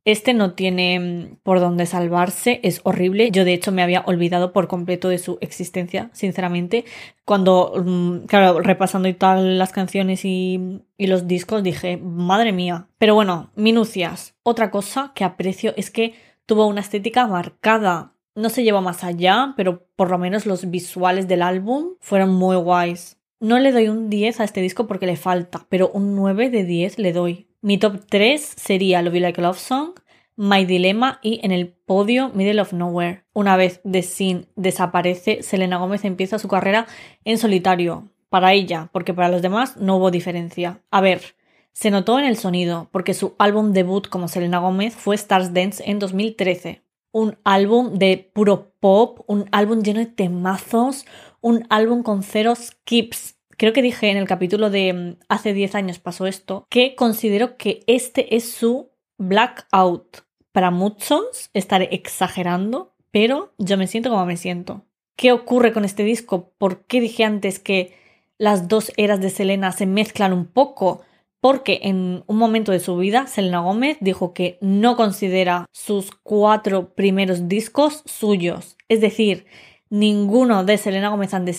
este 0.04 0.34
no 0.34 0.54
tiene 0.54 0.98
mm, 0.98 1.36
por 1.42 1.60
dónde 1.60 1.86
salvarse, 1.86 2.60
es 2.62 2.80
horrible. 2.84 3.30
Yo 3.30 3.44
de 3.44 3.54
hecho 3.54 3.72
me 3.72 3.82
había 3.82 4.02
olvidado 4.06 4.52
por 4.52 4.66
completo 4.66 5.08
de 5.08 5.18
su 5.18 5.38
existencia, 5.40 6.10
sinceramente. 6.12 6.84
Cuando, 7.24 7.72
mm, 7.84 8.26
claro, 8.26 8.60
repasando 8.60 9.08
y 9.08 9.14
tal 9.14 9.58
las 9.58 9.72
canciones 9.72 10.24
y, 10.24 10.82
los 10.98 11.26
discos, 11.26 11.62
dije, 11.62 11.96
madre 11.96 12.52
mía. 12.52 12.88
Pero 12.98 13.14
bueno, 13.14 13.50
minucias. 13.54 14.34
Otra 14.42 14.70
cosa 14.70 15.12
que 15.14 15.24
aprecio 15.24 15.74
es 15.76 15.90
que 15.90 16.14
tuvo 16.46 16.66
una 16.66 16.80
estética 16.80 17.26
marcada. 17.26 18.14
No 18.34 18.48
se 18.48 18.64
lleva 18.64 18.80
más 18.80 19.04
allá, 19.04 19.54
pero 19.56 19.86
por 19.94 20.10
lo 20.10 20.18
menos 20.18 20.46
los 20.46 20.70
visuales 20.70 21.28
del 21.28 21.42
álbum 21.42 21.94
fueron 22.00 22.34
muy 22.34 22.56
guays. 22.56 23.18
No 23.40 23.58
le 23.58 23.72
doy 23.72 23.88
un 23.88 24.08
10 24.08 24.40
a 24.40 24.44
este 24.44 24.60
disco 24.60 24.86
porque 24.86 25.06
le 25.06 25.16
falta, 25.16 25.66
pero 25.68 25.90
un 25.90 26.14
9 26.14 26.48
de 26.48 26.64
10 26.64 26.98
le 26.98 27.12
doy. 27.12 27.51
Mi 27.64 27.78
top 27.78 28.00
3 28.08 28.54
sería 28.56 29.02
Love 29.02 29.14
You 29.14 29.20
Like 29.20 29.40
a 29.40 29.44
Love 29.44 29.58
Song, 29.60 29.92
My 30.34 30.64
Dilemma 30.64 31.20
y 31.22 31.38
en 31.44 31.52
el 31.52 31.68
podio 31.68 32.30
Middle 32.30 32.60
of 32.60 32.72
Nowhere. 32.72 33.22
Una 33.34 33.56
vez 33.56 33.80
The 33.88 34.02
Sin 34.02 34.48
desaparece, 34.56 35.44
Selena 35.44 35.76
Gómez 35.76 36.04
empieza 36.04 36.40
su 36.40 36.48
carrera 36.48 36.88
en 37.24 37.38
solitario. 37.38 38.10
Para 38.30 38.52
ella, 38.52 38.90
porque 38.92 39.14
para 39.14 39.28
los 39.28 39.42
demás 39.42 39.76
no 39.76 39.98
hubo 39.98 40.10
diferencia. 40.10 40.82
A 40.90 41.00
ver, 41.00 41.36
se 41.70 41.92
notó 41.92 42.18
en 42.18 42.24
el 42.24 42.36
sonido, 42.36 42.88
porque 42.90 43.14
su 43.14 43.36
álbum 43.38 43.72
debut 43.72 44.08
como 44.08 44.26
Selena 44.26 44.58
Gómez 44.58 44.96
fue 44.96 45.14
Stars 45.14 45.54
Dance 45.54 45.84
en 45.88 46.00
2013. 46.00 46.82
Un 47.12 47.38
álbum 47.44 47.96
de 47.96 48.28
puro 48.34 48.72
pop, 48.80 49.20
un 49.28 49.48
álbum 49.52 49.82
lleno 49.82 50.00
de 50.00 50.06
temazos, 50.06 51.06
un 51.40 51.64
álbum 51.70 52.02
con 52.02 52.24
cero 52.24 52.54
skips. 52.56 53.36
Creo 53.56 53.72
que 53.72 53.82
dije 53.82 54.10
en 54.10 54.16
el 54.16 54.26
capítulo 54.26 54.70
de 54.70 54.92
mm, 54.92 55.16
hace 55.28 55.52
10 55.52 55.74
años 55.74 55.98
pasó 55.98 56.26
esto, 56.26 56.66
que 56.68 56.94
considero 56.94 57.56
que 57.56 57.80
este 57.86 58.36
es 58.36 58.50
su 58.50 58.90
blackout. 59.18 60.24
Para 60.52 60.70
muchos 60.70 61.50
estaré 61.54 61.88
exagerando, 61.92 62.94
pero 63.10 63.54
yo 63.58 63.76
me 63.76 63.86
siento 63.86 64.10
como 64.10 64.26
me 64.26 64.36
siento. 64.36 64.84
¿Qué 65.16 65.32
ocurre 65.32 65.72
con 65.72 65.84
este 65.84 66.04
disco? 66.04 66.52
¿Por 66.58 66.84
qué 66.86 67.00
dije 67.00 67.24
antes 67.24 67.58
que 67.58 67.94
las 68.38 68.68
dos 68.68 68.92
eras 68.96 69.20
de 69.20 69.30
Selena 69.30 69.72
se 69.72 69.86
mezclan 69.86 70.32
un 70.32 70.46
poco? 70.46 71.02
porque 71.42 71.80
en 71.82 72.22
un 72.28 72.36
momento 72.36 72.70
de 72.70 72.78
su 72.78 72.96
vida 72.96 73.26
Selena 73.26 73.58
Gómez 73.58 73.96
dijo 74.00 74.32
que 74.32 74.58
no 74.60 74.96
considera 74.96 75.66
sus 75.72 76.12
cuatro 76.12 76.94
primeros 76.94 77.48
discos 77.48 78.04
suyos. 78.06 78.76
Es 78.88 79.00
decir, 79.00 79.46
ninguno 79.92 80.64
de 80.64 80.78
Selena 80.78 81.10
Gomez 81.10 81.34
and 81.34 81.50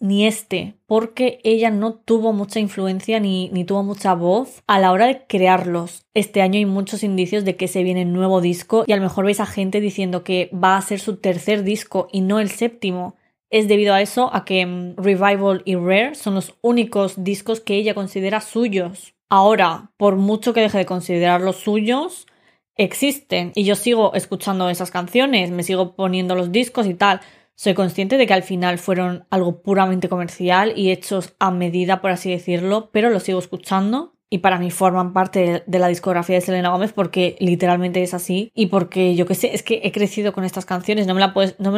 ni 0.00 0.26
este, 0.26 0.76
porque 0.86 1.40
ella 1.44 1.70
no 1.70 1.92
tuvo 1.92 2.32
mucha 2.32 2.58
influencia 2.58 3.20
ni, 3.20 3.50
ni, 3.50 3.64
tuvo 3.64 3.82
mucha 3.82 4.14
voz 4.14 4.62
a 4.66 4.78
la 4.78 4.92
hora 4.92 5.06
de 5.06 5.26
crearlos. 5.26 6.06
Este 6.14 6.40
año 6.40 6.56
hay 6.56 6.64
muchos 6.64 7.02
indicios 7.02 7.44
de 7.44 7.56
que 7.56 7.68
se 7.68 7.82
viene 7.82 8.06
un 8.06 8.14
nuevo 8.14 8.40
disco 8.40 8.84
y 8.86 8.92
a 8.92 8.96
lo 8.96 9.02
mejor 9.02 9.26
veis 9.26 9.40
a 9.40 9.46
gente 9.46 9.82
diciendo 9.82 10.24
que 10.24 10.48
va 10.54 10.78
a 10.78 10.80
ser 10.80 11.00
su 11.00 11.16
tercer 11.16 11.64
disco 11.64 12.08
y 12.10 12.22
no 12.22 12.40
el 12.40 12.48
séptimo. 12.48 13.16
Es 13.50 13.68
debido 13.68 13.92
a 13.92 14.00
eso, 14.00 14.34
a 14.34 14.46
que 14.46 14.64
mm, 14.64 14.96
Revival 14.96 15.60
y 15.66 15.74
Rare 15.76 16.14
son 16.14 16.34
los 16.34 16.54
únicos 16.62 17.22
discos 17.22 17.60
que 17.60 17.74
ella 17.74 17.92
considera 17.92 18.40
suyos. 18.40 19.14
Ahora, 19.28 19.92
por 19.98 20.16
mucho 20.16 20.54
que 20.54 20.62
deje 20.62 20.78
de 20.78 20.86
considerarlos 20.86 21.56
suyos, 21.56 22.26
existen 22.74 23.52
y 23.54 23.64
yo 23.64 23.74
sigo 23.74 24.14
escuchando 24.14 24.70
esas 24.70 24.90
canciones, 24.90 25.50
me 25.50 25.62
sigo 25.62 25.94
poniendo 25.94 26.34
los 26.34 26.52
discos 26.52 26.86
y 26.86 26.94
tal 26.94 27.20
soy 27.54 27.74
consciente 27.74 28.16
de 28.16 28.26
que 28.26 28.34
al 28.34 28.42
final 28.42 28.78
fueron 28.78 29.26
algo 29.30 29.62
puramente 29.62 30.08
comercial 30.08 30.72
y 30.76 30.90
hechos 30.90 31.34
a 31.38 31.50
medida, 31.50 32.00
por 32.00 32.10
así 32.10 32.30
decirlo, 32.30 32.90
pero 32.92 33.10
los 33.10 33.22
sigo 33.22 33.38
escuchando 33.38 34.14
y 34.32 34.38
para 34.38 34.58
mí 34.58 34.70
forman 34.70 35.12
parte 35.12 35.62
de 35.66 35.78
la 35.78 35.88
discografía 35.88 36.36
de 36.36 36.40
Selena 36.40 36.70
Gómez 36.70 36.94
porque 36.94 37.36
literalmente 37.38 38.02
es 38.02 38.14
así 38.14 38.50
y 38.54 38.66
porque 38.66 39.14
yo 39.14 39.26
qué 39.26 39.34
sé, 39.34 39.54
es 39.54 39.62
que 39.62 39.82
he 39.84 39.92
crecido 39.92 40.32
con 40.32 40.44
estas 40.44 40.64
canciones, 40.64 41.06
no 41.06 41.14
me, 41.14 41.20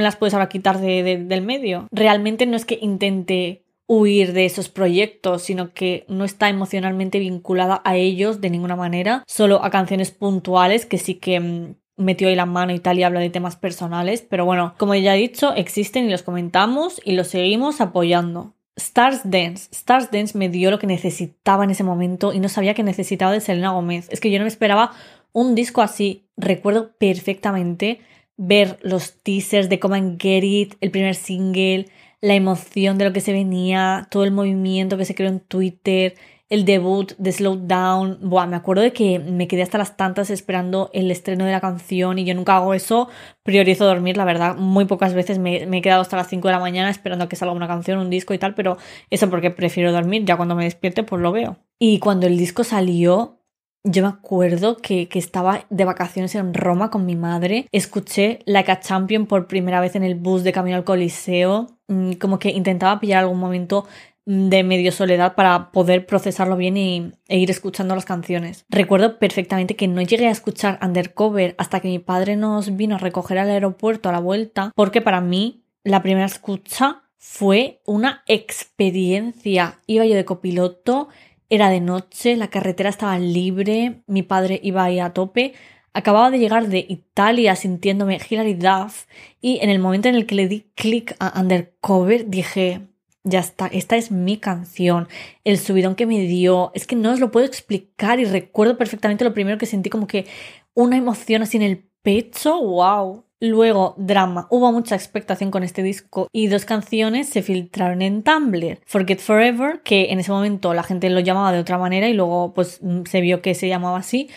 las 0.03 0.17
puedes 0.17 0.35
ahora 0.35 0.49
quitar 0.49 0.79
del 0.81 1.43
medio. 1.43 1.89
Realmente 1.91 2.47
no 2.47 2.57
es 2.57 2.65
que 2.65 2.79
intente 2.81 3.65
huir 3.89 4.33
de 4.33 4.45
esos 4.45 4.69
proyectos, 4.69 5.43
sino 5.43 5.75
que 5.75 6.05
no 6.09 6.25
está 6.25 6.49
emocionalmente 6.49 7.19
vinculada 7.19 7.83
a 7.85 7.97
ellos 7.97 8.41
de 8.41 8.51
ninguna 8.51 8.77
manera, 8.77 9.25
solo 9.27 9.65
a 9.65 9.71
canciones 9.71 10.13
puntuales 10.13 10.87
que 10.87 10.99
sí 10.99 11.17
que 11.17 11.41
mm, 11.41 11.75
metió 11.97 12.29
ahí 12.29 12.35
la 12.35 12.47
mano 12.47 12.73
y 12.73 12.81
tal 12.81 12.99
y 12.99 13.03
habla 13.03 13.21
de 13.21 13.31
temas 13.31 13.57
personales, 13.57 14.25
pero 14.29 14.45
bueno, 14.45 14.75
como 14.79 14.95
ya 14.95 15.17
he 15.17 15.19
dicho, 15.19 15.55
existen 15.55 16.07
y 16.07 16.11
los 16.11 16.23
comentamos 16.23 17.01
y 17.05 17.13
los 17.13 17.29
seguimos 17.29 17.81
apoyando. 17.81 18.55
Stars 18.77 19.21
Dance. 19.25 19.69
Stars 19.71 20.11
Dance 20.11 20.37
me 20.37 20.49
dio 20.49 20.71
lo 20.71 20.79
que 20.79 20.87
necesitaba 20.87 21.65
en 21.65 21.71
ese 21.71 21.85
momento 21.85 22.33
y 22.33 22.41
no 22.41 22.49
sabía 22.49 22.75
que 22.75 22.83
necesitaba 22.83 23.33
de 23.33 23.41
Selena 23.41 23.71
Gómez. 23.71 24.09
Es 24.11 24.21
que 24.21 24.31
yo 24.31 24.39
no 24.39 24.45
me 24.45 24.49
esperaba 24.49 24.93
un 25.33 25.55
disco 25.55 25.81
así. 25.81 26.27
Recuerdo 26.37 26.93
perfectamente 26.99 28.01
ver 28.37 28.79
los 28.83 29.21
teasers 29.23 29.69
de 29.69 29.79
Come 29.79 29.99
and 29.99 30.21
Get 30.21 30.43
It, 30.43 30.75
el 30.81 30.91
primer 30.91 31.15
single, 31.15 31.87
la 32.21 32.35
emoción 32.35 32.99
de 32.99 33.05
lo 33.05 33.13
que 33.13 33.21
se 33.21 33.33
venía, 33.33 34.09
todo 34.11 34.25
el 34.25 34.33
movimiento 34.33 34.97
que 34.97 35.05
se 35.05 35.15
creó 35.15 35.29
en 35.29 35.41
Twitter, 35.41 36.15
el 36.55 36.65
debut 36.65 37.13
de 37.19 37.33
Slow 37.33 37.57
Down. 37.67 38.19
Buah, 38.23 38.47
me 38.47 38.57
acuerdo 38.57 38.83
de 38.83 38.93
que 38.93 39.19
me 39.19 39.49
quedé 39.49 39.63
hasta 39.63 39.77
las 39.77 39.97
tantas 39.97 40.31
esperando 40.31 40.89
el 40.93 41.11
estreno 41.11 41.45
de 41.45 41.53
la 41.53 41.61
canción 41.61 42.19
y 42.19 42.25
yo 42.25 42.35
nunca 42.35 42.57
hago 42.57 42.75
eso. 42.75 43.09
Priorizo 43.43 43.85
dormir, 43.85 44.17
la 44.17 44.25
verdad. 44.25 44.57
Muy 44.57 44.85
pocas 44.85 45.15
veces 45.15 45.39
me, 45.39 45.65
he 45.65 45.83
quedado 45.83 46.01
hasta 46.01 46.17
las 46.17 46.29
5 46.29 46.47
de 46.47 46.53
la 46.53 46.61
mañana 46.61 46.91
esperando 46.91 47.25
a 47.25 47.29
que 47.29 47.37
salga 47.37 47.53
una 47.53 47.67
canción, 47.67 47.99
un 47.99 48.09
disco 48.09 48.35
y 48.35 48.39
tal, 48.39 48.55
pero 48.55 48.79
eso 49.11 49.29
porque 49.29 49.51
prefiero 49.51 49.93
dormir. 49.93 50.25
Ya 50.25 50.37
cuando 50.37 50.55
me 50.55 50.65
despierte, 50.65 51.03
pues 51.03 51.21
lo 51.21 51.33
veo. 51.33 51.57
Y 51.79 51.99
cuando 51.99 52.27
el 52.29 52.39
disco 52.39 52.63
salió, 52.63 53.41
yo 53.83 54.03
me 54.03 54.09
acuerdo 54.09 54.77
que, 54.77 55.09
que, 55.09 55.19
estaba 55.19 55.67
de 55.71 55.85
vacaciones 55.85 56.35
en 56.37 56.55
Roma 56.55 56.91
con 56.91 57.05
mi 57.05 57.17
madre. 57.17 57.67
Escuché 57.73 58.39
Like 58.47 58.71
a 58.71 58.81
Champion 58.81 59.27
por 59.27 59.49
primera 59.49 59.81
vez 59.81 59.97
en 59.97 60.05
el 60.05 60.15
bus 60.15 60.45
de 60.45 60.53
camino 60.53 60.77
al 60.77 60.85
Coliseo. 60.85 61.67
Mm, 61.89 62.13
como 62.13 62.39
que 62.39 62.51
intentaba 62.51 62.99
pillar 62.99 63.21
algún 63.21 63.41
momento 63.41 63.87
de 64.27 64.63
medio 64.63 64.91
soledad 64.93 65.35
para 65.35 65.71
poder 65.71 66.07
procesarlo 66.07 66.57
bien 66.57 66.77
y, 66.77 67.13
e 67.29 67.39
ir 67.39 67.51
escuchando 67.51 67.95
las 67.95 68.05
canciones. 68.05 68.65
Recuerdo 68.69 69.19
perfectamente 69.19 69.77
que 69.77 69.89
no 69.89 70.01
llegué 70.03 70.29
a 70.29 70.33
escuchar 70.33 70.79
Undercover 70.83 71.55
hasta 71.59 71.81
que 71.81 71.89
mi 71.89 71.99
padre 71.99 72.37
nos 72.37 72.77
vino 72.77 72.97
a 72.97 72.99
recoger 72.99 73.39
al 73.39 73.51
aeropuerto 73.51 74.09
a 74.09 74.13
la 74.13 74.21
vuelta, 74.21 74.73
porque 74.75 75.01
para 75.01 75.21
mí 75.21 75.65
la 75.83 76.03
primera 76.03 76.27
escucha 76.27 77.03
fue 77.19 77.81
una 77.87 78.23
experiencia. 78.27 79.81
Iba 79.87 80.07
yo 80.07 80.15
de 80.15 80.25
copiloto, 80.25 81.09
era 81.51 81.69
de 81.69 81.81
noche, 81.81 82.37
la 82.37 82.49
carretera 82.49 82.91
estaba 82.91 83.19
libre, 83.19 84.03
mi 84.07 84.23
padre 84.23 84.61
iba 84.63 84.85
ahí 84.85 85.01
a 85.01 85.13
tope. 85.13 85.55
Acababa 85.93 86.31
de 86.31 86.39
llegar 86.39 86.69
de 86.69 86.85
Italia 86.89 87.55
sintiéndome 87.55 88.19
Hilary 88.29 88.55
Duff 88.55 89.05
y 89.41 89.59
en 89.63 89.71
el 89.71 89.79
momento 89.79 90.09
en 90.09 90.17
el 90.17 90.27
que 90.27 90.35
le 90.35 90.49
di 90.49 90.67
clic 90.75 91.15
a 91.21 91.39
Undercover 91.41 92.29
dije, 92.29 92.89
ya 93.25 93.41
está, 93.41 93.67
esta 93.67 93.97
es 93.97 94.11
mi 94.11 94.37
canción, 94.37 95.09
el 95.45 95.59
subidón 95.59 95.95
que 95.95 96.07
me 96.07 96.21
dio, 96.21 96.71
es 96.75 96.87
que 96.87 96.95
no 96.95 97.11
os 97.11 97.21
lo 97.21 97.31
puedo 97.31 97.47
explicar 97.47 98.21
y 98.21 98.27
recuerdo 98.27 98.77
perfectamente 98.77 99.25
lo 99.25 99.35
primero 99.35 99.59
que 99.59 99.67
sentí 99.67 99.91
como 99.91 100.07
que 100.07 100.27
una 100.75 100.97
emoción 100.97 101.43
así 101.43 101.57
en 101.57 101.63
el 101.63 101.89
pecho, 102.03 102.61
wow. 102.63 103.25
Luego, 103.41 103.95
drama. 103.99 104.47
Hubo 104.49 104.73
mucha 104.73 104.95
expectación 104.95 105.51
con 105.51 105.65
este 105.65 105.83
disco 105.83 106.29
y 106.33 106.47
dos 106.47 106.65
canciones 106.65 107.29
se 107.29 107.43
filtraron 107.43 108.01
en 108.01 108.23
Tumblr. 108.23 108.79
Forget 108.87 109.19
Forever, 109.19 109.83
que 109.83 110.13
en 110.13 110.21
ese 110.21 110.33
momento 110.33 110.73
la 110.73 110.83
gente 110.83 111.11
lo 111.11 111.21
llamaba 111.21 111.53
de 111.53 111.59
otra 111.59 111.77
manera 111.77 112.09
y 112.09 112.15
luego 112.15 112.55
pues 112.55 112.81
se 113.05 113.21
vio 113.21 113.43
que 113.43 113.55
se 113.55 113.69
llamaba 113.69 113.99
así. 113.99 114.31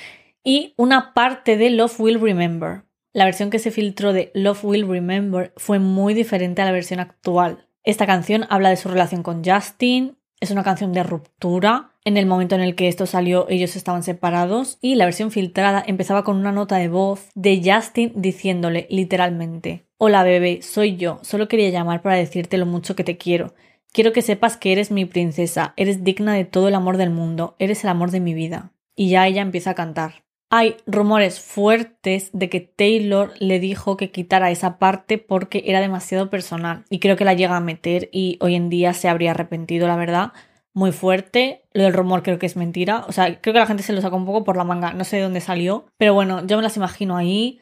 Y 0.44 0.74
una 0.76 1.14
parte 1.14 1.56
de 1.56 1.70
Love 1.70 2.00
Will 2.02 2.20
Remember. 2.20 2.84
La 3.14 3.26
versión 3.26 3.50
que 3.50 3.60
se 3.60 3.72
filtró 3.72 4.12
de 4.12 4.32
Love 4.34 4.66
Will 4.66 4.88
Remember 4.88 5.54
fue 5.56 5.80
muy 5.80 6.14
diferente 6.14 6.62
a 6.62 6.66
la 6.66 6.72
versión 6.72 7.00
actual. 7.00 7.67
Esta 7.88 8.06
canción 8.06 8.46
habla 8.50 8.70
de 8.70 8.76
su 8.76 8.90
relación 8.90 9.24
con 9.24 9.46
Justin, 9.46 10.18
es 10.42 10.52
una 10.52 10.66
canción 10.66 10.92
de 10.92 11.04
ruptura. 11.04 11.92
En 12.04 12.18
el 12.18 12.26
momento 12.26 12.54
en 12.54 12.60
el 12.60 12.76
que 12.76 12.90
esto 12.90 13.06
salió 13.06 13.48
ellos 13.48 13.78
estaban 13.78 14.04
separados 14.04 14.78
y 14.82 14.96
la 14.96 15.06
versión 15.06 15.32
filtrada 15.32 15.86
empezaba 15.88 16.26
con 16.26 16.36
una 16.36 16.52
nota 16.52 16.76
de 16.76 16.90
voz 16.90 17.30
de 17.34 17.62
Justin 17.64 18.12
diciéndole 18.14 18.88
literalmente 18.90 19.86
Hola 19.98 20.24
bebé, 20.24 20.62
soy 20.64 20.98
yo, 20.98 21.20
solo 21.22 21.48
quería 21.48 21.70
llamar 21.70 22.02
para 22.02 22.18
decirte 22.18 22.58
lo 22.58 22.66
mucho 22.66 22.94
que 22.94 23.06
te 23.06 23.16
quiero. 23.16 23.54
Quiero 23.94 24.12
que 24.12 24.22
sepas 24.22 24.58
que 24.58 24.74
eres 24.74 24.92
mi 24.92 25.06
princesa, 25.06 25.74
eres 25.78 26.04
digna 26.04 26.34
de 26.34 26.44
todo 26.44 26.68
el 26.68 26.76
amor 26.76 26.98
del 26.98 27.12
mundo, 27.12 27.56
eres 27.58 27.86
el 27.86 27.90
amor 27.90 28.12
de 28.12 28.20
mi 28.20 28.34
vida. 28.34 28.74
Y 28.98 29.12
ya 29.12 29.26
ella 29.28 29.42
empieza 29.42 29.70
a 29.70 29.76
cantar. 29.76 30.27
Hay 30.50 30.78
rumores 30.86 31.42
fuertes 31.42 32.30
de 32.32 32.50
que 32.50 32.62
Taylor 32.62 33.34
le 33.40 33.60
dijo 33.60 33.98
que 33.98 34.12
quitara 34.12 34.50
esa 34.50 34.80
parte 34.80 35.18
porque 35.18 35.64
era 35.66 35.82
demasiado 35.82 36.30
personal 36.30 36.86
y 36.90 37.00
creo 37.00 37.18
que 37.18 37.26
la 37.26 37.34
llega 37.34 37.58
a 37.58 37.60
meter 37.60 38.10
y 38.14 38.38
hoy 38.40 38.56
en 38.56 38.70
día 38.70 38.94
se 38.94 39.10
habría 39.10 39.32
arrepentido, 39.32 39.88
la 39.88 39.98
verdad. 39.98 40.32
Muy 40.74 40.92
fuerte. 40.94 41.64
Lo 41.74 41.84
del 41.84 41.94
rumor 41.94 42.24
creo 42.24 42.40
que 42.40 42.46
es 42.46 42.56
mentira. 42.56 43.04
O 43.08 43.12
sea, 43.12 43.42
creo 43.42 43.54
que 43.54 43.60
la 43.60 43.66
gente 43.66 43.84
se 43.84 43.94
lo 43.94 44.02
sacó 44.02 44.16
un 44.16 44.26
poco 44.26 44.44
por 44.44 44.58
la 44.58 44.64
manga. 44.64 44.94
No 44.94 45.04
sé 45.04 45.18
de 45.18 45.24
dónde 45.24 45.42
salió. 45.42 45.88
Pero 45.98 46.14
bueno, 46.14 46.46
yo 46.46 46.56
me 46.56 46.64
las 46.64 46.78
imagino 46.78 47.18
ahí. 47.18 47.60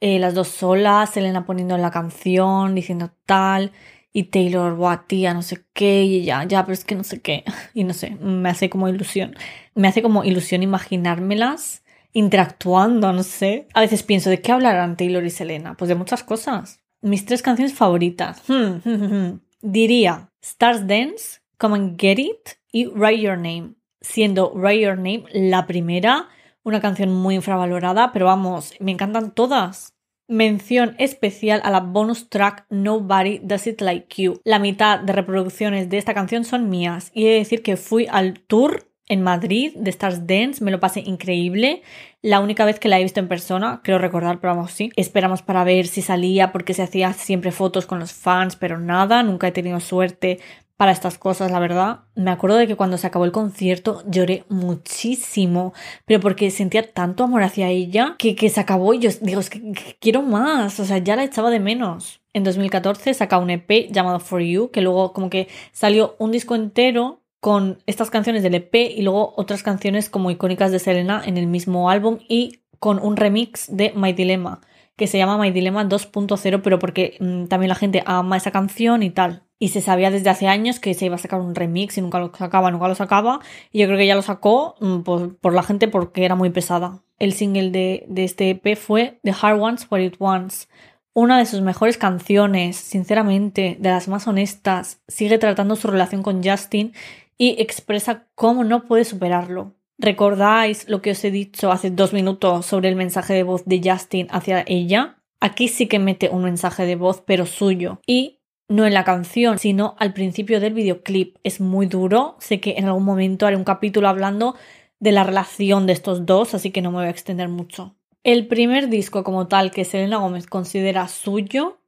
Eh, 0.00 0.18
las 0.18 0.34
dos 0.34 0.48
solas, 0.48 1.10
Selena 1.10 1.46
poniendo 1.46 1.74
en 1.74 1.82
la 1.82 1.90
canción, 1.90 2.74
diciendo 2.74 3.10
tal. 3.26 3.72
Y 4.12 4.24
Taylor, 4.24 4.76
buah, 4.76 5.06
tía, 5.06 5.34
no 5.34 5.42
sé 5.42 5.64
qué. 5.72 6.04
Y 6.04 6.24
ya, 6.24 6.44
ya, 6.44 6.62
pero 6.64 6.74
es 6.74 6.84
que 6.84 6.94
no 6.94 7.04
sé 7.04 7.20
qué. 7.20 7.44
Y 7.74 7.84
no 7.84 7.94
sé, 7.94 8.10
me 8.20 8.50
hace 8.50 8.70
como 8.70 8.88
ilusión. 8.88 9.34
Me 9.74 9.88
hace 9.88 10.02
como 10.02 10.24
ilusión 10.24 10.62
imaginármelas 10.62 11.82
interactuando, 12.12 13.12
no 13.12 13.22
sé. 13.22 13.68
A 13.74 13.80
veces 13.80 14.02
pienso, 14.02 14.30
¿de 14.30 14.40
qué 14.40 14.52
hablarán 14.52 14.96
Taylor 14.96 15.24
y 15.24 15.30
Selena? 15.30 15.74
Pues 15.74 15.88
de 15.88 15.94
muchas 15.94 16.22
cosas. 16.22 16.80
Mis 17.00 17.24
tres 17.24 17.42
canciones 17.42 17.74
favoritas. 17.74 18.42
Hmm, 18.48 18.80
hmm, 18.84 19.04
hmm, 19.04 19.40
Diría 19.60 20.30
Stars 20.42 20.86
Dance, 20.86 21.40
Come 21.58 21.76
and 21.76 22.00
Get 22.00 22.18
It 22.18 22.48
y 22.72 22.86
Write 22.86 23.20
Your 23.20 23.36
Name. 23.36 23.74
Siendo 24.00 24.52
Write 24.54 24.80
Your 24.80 24.96
Name 24.96 25.24
la 25.32 25.66
primera, 25.66 26.28
una 26.62 26.80
canción 26.80 27.12
muy 27.12 27.34
infravalorada, 27.34 28.12
pero 28.12 28.26
vamos, 28.26 28.74
me 28.80 28.92
encantan 28.92 29.32
todas. 29.32 29.94
Mención 30.28 30.94
especial 30.98 31.60
a 31.64 31.70
la 31.70 31.80
bonus 31.80 32.28
track 32.28 32.66
Nobody 32.68 33.40
Does 33.42 33.66
It 33.66 33.80
Like 33.80 34.22
You. 34.22 34.40
La 34.44 34.58
mitad 34.58 35.00
de 35.00 35.12
reproducciones 35.14 35.88
de 35.88 35.98
esta 35.98 36.14
canción 36.14 36.44
son 36.44 36.68
mías 36.68 37.10
y 37.14 37.26
he 37.26 37.30
de 37.30 37.38
decir 37.38 37.62
que 37.62 37.76
fui 37.76 38.06
al 38.10 38.40
tour 38.40 38.88
en 39.08 39.22
Madrid 39.22 39.72
de 39.74 39.90
Stars 39.90 40.26
Dance, 40.26 40.62
me 40.62 40.70
lo 40.70 40.80
pasé 40.80 41.00
increíble. 41.00 41.82
La 42.22 42.40
única 42.40 42.64
vez 42.64 42.78
que 42.78 42.88
la 42.88 42.98
he 42.98 43.02
visto 43.02 43.20
en 43.20 43.28
persona, 43.28 43.80
creo 43.82 43.98
recordar, 43.98 44.40
pero 44.40 44.54
vamos, 44.54 44.72
sí. 44.72 44.90
Esperamos 44.96 45.42
para 45.42 45.64
ver 45.64 45.86
si 45.86 46.02
salía 46.02 46.52
porque 46.52 46.74
se 46.74 46.82
hacía 46.82 47.12
siempre 47.12 47.52
fotos 47.52 47.86
con 47.86 47.98
los 47.98 48.12
fans, 48.12 48.56
pero 48.56 48.78
nada, 48.78 49.22
nunca 49.22 49.48
he 49.48 49.52
tenido 49.52 49.80
suerte 49.80 50.38
para 50.78 50.92
estas 50.92 51.18
cosas, 51.18 51.50
la 51.50 51.58
verdad. 51.58 52.00
Me 52.14 52.30
acuerdo 52.30 52.56
de 52.56 52.68
que 52.68 52.76
cuando 52.76 52.98
se 52.98 53.06
acabó 53.08 53.24
el 53.24 53.32
concierto 53.32 54.02
lloré 54.06 54.44
muchísimo, 54.48 55.74
pero 56.06 56.20
porque 56.20 56.52
sentía 56.52 56.92
tanto 56.92 57.24
amor 57.24 57.42
hacia 57.42 57.68
ella 57.68 58.14
que, 58.16 58.36
que 58.36 58.48
se 58.48 58.60
acabó 58.60 58.94
y 58.94 59.00
yo 59.00 59.10
digo, 59.20 59.40
es 59.40 59.50
que, 59.50 59.60
que 59.72 59.96
quiero 59.98 60.22
más, 60.22 60.78
o 60.78 60.84
sea, 60.84 60.98
ya 60.98 61.16
la 61.16 61.24
echaba 61.24 61.50
de 61.50 61.58
menos. 61.58 62.20
En 62.32 62.44
2014 62.44 63.12
saca 63.12 63.38
un 63.38 63.50
EP 63.50 63.90
llamado 63.90 64.20
For 64.20 64.40
You, 64.40 64.70
que 64.70 64.80
luego 64.80 65.12
como 65.12 65.30
que 65.30 65.48
salió 65.72 66.14
un 66.20 66.30
disco 66.30 66.54
entero 66.54 67.22
con 67.40 67.82
estas 67.86 68.10
canciones 68.10 68.42
del 68.42 68.54
EP 68.54 68.74
y 68.74 69.02
luego 69.02 69.34
otras 69.36 69.62
canciones 69.62 70.10
como 70.10 70.30
icónicas 70.30 70.72
de 70.72 70.78
Selena 70.78 71.22
en 71.24 71.36
el 71.36 71.46
mismo 71.46 71.90
álbum 71.90 72.18
y 72.28 72.60
con 72.78 72.98
un 72.98 73.16
remix 73.16 73.66
de 73.74 73.92
My 73.94 74.12
Dilemma 74.12 74.60
que 74.98 75.06
se 75.06 75.16
llama 75.16 75.38
My 75.38 75.52
Dilemma 75.52 75.88
2.0 75.88 76.60
pero 76.62 76.78
porque 76.80 77.16
mm, 77.20 77.44
también 77.44 77.68
la 77.68 77.76
gente 77.76 78.02
ama 78.04 78.36
esa 78.36 78.50
canción 78.50 79.02
y 79.02 79.10
tal. 79.10 79.44
Y 79.60 79.68
se 79.68 79.80
sabía 79.80 80.10
desde 80.10 80.28
hace 80.28 80.48
años 80.48 80.80
que 80.80 80.92
se 80.94 81.06
iba 81.06 81.14
a 81.14 81.18
sacar 81.18 81.40
un 81.40 81.54
remix 81.54 81.96
y 81.98 82.00
nunca 82.00 82.18
lo 82.18 82.32
sacaba, 82.34 82.70
nunca 82.70 82.88
lo 82.88 82.94
sacaba. 82.96 83.40
Y 83.72 83.78
yo 83.78 83.86
creo 83.86 83.96
que 83.96 84.06
ya 84.06 84.16
lo 84.16 84.22
sacó 84.22 84.74
mm, 84.80 85.00
por, 85.00 85.38
por 85.38 85.54
la 85.54 85.62
gente 85.62 85.86
porque 85.86 86.24
era 86.24 86.34
muy 86.34 86.50
pesada. 86.50 87.00
El 87.20 87.32
single 87.32 87.70
de, 87.70 88.04
de 88.08 88.24
este 88.24 88.50
EP 88.50 88.76
fue 88.76 89.20
The 89.22 89.34
Hard 89.40 89.60
Ones 89.60 89.86
What 89.88 90.00
It 90.00 90.16
Wants. 90.18 90.68
una 91.14 91.38
de 91.38 91.46
sus 91.46 91.60
mejores 91.60 91.96
canciones, 91.96 92.76
sinceramente, 92.76 93.76
de 93.80 93.90
las 93.90 94.08
más 94.08 94.26
honestas, 94.26 95.00
sigue 95.06 95.38
tratando 95.38 95.76
su 95.76 95.88
relación 95.88 96.22
con 96.22 96.42
Justin 96.44 96.92
y 97.38 97.60
expresa 97.62 98.26
cómo 98.34 98.64
no 98.64 98.84
puede 98.84 99.04
superarlo. 99.04 99.74
¿Recordáis 99.96 100.88
lo 100.88 101.00
que 101.00 101.12
os 101.12 101.24
he 101.24 101.30
dicho 101.30 101.72
hace 101.72 101.90
dos 101.90 102.12
minutos 102.12 102.66
sobre 102.66 102.88
el 102.88 102.96
mensaje 102.96 103.34
de 103.34 103.42
voz 103.44 103.64
de 103.64 103.80
Justin 103.82 104.26
hacia 104.30 104.64
ella? 104.66 105.22
Aquí 105.40 105.68
sí 105.68 105.86
que 105.86 105.98
mete 105.98 106.28
un 106.28 106.44
mensaje 106.44 106.84
de 106.84 106.96
voz, 106.96 107.22
pero 107.24 107.46
suyo. 107.46 108.00
Y 108.06 108.40
no 108.68 108.86
en 108.86 108.94
la 108.94 109.04
canción, 109.04 109.58
sino 109.58 109.96
al 109.98 110.12
principio 110.12 110.60
del 110.60 110.74
videoclip. 110.74 111.36
Es 111.42 111.60
muy 111.60 111.86
duro. 111.86 112.36
Sé 112.38 112.60
que 112.60 112.74
en 112.76 112.84
algún 112.84 113.04
momento 113.04 113.46
haré 113.46 113.56
un 113.56 113.64
capítulo 113.64 114.08
hablando 114.08 114.56
de 115.00 115.12
la 115.12 115.24
relación 115.24 115.86
de 115.86 115.92
estos 115.92 116.26
dos, 116.26 116.54
así 116.54 116.70
que 116.70 116.82
no 116.82 116.90
me 116.90 116.98
voy 116.98 117.06
a 117.06 117.10
extender 117.10 117.48
mucho. 117.48 117.94
El 118.24 118.46
primer 118.46 118.88
disco 118.88 119.24
como 119.24 119.46
tal 119.46 119.70
que 119.70 119.84
Selena 119.84 120.18
Gómez 120.18 120.46
considera 120.46 121.08
suyo 121.08 121.78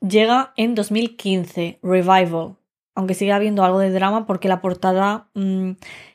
llega 0.00 0.52
en 0.56 0.74
2015, 0.74 1.80
Revival, 1.82 2.56
aunque 2.94 3.14
sigue 3.14 3.32
habiendo 3.32 3.64
algo 3.64 3.78
de 3.78 3.90
drama 3.90 4.26
porque 4.26 4.48
la 4.48 4.60
portada 4.60 5.28
mm, 5.34 5.72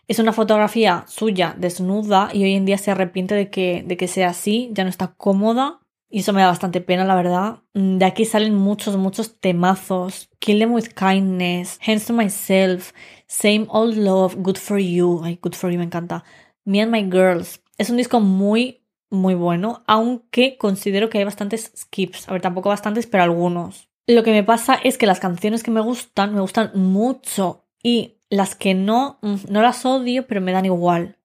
es 0.07 0.19
una 0.19 0.33
fotografía 0.33 1.05
suya 1.07 1.55
desnuda 1.57 2.29
y 2.33 2.43
hoy 2.43 2.53
en 2.53 2.65
día 2.65 2.77
se 2.77 2.91
arrepiente 2.91 3.35
de 3.35 3.49
que, 3.49 3.83
de 3.85 3.97
que 3.97 4.07
sea 4.07 4.29
así, 4.29 4.69
ya 4.73 4.83
no 4.83 4.89
está 4.89 5.13
cómoda 5.15 5.81
y 6.09 6.19
eso 6.19 6.31
me 6.31 6.41
da 6.41 6.47
bastante 6.47 6.79
pena, 6.79 7.03
la 7.03 7.15
verdad. 7.15 7.59
Mm, 7.73 7.97
de 7.97 8.05
aquí 8.05 8.25
salen 8.25 8.55
muchos, 8.55 8.95
muchos 8.97 9.39
temazos. 9.39 10.29
Kill 10.39 10.59
Them 10.59 10.73
With 10.73 10.89
Kindness, 10.95 11.79
Hands 11.85 12.05
to 12.05 12.13
Myself, 12.13 12.93
Same 13.27 13.65
Old 13.69 13.97
Love, 13.97 14.35
Good 14.37 14.57
For 14.57 14.79
You. 14.79 15.21
Ay, 15.23 15.37
Good 15.41 15.53
For 15.53 15.69
You 15.71 15.77
me 15.77 15.83
encanta. 15.85 16.23
Me 16.63 16.81
and 16.81 16.91
My 16.91 17.03
Girls. 17.03 17.61
Es 17.77 17.89
un 17.89 17.97
disco 17.97 18.19
muy, 18.21 18.85
muy 19.09 19.35
bueno, 19.35 19.83
aunque 19.85 20.57
considero 20.57 21.09
que 21.09 21.17
hay 21.17 21.23
bastantes 21.25 21.71
skips. 21.75 22.27
A 22.29 22.33
ver, 22.33 22.41
tampoco 22.41 22.69
bastantes, 22.69 23.05
pero 23.07 23.23
algunos. 23.23 23.89
Lo 24.07 24.23
que 24.23 24.31
me 24.31 24.43
pasa 24.43 24.75
es 24.75 24.97
que 24.97 25.05
las 25.05 25.19
canciones 25.19 25.63
que 25.63 25.71
me 25.71 25.81
gustan, 25.81 26.33
me 26.33 26.39
gustan 26.39 26.71
mucho 26.73 27.65
y 27.83 28.21
las 28.29 28.55
que 28.55 28.73
no, 28.73 29.19
mm, 29.21 29.35
no 29.49 29.61
las 29.61 29.85
odio, 29.85 30.27
pero 30.27 30.39
me 30.39 30.53
dan 30.53 30.65
igual. 30.65 31.17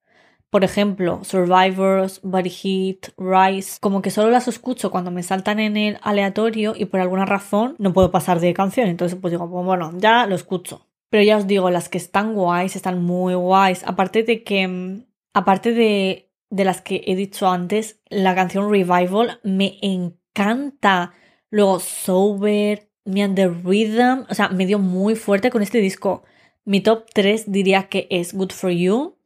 Por 0.50 0.64
ejemplo, 0.64 1.24
Survivors, 1.24 2.20
Body 2.22 2.50
Heat, 2.50 3.14
Rise, 3.16 3.78
como 3.80 4.02
que 4.02 4.10
solo 4.10 4.30
las 4.30 4.48
escucho 4.48 4.90
cuando 4.90 5.10
me 5.12 5.22
saltan 5.22 5.60
en 5.60 5.76
el 5.76 5.98
aleatorio 6.02 6.74
y 6.76 6.84
por 6.86 7.00
alguna 7.00 7.24
razón 7.24 7.76
no 7.78 7.92
puedo 7.92 8.10
pasar 8.10 8.40
de 8.40 8.52
canción. 8.52 8.88
Entonces, 8.88 9.16
pues 9.20 9.30
digo, 9.30 9.48
pues 9.48 9.64
bueno, 9.64 9.92
ya 9.96 10.26
lo 10.26 10.34
escucho. 10.34 10.86
Pero 11.08 11.22
ya 11.22 11.36
os 11.36 11.46
digo, 11.46 11.70
las 11.70 11.88
que 11.88 11.98
están 11.98 12.34
guays, 12.34 12.76
están 12.76 13.02
muy 13.02 13.34
guays. 13.34 13.84
Aparte 13.86 14.24
de 14.24 14.42
que, 14.42 14.66
mm, 14.66 15.04
aparte 15.34 15.72
de, 15.72 16.30
de 16.50 16.64
las 16.64 16.82
que 16.82 17.02
he 17.06 17.14
dicho 17.14 17.48
antes, 17.48 18.00
la 18.10 18.34
canción 18.34 18.70
Revival 18.70 19.40
me 19.44 19.78
encanta. 19.80 21.14
Luego 21.52 21.80
Sober, 21.80 22.88
Me 23.04 23.22
and 23.22 23.36
the 23.36 23.46
Rhythm, 23.46 24.24
o 24.30 24.34
sea, 24.34 24.48
me 24.48 24.64
dio 24.64 24.78
muy 24.78 25.16
fuerte 25.16 25.50
con 25.50 25.60
este 25.60 25.78
disco. 25.78 26.22
Mi 26.64 26.80
top 26.80 27.04
3 27.12 27.52
diría 27.52 27.90
que 27.90 28.06
es 28.10 28.32
Good 28.32 28.52
for 28.52 28.70
You, 28.70 29.18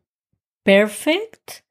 Perfect 0.65 1.63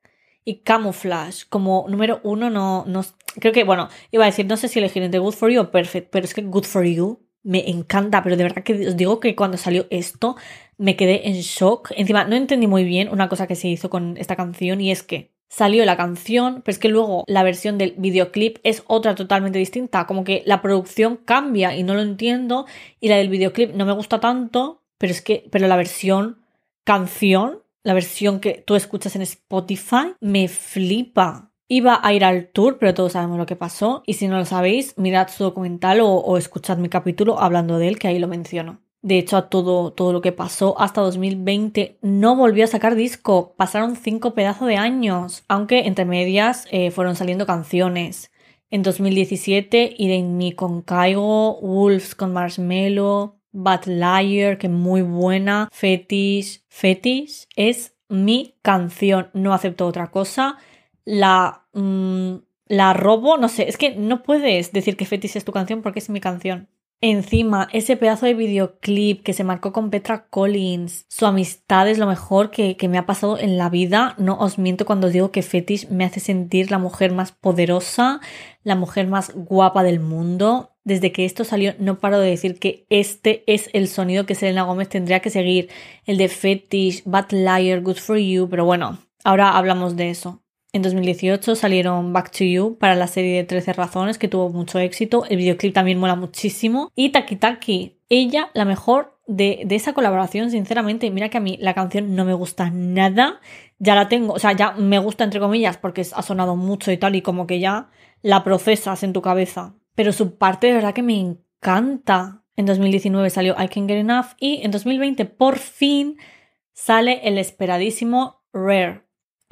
y 0.45 0.61
Camouflage. 0.61 1.45
Como 1.49 1.85
número 1.89 2.21
uno, 2.23 2.49
no, 2.49 2.85
no. 2.87 3.03
Creo 3.41 3.51
que, 3.51 3.65
bueno, 3.65 3.89
iba 4.11 4.23
a 4.23 4.27
decir, 4.27 4.45
no 4.45 4.55
sé 4.55 4.69
si 4.69 4.79
elegir 4.79 5.03
entre 5.03 5.19
Good 5.19 5.33
for 5.33 5.51
You 5.51 5.59
o 5.59 5.71
Perfect, 5.71 6.09
pero 6.09 6.23
es 6.23 6.33
que 6.33 6.41
Good 6.41 6.63
for 6.63 6.85
You 6.85 7.19
me 7.43 7.69
encanta, 7.69 8.23
pero 8.23 8.37
de 8.37 8.43
verdad 8.43 8.63
que 8.63 8.87
os 8.87 8.95
digo 8.95 9.19
que 9.19 9.35
cuando 9.35 9.57
salió 9.57 9.87
esto 9.89 10.37
me 10.77 10.95
quedé 10.95 11.27
en 11.27 11.35
shock. 11.35 11.91
Encima, 11.97 12.23
no 12.23 12.37
entendí 12.37 12.67
muy 12.67 12.85
bien 12.85 13.09
una 13.09 13.27
cosa 13.27 13.45
que 13.45 13.55
se 13.55 13.67
hizo 13.67 13.89
con 13.89 14.15
esta 14.15 14.37
canción 14.37 14.79
y 14.79 14.91
es 14.91 15.03
que 15.03 15.34
salió 15.55 15.85
la 15.85 15.95
canción, 15.95 16.61
pero 16.65 16.73
es 16.73 16.79
que 16.79 16.89
luego 16.89 17.23
la 17.27 17.41
versión 17.41 17.77
del 17.77 17.93
videoclip 17.97 18.57
es 18.63 18.83
otra 18.87 19.15
totalmente 19.15 19.57
distinta, 19.57 20.05
como 20.05 20.25
que 20.25 20.43
la 20.45 20.61
producción 20.61 21.15
cambia 21.15 21.77
y 21.77 21.83
no 21.83 21.93
lo 21.93 22.01
entiendo 22.01 22.65
y 22.99 23.07
la 23.07 23.15
del 23.15 23.29
videoclip 23.29 23.73
no 23.73 23.85
me 23.85 23.93
gusta 23.93 24.19
tanto, 24.19 24.81
pero 24.97 25.11
es 25.11 25.21
que 25.21 25.47
pero 25.49 25.69
la 25.69 25.77
versión 25.77 26.39
canción, 26.83 27.63
la 27.83 27.93
versión 27.93 28.41
que 28.41 28.65
tú 28.67 28.75
escuchas 28.75 29.15
en 29.15 29.21
Spotify 29.21 30.13
me 30.19 30.49
flipa. 30.49 31.53
Iba 31.69 32.01
a 32.03 32.13
ir 32.13 32.25
al 32.25 32.49
tour, 32.49 32.77
pero 32.77 32.93
todos 32.93 33.13
sabemos 33.13 33.37
lo 33.37 33.45
que 33.45 33.55
pasó. 33.55 34.03
Y 34.05 34.15
si 34.15 34.27
no 34.27 34.37
lo 34.37 34.45
sabéis, 34.45 34.93
mirad 34.97 35.29
su 35.29 35.45
documental 35.45 36.01
o, 36.01 36.09
o 36.09 36.37
escuchad 36.37 36.77
mi 36.77 36.89
capítulo 36.89 37.39
hablando 37.39 37.79
de 37.79 37.87
él, 37.87 37.97
que 37.97 38.09
ahí 38.09 38.19
lo 38.19 38.27
menciono. 38.27 38.84
De 39.05 39.19
hecho, 39.19 39.37
a 39.37 39.49
todo, 39.49 39.93
todo 39.93 40.13
lo 40.13 40.21
que 40.21 40.31
pasó 40.31 40.81
hasta 40.81 40.99
2020 41.01 41.99
no 42.01 42.35
volvió 42.35 42.63
a 42.63 42.67
sacar 42.67 42.95
disco. 42.95 43.53
Pasaron 43.55 43.97
cinco 43.97 44.33
pedazos 44.33 44.67
de 44.67 44.77
años, 44.77 45.43
aunque 45.47 45.85
entre 45.85 46.05
medias 46.05 46.65
eh, 46.71 46.89
fueron 46.89 47.15
saliendo 47.15 47.45
canciones. 47.45 48.31
En 48.71 48.81
2017, 48.81 49.93
In 49.99 50.37
Me 50.37 50.55
con 50.55 50.81
Caigo, 50.81 51.61
Wolves 51.61 52.15
con 52.15 52.33
Marshmello, 52.33 53.35
Bad 53.51 53.85
Liar, 53.85 54.57
que 54.57 54.69
muy 54.69 55.03
buena, 55.03 55.69
Fetish. 55.71 56.63
Fetish 56.67 57.45
es 57.55 57.93
mi 58.09 58.55
canción, 58.63 59.29
no 59.33 59.53
acepto 59.53 59.85
otra 59.85 60.09
cosa. 60.09 60.57
La, 61.03 61.67
mm, 61.73 62.37
la 62.69 62.93
robo, 62.93 63.37
no 63.37 63.49
sé, 63.49 63.69
es 63.69 63.77
que 63.77 63.95
no 63.95 64.23
puedes 64.23 64.73
decir 64.73 64.97
que 64.97 65.05
Fetish 65.05 65.37
es 65.37 65.45
tu 65.45 65.51
canción 65.51 65.83
porque 65.83 65.99
es 65.99 66.09
mi 66.09 66.21
canción. 66.21 66.69
Encima, 67.01 67.67
ese 67.73 67.97
pedazo 67.97 68.25
de 68.25 68.33
videoclip 68.33 69.21
que 69.21 69.33
se 69.33 69.43
marcó 69.43 69.73
con 69.73 69.89
Petra 69.89 70.27
Collins, 70.27 71.05
su 71.09 71.25
amistad 71.25 71.89
es 71.89 71.97
lo 71.97 72.07
mejor 72.07 72.51
que, 72.51 72.77
me 72.87 72.97
ha 72.97 73.05
pasado 73.05 73.37
en 73.37 73.57
la 73.57 73.69
vida. 73.69 74.15
No 74.17 74.37
os 74.39 74.57
miento 74.57 74.85
cuando 74.85 75.09
digo 75.09 75.29
que 75.29 75.43
Fetish 75.43 75.89
me 75.89 76.05
hace 76.05 76.19
sentir 76.19 76.71
la 76.71 76.79
mujer 76.79 77.11
más 77.11 77.31
poderosa, 77.33 78.21
la 78.63 78.75
mujer 78.75 79.07
más 79.07 79.33
guapa 79.35 79.83
del 79.83 79.99
mundo. 79.99 80.71
Desde 80.83 81.11
que 81.11 81.25
esto 81.25 81.43
salió, 81.43 81.73
no 81.79 81.99
paro 81.99 82.19
de 82.19 82.29
decir 82.29 82.59
que 82.59 82.85
este 82.89 83.43
es 83.45 83.69
el 83.73 83.87
sonido 83.87 84.25
que 84.25 84.35
Selena 84.35 84.63
Gómez 84.63 84.87
tendría 84.87 85.19
que 85.19 85.29
seguir. 85.29 85.69
El 86.05 86.17
de 86.17 86.29
Fetish, 86.29 87.03
Bad 87.05 87.31
Liar, 87.31 87.81
Good 87.81 87.97
for 87.97 88.17
You, 88.17 88.47
pero 88.49 88.65
bueno, 88.65 88.99
ahora 89.23 89.57
hablamos 89.57 89.95
de 89.95 90.11
eso. 90.11 90.44
En 90.75 90.81
2018 90.81 91.55
salieron 91.55 92.11
Back 92.11 92.31
to 92.31 92.43
You 92.43 92.77
para 92.77 92.95
la 92.95 93.07
serie 93.07 93.37
de 93.37 93.45
13 93.45 93.71
razones 93.71 94.17
que 94.17 94.27
tuvo 94.27 94.49
mucho 94.49 94.77
éxito. 94.77 95.23
El 95.29 95.37
videoclip 95.37 95.73
también 95.73 95.97
mola 95.97 96.17
muchísimo. 96.17 96.91
Y 96.95 97.11
Taki 97.11 97.37
Taki, 97.37 98.01
ella 98.09 98.49
la 98.53 98.65
mejor 98.65 99.17
de, 99.25 99.61
de, 99.65 99.75
esa 99.75 99.93
colaboración, 99.93 100.51
sinceramente. 100.51 101.09
Mira 101.11 101.29
que 101.29 101.37
a 101.37 101.39
mí 101.39 101.57
la 101.61 101.73
canción 101.73 102.13
no 102.13 102.25
me 102.25 102.33
gusta 102.33 102.71
nada. 102.71 103.39
Ya 103.79 103.95
la 103.95 104.09
tengo, 104.09 104.33
o 104.33 104.39
sea, 104.39 104.51
ya 104.51 104.73
me 104.73 104.99
gusta 104.99 105.23
entre 105.23 105.39
comillas 105.39 105.77
porque 105.77 106.01
ha 106.01 106.21
sonado 106.21 106.57
mucho 106.57 106.91
y 106.91 106.97
tal 106.97 107.15
y 107.15 107.21
como 107.21 107.47
que 107.47 107.61
ya 107.61 107.89
la 108.21 108.43
procesas 108.43 109.01
en 109.03 109.13
tu 109.13 109.21
cabeza. 109.21 109.75
Pero 109.95 110.11
su 110.11 110.37
parte 110.37 110.67
de 110.67 110.73
verdad 110.73 110.93
que 110.93 111.03
me 111.03 111.17
encanta. 111.17 112.43
En 112.57 112.65
2019 112.65 113.29
salió 113.29 113.55
I 113.57 113.69
Can 113.69 113.87
Get 113.87 113.99
Enough 113.99 114.35
y 114.41 114.59
en 114.61 114.71
2020 114.71 115.23
por 115.23 115.57
fin 115.57 116.17
sale 116.73 117.21
el 117.23 117.37
esperadísimo 117.37 118.41
Rare 118.51 119.04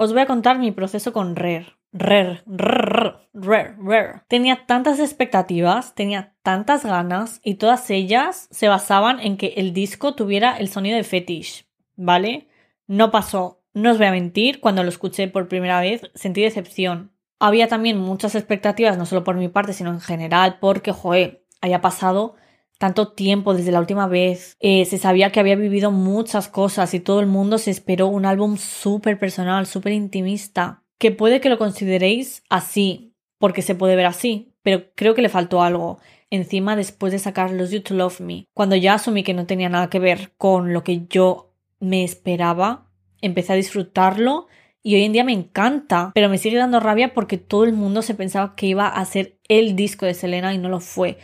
os 0.04 0.12
voy 0.12 0.22
a 0.22 0.26
contar 0.26 0.58
mi 0.58 0.70
proceso 0.72 1.12
con 1.12 1.36
Rare. 1.36 1.74
Rare, 1.96 2.42
rare, 2.46 3.14
rare, 3.32 3.76
rare. 3.78 4.22
Tenía 4.26 4.66
tantas 4.66 4.98
expectativas, 4.98 5.94
tenía 5.94 6.34
tantas 6.42 6.84
ganas 6.84 7.40
y 7.44 7.54
todas 7.54 7.88
ellas 7.90 8.48
se 8.50 8.68
basaban 8.68 9.20
en 9.20 9.36
que 9.36 9.54
el 9.56 9.72
disco 9.72 10.14
tuviera 10.14 10.56
el 10.58 10.68
sonido 10.68 10.96
de 10.96 11.04
fetish, 11.04 11.66
¿vale? 11.94 12.48
No 12.88 13.12
pasó. 13.12 13.62
No 13.74 13.92
os 13.92 13.98
voy 13.98 14.06
a 14.06 14.12
mentir, 14.12 14.60
cuando 14.60 14.82
lo 14.82 14.88
escuché 14.88 15.28
por 15.28 15.48
primera 15.48 15.80
vez 15.80 16.02
sentí 16.14 16.42
decepción. 16.42 17.12
Había 17.38 17.68
también 17.68 17.98
muchas 17.98 18.34
expectativas, 18.34 18.98
no 18.98 19.06
solo 19.06 19.22
por 19.22 19.36
mi 19.36 19.48
parte, 19.48 19.72
sino 19.72 19.90
en 19.90 20.00
general, 20.00 20.58
porque, 20.60 20.92
joe, 20.92 21.44
haya 21.60 21.80
pasado 21.80 22.34
tanto 22.78 23.12
tiempo 23.12 23.54
desde 23.54 23.72
la 23.72 23.80
última 23.80 24.06
vez. 24.06 24.56
Eh, 24.60 24.84
se 24.84 24.98
sabía 24.98 25.30
que 25.30 25.40
había 25.40 25.56
vivido 25.56 25.90
muchas 25.90 26.48
cosas 26.48 26.94
y 26.94 27.00
todo 27.00 27.20
el 27.20 27.26
mundo 27.26 27.58
se 27.58 27.70
esperó 27.70 28.08
un 28.08 28.26
álbum 28.26 28.56
súper 28.56 29.18
personal, 29.18 29.66
súper 29.66 29.92
intimista. 29.92 30.82
Que 30.98 31.10
puede 31.10 31.40
que 31.40 31.48
lo 31.48 31.58
consideréis 31.58 32.42
así, 32.48 33.14
porque 33.38 33.62
se 33.62 33.74
puede 33.74 33.96
ver 33.96 34.06
así, 34.06 34.54
pero 34.62 34.84
creo 34.94 35.14
que 35.14 35.22
le 35.22 35.28
faltó 35.28 35.62
algo. 35.62 35.98
Encima, 36.30 36.76
después 36.76 37.12
de 37.12 37.18
sacar 37.18 37.50
Los 37.50 37.70
You 37.70 37.82
to 37.82 37.94
Love 37.94 38.20
Me, 38.20 38.46
cuando 38.54 38.76
ya 38.76 38.94
asumí 38.94 39.22
que 39.22 39.34
no 39.34 39.46
tenía 39.46 39.68
nada 39.68 39.90
que 39.90 39.98
ver 39.98 40.32
con 40.36 40.72
lo 40.72 40.82
que 40.82 41.06
yo 41.08 41.52
me 41.78 42.02
esperaba, 42.02 42.90
empecé 43.20 43.52
a 43.52 43.56
disfrutarlo 43.56 44.46
y 44.82 44.96
hoy 44.96 45.04
en 45.04 45.12
día 45.12 45.24
me 45.24 45.32
encanta, 45.32 46.12
pero 46.14 46.28
me 46.28 46.38
sigue 46.38 46.58
dando 46.58 46.78
rabia 46.78 47.14
porque 47.14 47.38
todo 47.38 47.64
el 47.64 47.72
mundo 47.72 48.02
se 48.02 48.14
pensaba 48.14 48.54
que 48.54 48.66
iba 48.66 48.86
a 48.86 49.04
ser 49.06 49.38
el 49.48 49.76
disco 49.76 50.04
de 50.04 50.14
Selena 50.14 50.52
y 50.52 50.58
no 50.58 50.68
lo 50.68 50.80
fue. 50.80 51.18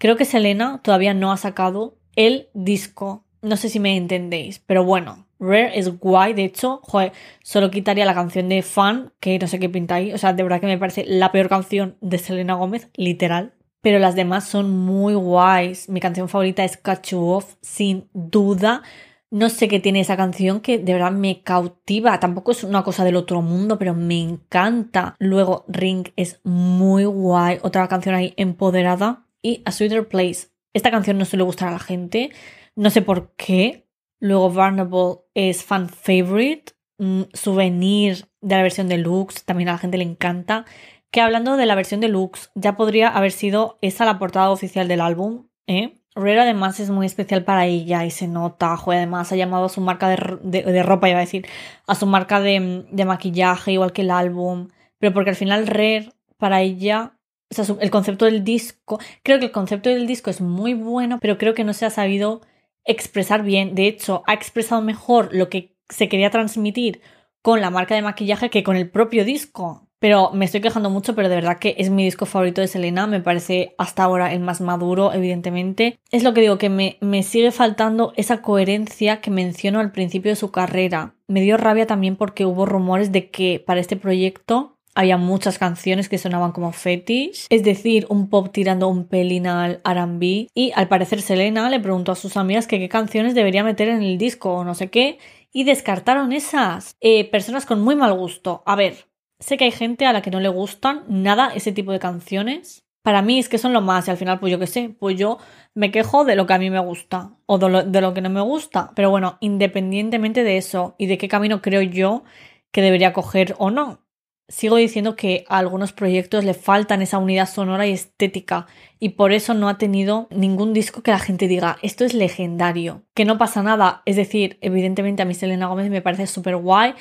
Creo 0.00 0.16
que 0.16 0.24
Selena 0.24 0.80
todavía 0.82 1.12
no 1.12 1.30
ha 1.30 1.36
sacado 1.36 1.98
el 2.16 2.48
disco. 2.54 3.26
No 3.42 3.58
sé 3.58 3.68
si 3.68 3.80
me 3.80 3.98
entendéis, 3.98 4.58
pero 4.58 4.82
bueno, 4.82 5.26
Rare 5.38 5.78
es 5.78 5.98
guay. 5.98 6.32
De 6.32 6.44
hecho, 6.44 6.80
joder, 6.82 7.12
solo 7.42 7.70
quitaría 7.70 8.06
la 8.06 8.14
canción 8.14 8.48
de 8.48 8.62
Fan, 8.62 9.12
que 9.20 9.38
no 9.38 9.46
sé 9.46 9.58
qué 9.58 9.68
pinta 9.68 9.96
ahí. 9.96 10.14
O 10.14 10.16
sea, 10.16 10.32
de 10.32 10.42
verdad 10.42 10.58
que 10.58 10.66
me 10.66 10.78
parece 10.78 11.04
la 11.04 11.32
peor 11.32 11.50
canción 11.50 11.98
de 12.00 12.16
Selena 12.16 12.54
Gómez, 12.54 12.88
literal. 12.94 13.52
Pero 13.82 13.98
las 13.98 14.14
demás 14.14 14.44
son 14.44 14.70
muy 14.70 15.12
guays. 15.12 15.90
Mi 15.90 16.00
canción 16.00 16.30
favorita 16.30 16.64
es 16.64 16.78
Catch 16.78 17.10
You 17.10 17.20
Off, 17.20 17.56
sin 17.60 18.08
duda. 18.14 18.82
No 19.30 19.50
sé 19.50 19.68
qué 19.68 19.80
tiene 19.80 20.00
esa 20.00 20.16
canción 20.16 20.60
que 20.60 20.78
de 20.78 20.94
verdad 20.94 21.12
me 21.12 21.42
cautiva. 21.42 22.18
Tampoco 22.20 22.52
es 22.52 22.64
una 22.64 22.82
cosa 22.84 23.04
del 23.04 23.16
otro 23.16 23.42
mundo, 23.42 23.78
pero 23.78 23.92
me 23.92 24.18
encanta. 24.18 25.14
Luego 25.18 25.66
Ring 25.68 26.08
es 26.16 26.40
muy 26.42 27.04
guay. 27.04 27.58
Otra 27.60 27.86
canción 27.86 28.14
ahí 28.14 28.32
empoderada. 28.38 29.26
Y 29.42 29.62
A 29.64 29.72
Sweeter 29.72 30.08
Place. 30.08 30.48
Esta 30.72 30.90
canción 30.90 31.18
no 31.18 31.24
suele 31.24 31.44
gustar 31.44 31.68
a 31.68 31.72
la 31.72 31.78
gente. 31.78 32.30
No 32.76 32.90
sé 32.90 33.02
por 33.02 33.34
qué. 33.36 33.86
Luego 34.20 34.50
Vulnerable 34.50 35.22
es 35.34 35.64
fan 35.64 35.88
favorite. 35.88 36.72
Mm, 36.98 37.22
souvenir 37.32 38.26
de 38.40 38.56
la 38.56 38.62
versión 38.62 38.88
deluxe. 38.88 39.44
También 39.44 39.68
a 39.68 39.72
la 39.72 39.78
gente 39.78 39.98
le 39.98 40.04
encanta. 40.04 40.66
Que 41.10 41.20
hablando 41.20 41.56
de 41.56 41.66
la 41.66 41.74
versión 41.74 42.00
deluxe, 42.00 42.50
ya 42.54 42.76
podría 42.76 43.08
haber 43.08 43.32
sido 43.32 43.78
esa 43.80 44.04
la 44.04 44.18
portada 44.18 44.50
oficial 44.50 44.86
del 44.86 45.00
álbum. 45.00 45.48
¿eh? 45.66 46.00
Rare 46.14 46.40
además 46.40 46.80
es 46.80 46.90
muy 46.90 47.06
especial 47.06 47.44
para 47.44 47.66
ella 47.66 48.04
y 48.04 48.10
se 48.10 48.26
nota, 48.26 48.76
además 48.86 49.30
ha 49.32 49.36
llamado 49.36 49.66
a 49.66 49.68
su 49.68 49.80
marca 49.80 50.08
de, 50.08 50.82
ropa, 50.82 51.08
iba 51.08 51.18
a 51.18 51.20
decir, 51.20 51.46
a 51.86 51.94
su 51.94 52.06
marca 52.06 52.40
de, 52.40 52.84
maquillaje, 53.06 53.72
igual 53.72 53.92
que 53.92 54.02
el 54.02 54.10
álbum, 54.10 54.68
pero 54.98 55.14
porque 55.14 55.30
al 55.30 55.36
final 55.36 55.68
Rare 55.68 56.12
para 56.36 56.62
ella, 56.62 57.18
o 57.50 57.54
sea, 57.54 57.76
el 57.80 57.90
concepto 57.90 58.26
del 58.26 58.44
disco, 58.44 59.00
creo 59.22 59.38
que 59.38 59.46
el 59.46 59.52
concepto 59.52 59.90
del 59.90 60.06
disco 60.06 60.30
es 60.30 60.40
muy 60.40 60.74
bueno, 60.74 61.18
pero 61.20 61.36
creo 61.36 61.54
que 61.54 61.64
no 61.64 61.72
se 61.72 61.86
ha 61.86 61.90
sabido 61.90 62.42
expresar 62.84 63.42
bien, 63.42 63.74
de 63.74 63.86
hecho, 63.86 64.22
ha 64.26 64.34
expresado 64.34 64.82
mejor 64.82 65.30
lo 65.32 65.48
que 65.48 65.76
se 65.88 66.08
quería 66.08 66.30
transmitir 66.30 67.00
con 67.42 67.60
la 67.60 67.70
marca 67.70 67.94
de 67.94 68.02
maquillaje 68.02 68.50
que 68.50 68.62
con 68.62 68.76
el 68.76 68.90
propio 68.90 69.24
disco. 69.24 69.86
Pero 69.98 70.30
me 70.32 70.46
estoy 70.46 70.62
quejando 70.62 70.88
mucho, 70.88 71.14
pero 71.14 71.28
de 71.28 71.34
verdad 71.34 71.58
que 71.58 71.74
es 71.76 71.90
mi 71.90 72.04
disco 72.04 72.24
favorito 72.24 72.62
de 72.62 72.68
Selena. 72.68 73.06
Me 73.06 73.20
parece 73.20 73.74
hasta 73.76 74.02
ahora 74.02 74.32
el 74.32 74.40
más 74.40 74.62
maduro, 74.62 75.12
evidentemente. 75.12 75.98
Es 76.10 76.22
lo 76.22 76.32
que 76.32 76.40
digo, 76.40 76.56
que 76.56 76.70
me, 76.70 76.96
me 77.02 77.22
sigue 77.22 77.50
faltando 77.50 78.14
esa 78.16 78.40
coherencia 78.40 79.20
que 79.20 79.30
menciono 79.30 79.78
al 79.78 79.92
principio 79.92 80.32
de 80.32 80.36
su 80.36 80.50
carrera. 80.50 81.16
Me 81.28 81.42
dio 81.42 81.58
rabia 81.58 81.86
también 81.86 82.16
porque 82.16 82.46
hubo 82.46 82.64
rumores 82.64 83.12
de 83.12 83.28
que 83.28 83.62
para 83.64 83.80
este 83.80 83.96
proyecto 83.96 84.78
había 85.00 85.16
muchas 85.16 85.58
canciones 85.58 86.08
que 86.08 86.18
sonaban 86.18 86.52
como 86.52 86.72
fetish, 86.72 87.46
es 87.48 87.62
decir, 87.64 88.06
un 88.08 88.28
pop 88.28 88.50
tirando 88.52 88.88
un 88.88 89.06
pelín 89.06 89.46
al 89.46 89.80
RB. 89.84 90.48
Y 90.54 90.72
al 90.74 90.88
parecer 90.88 91.22
Selena 91.22 91.68
le 91.70 91.80
preguntó 91.80 92.12
a 92.12 92.16
sus 92.16 92.36
amigas 92.36 92.66
que 92.66 92.78
qué 92.78 92.88
canciones 92.88 93.34
debería 93.34 93.64
meter 93.64 93.88
en 93.88 94.02
el 94.02 94.18
disco 94.18 94.52
o 94.54 94.64
no 94.64 94.74
sé 94.74 94.88
qué, 94.88 95.18
y 95.52 95.64
descartaron 95.64 96.32
esas. 96.32 96.96
Eh, 97.00 97.28
personas 97.30 97.66
con 97.66 97.82
muy 97.82 97.96
mal 97.96 98.12
gusto. 98.12 98.62
A 98.66 98.76
ver, 98.76 99.10
Sé 99.40 99.56
que 99.56 99.64
hay 99.64 99.70
gente 99.70 100.04
a 100.04 100.12
la 100.12 100.20
que 100.20 100.30
no 100.30 100.38
le 100.38 100.50
gustan 100.50 101.04
nada 101.08 101.50
ese 101.54 101.72
tipo 101.72 101.92
de 101.92 101.98
canciones. 101.98 102.84
Para 103.02 103.22
mí 103.22 103.38
es 103.38 103.48
que 103.48 103.56
son 103.56 103.72
lo 103.72 103.80
más 103.80 104.06
y 104.06 104.10
al 104.10 104.18
final 104.18 104.38
pues 104.38 104.52
yo 104.52 104.58
qué 104.58 104.66
sé, 104.66 104.94
pues 104.98 105.18
yo 105.18 105.38
me 105.74 105.90
quejo 105.90 106.24
de 106.26 106.36
lo 106.36 106.46
que 106.46 106.52
a 106.52 106.58
mí 106.58 106.68
me 106.68 106.78
gusta 106.78 107.32
o 107.46 107.56
de 107.56 107.70
lo, 107.70 107.82
de 107.82 108.00
lo 108.02 108.12
que 108.12 108.20
no 108.20 108.28
me 108.28 108.42
gusta. 108.42 108.92
Pero 108.94 109.08
bueno, 109.08 109.38
independientemente 109.40 110.44
de 110.44 110.58
eso 110.58 110.94
y 110.98 111.06
de 111.06 111.16
qué 111.16 111.26
camino 111.26 111.62
creo 111.62 111.80
yo 111.80 112.22
que 112.70 112.82
debería 112.82 113.14
coger 113.14 113.56
o 113.58 113.70
no, 113.70 114.04
sigo 114.50 114.76
diciendo 114.76 115.14
que 115.14 115.44
a 115.48 115.58
algunos 115.58 115.92
proyectos 115.92 116.44
le 116.44 116.54
faltan 116.54 117.02
esa 117.02 117.18
unidad 117.18 117.48
sonora 117.48 117.86
y 117.86 117.92
estética 117.92 118.66
y 118.98 119.10
por 119.10 119.32
eso 119.32 119.54
no 119.54 119.68
ha 119.68 119.78
tenido 119.78 120.26
ningún 120.30 120.74
disco 120.74 121.02
que 121.02 121.12
la 121.12 121.20
gente 121.20 121.48
diga 121.48 121.78
esto 121.82 122.04
es 122.04 122.14
legendario, 122.14 123.04
que 123.14 123.24
no 123.24 123.38
pasa 123.38 123.62
nada. 123.62 124.02
Es 124.06 124.16
decir, 124.16 124.58
evidentemente 124.60 125.22
a 125.22 125.24
mí 125.24 125.34
Selena 125.34 125.68
Gómez 125.68 125.88
me 125.88 126.02
parece 126.02 126.26
súper 126.26 126.56
guay, 126.56 126.94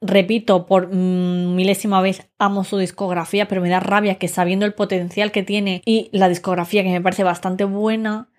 repito 0.00 0.66
por 0.66 0.88
mm, 0.88 1.54
milésima 1.54 2.00
vez, 2.00 2.28
amo 2.38 2.64
su 2.64 2.78
discografía, 2.78 3.48
pero 3.48 3.60
me 3.60 3.68
da 3.68 3.80
rabia 3.80 4.16
que 4.16 4.28
sabiendo 4.28 4.64
el 4.64 4.74
potencial 4.74 5.30
que 5.30 5.42
tiene 5.42 5.82
y 5.84 6.08
la 6.12 6.28
discografía 6.28 6.82
que 6.82 6.90
me 6.90 7.02
parece 7.02 7.22
bastante 7.22 7.64
buena, 7.64 8.30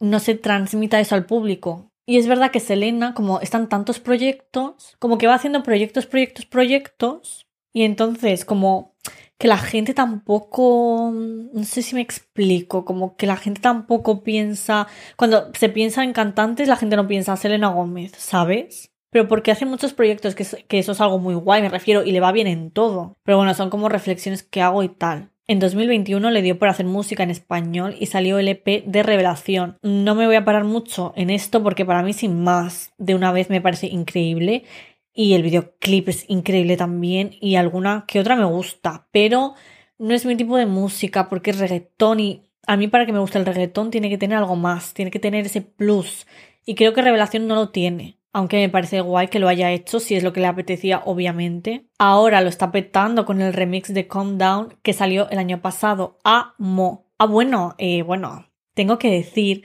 no 0.00 0.18
se 0.18 0.34
transmita 0.34 0.98
eso 0.98 1.14
al 1.14 1.26
público. 1.26 1.92
Y 2.06 2.16
es 2.16 2.26
verdad 2.26 2.50
que 2.50 2.58
Selena, 2.58 3.14
como 3.14 3.40
están 3.40 3.68
tantos 3.68 4.00
proyectos, 4.00 4.96
como 4.98 5.18
que 5.18 5.26
va 5.26 5.34
haciendo 5.34 5.62
proyectos, 5.62 6.06
proyectos, 6.06 6.46
proyectos, 6.46 7.46
y 7.72 7.82
entonces 7.82 8.44
como 8.44 8.94
que 9.38 9.48
la 9.48 9.58
gente 9.58 9.92
tampoco, 9.92 11.12
no 11.12 11.64
sé 11.64 11.82
si 11.82 11.94
me 11.94 12.00
explico, 12.00 12.84
como 12.84 13.16
que 13.16 13.26
la 13.26 13.36
gente 13.36 13.60
tampoco 13.60 14.22
piensa, 14.22 14.86
cuando 15.16 15.50
se 15.54 15.68
piensa 15.68 16.04
en 16.04 16.12
cantantes, 16.12 16.68
la 16.68 16.76
gente 16.76 16.96
no 16.96 17.08
piensa 17.08 17.36
Selena 17.36 17.68
Gómez, 17.68 18.12
¿sabes? 18.16 18.92
pero 19.12 19.28
porque 19.28 19.50
hace 19.50 19.66
muchos 19.66 19.92
proyectos 19.92 20.34
que, 20.34 20.46
que 20.66 20.78
eso 20.78 20.92
es 20.92 21.00
algo 21.02 21.18
muy 21.18 21.34
guay, 21.34 21.60
me 21.60 21.68
refiero, 21.68 22.02
y 22.02 22.12
le 22.12 22.20
va 22.20 22.32
bien 22.32 22.46
en 22.46 22.70
todo. 22.70 23.18
Pero 23.24 23.36
bueno, 23.36 23.52
son 23.52 23.68
como 23.68 23.90
reflexiones 23.90 24.42
que 24.42 24.62
hago 24.62 24.82
y 24.82 24.88
tal. 24.88 25.28
En 25.46 25.58
2021 25.58 26.30
le 26.30 26.40
dio 26.40 26.58
por 26.58 26.68
hacer 26.68 26.86
música 26.86 27.22
en 27.22 27.30
español 27.30 27.94
y 28.00 28.06
salió 28.06 28.38
el 28.38 28.48
EP 28.48 28.84
de 28.86 29.02
Revelación. 29.02 29.76
No 29.82 30.14
me 30.14 30.24
voy 30.24 30.36
a 30.36 30.46
parar 30.46 30.64
mucho 30.64 31.12
en 31.14 31.28
esto 31.28 31.62
porque 31.62 31.84
para 31.84 32.02
mí 32.02 32.14
sin 32.14 32.42
más 32.42 32.94
de 32.96 33.14
una 33.14 33.32
vez 33.32 33.50
me 33.50 33.60
parece 33.60 33.88
increíble 33.88 34.64
y 35.14 35.34
el 35.34 35.42
videoclip 35.42 36.08
es 36.08 36.24
increíble 36.28 36.76
también 36.76 37.36
y 37.40 37.56
alguna 37.56 38.04
que 38.06 38.20
otra 38.20 38.36
me 38.36 38.44
gusta, 38.44 39.08
pero 39.12 39.54
no 39.98 40.14
es 40.14 40.26
mi 40.26 40.36
tipo 40.36 40.56
de 40.56 40.66
música 40.66 41.28
porque 41.28 41.50
es 41.50 41.58
reggaetón 41.58 42.20
y 42.20 42.42
a 42.66 42.76
mí 42.76 42.88
para 42.88 43.06
que 43.06 43.12
me 43.12 43.18
guste 43.18 43.38
el 43.38 43.46
reggaetón 43.46 43.90
tiene 43.90 44.08
que 44.08 44.18
tener 44.18 44.38
algo 44.38 44.56
más, 44.56 44.94
tiene 44.94 45.10
que 45.10 45.18
tener 45.18 45.46
ese 45.46 45.60
plus 45.62 46.26
y 46.64 46.74
creo 46.74 46.94
que 46.94 47.02
Revelación 47.02 47.46
no 47.46 47.54
lo 47.54 47.70
tiene 47.70 48.18
aunque 48.32 48.56
me 48.56 48.68
parece 48.68 49.00
guay 49.00 49.28
que 49.28 49.38
lo 49.38 49.48
haya 49.48 49.70
hecho 49.70 50.00
si 50.00 50.14
es 50.14 50.22
lo 50.22 50.32
que 50.32 50.40
le 50.40 50.46
apetecía, 50.46 51.02
obviamente. 51.04 51.86
Ahora 51.98 52.40
lo 52.40 52.48
está 52.48 52.72
petando 52.72 53.26
con 53.26 53.40
el 53.42 53.52
remix 53.52 53.92
de 53.92 54.08
Calm 54.08 54.38
Down 54.38 54.78
que 54.82 54.94
salió 54.94 55.28
el 55.30 55.38
año 55.38 55.60
pasado. 55.60 56.18
Amo. 56.24 57.06
Ah, 57.18 57.26
bueno, 57.26 57.74
eh, 57.78 58.02
bueno, 58.02 58.46
tengo 58.74 58.98
que 58.98 59.10
decir 59.10 59.64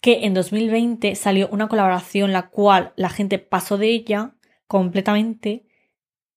que 0.00 0.24
en 0.24 0.34
2020 0.34 1.14
salió 1.14 1.48
una 1.48 1.68
colaboración 1.68 2.32
la 2.32 2.48
cual 2.48 2.92
la 2.96 3.10
gente 3.10 3.38
pasó 3.38 3.76
de 3.76 3.88
ella 3.88 4.34
completamente 4.66 5.66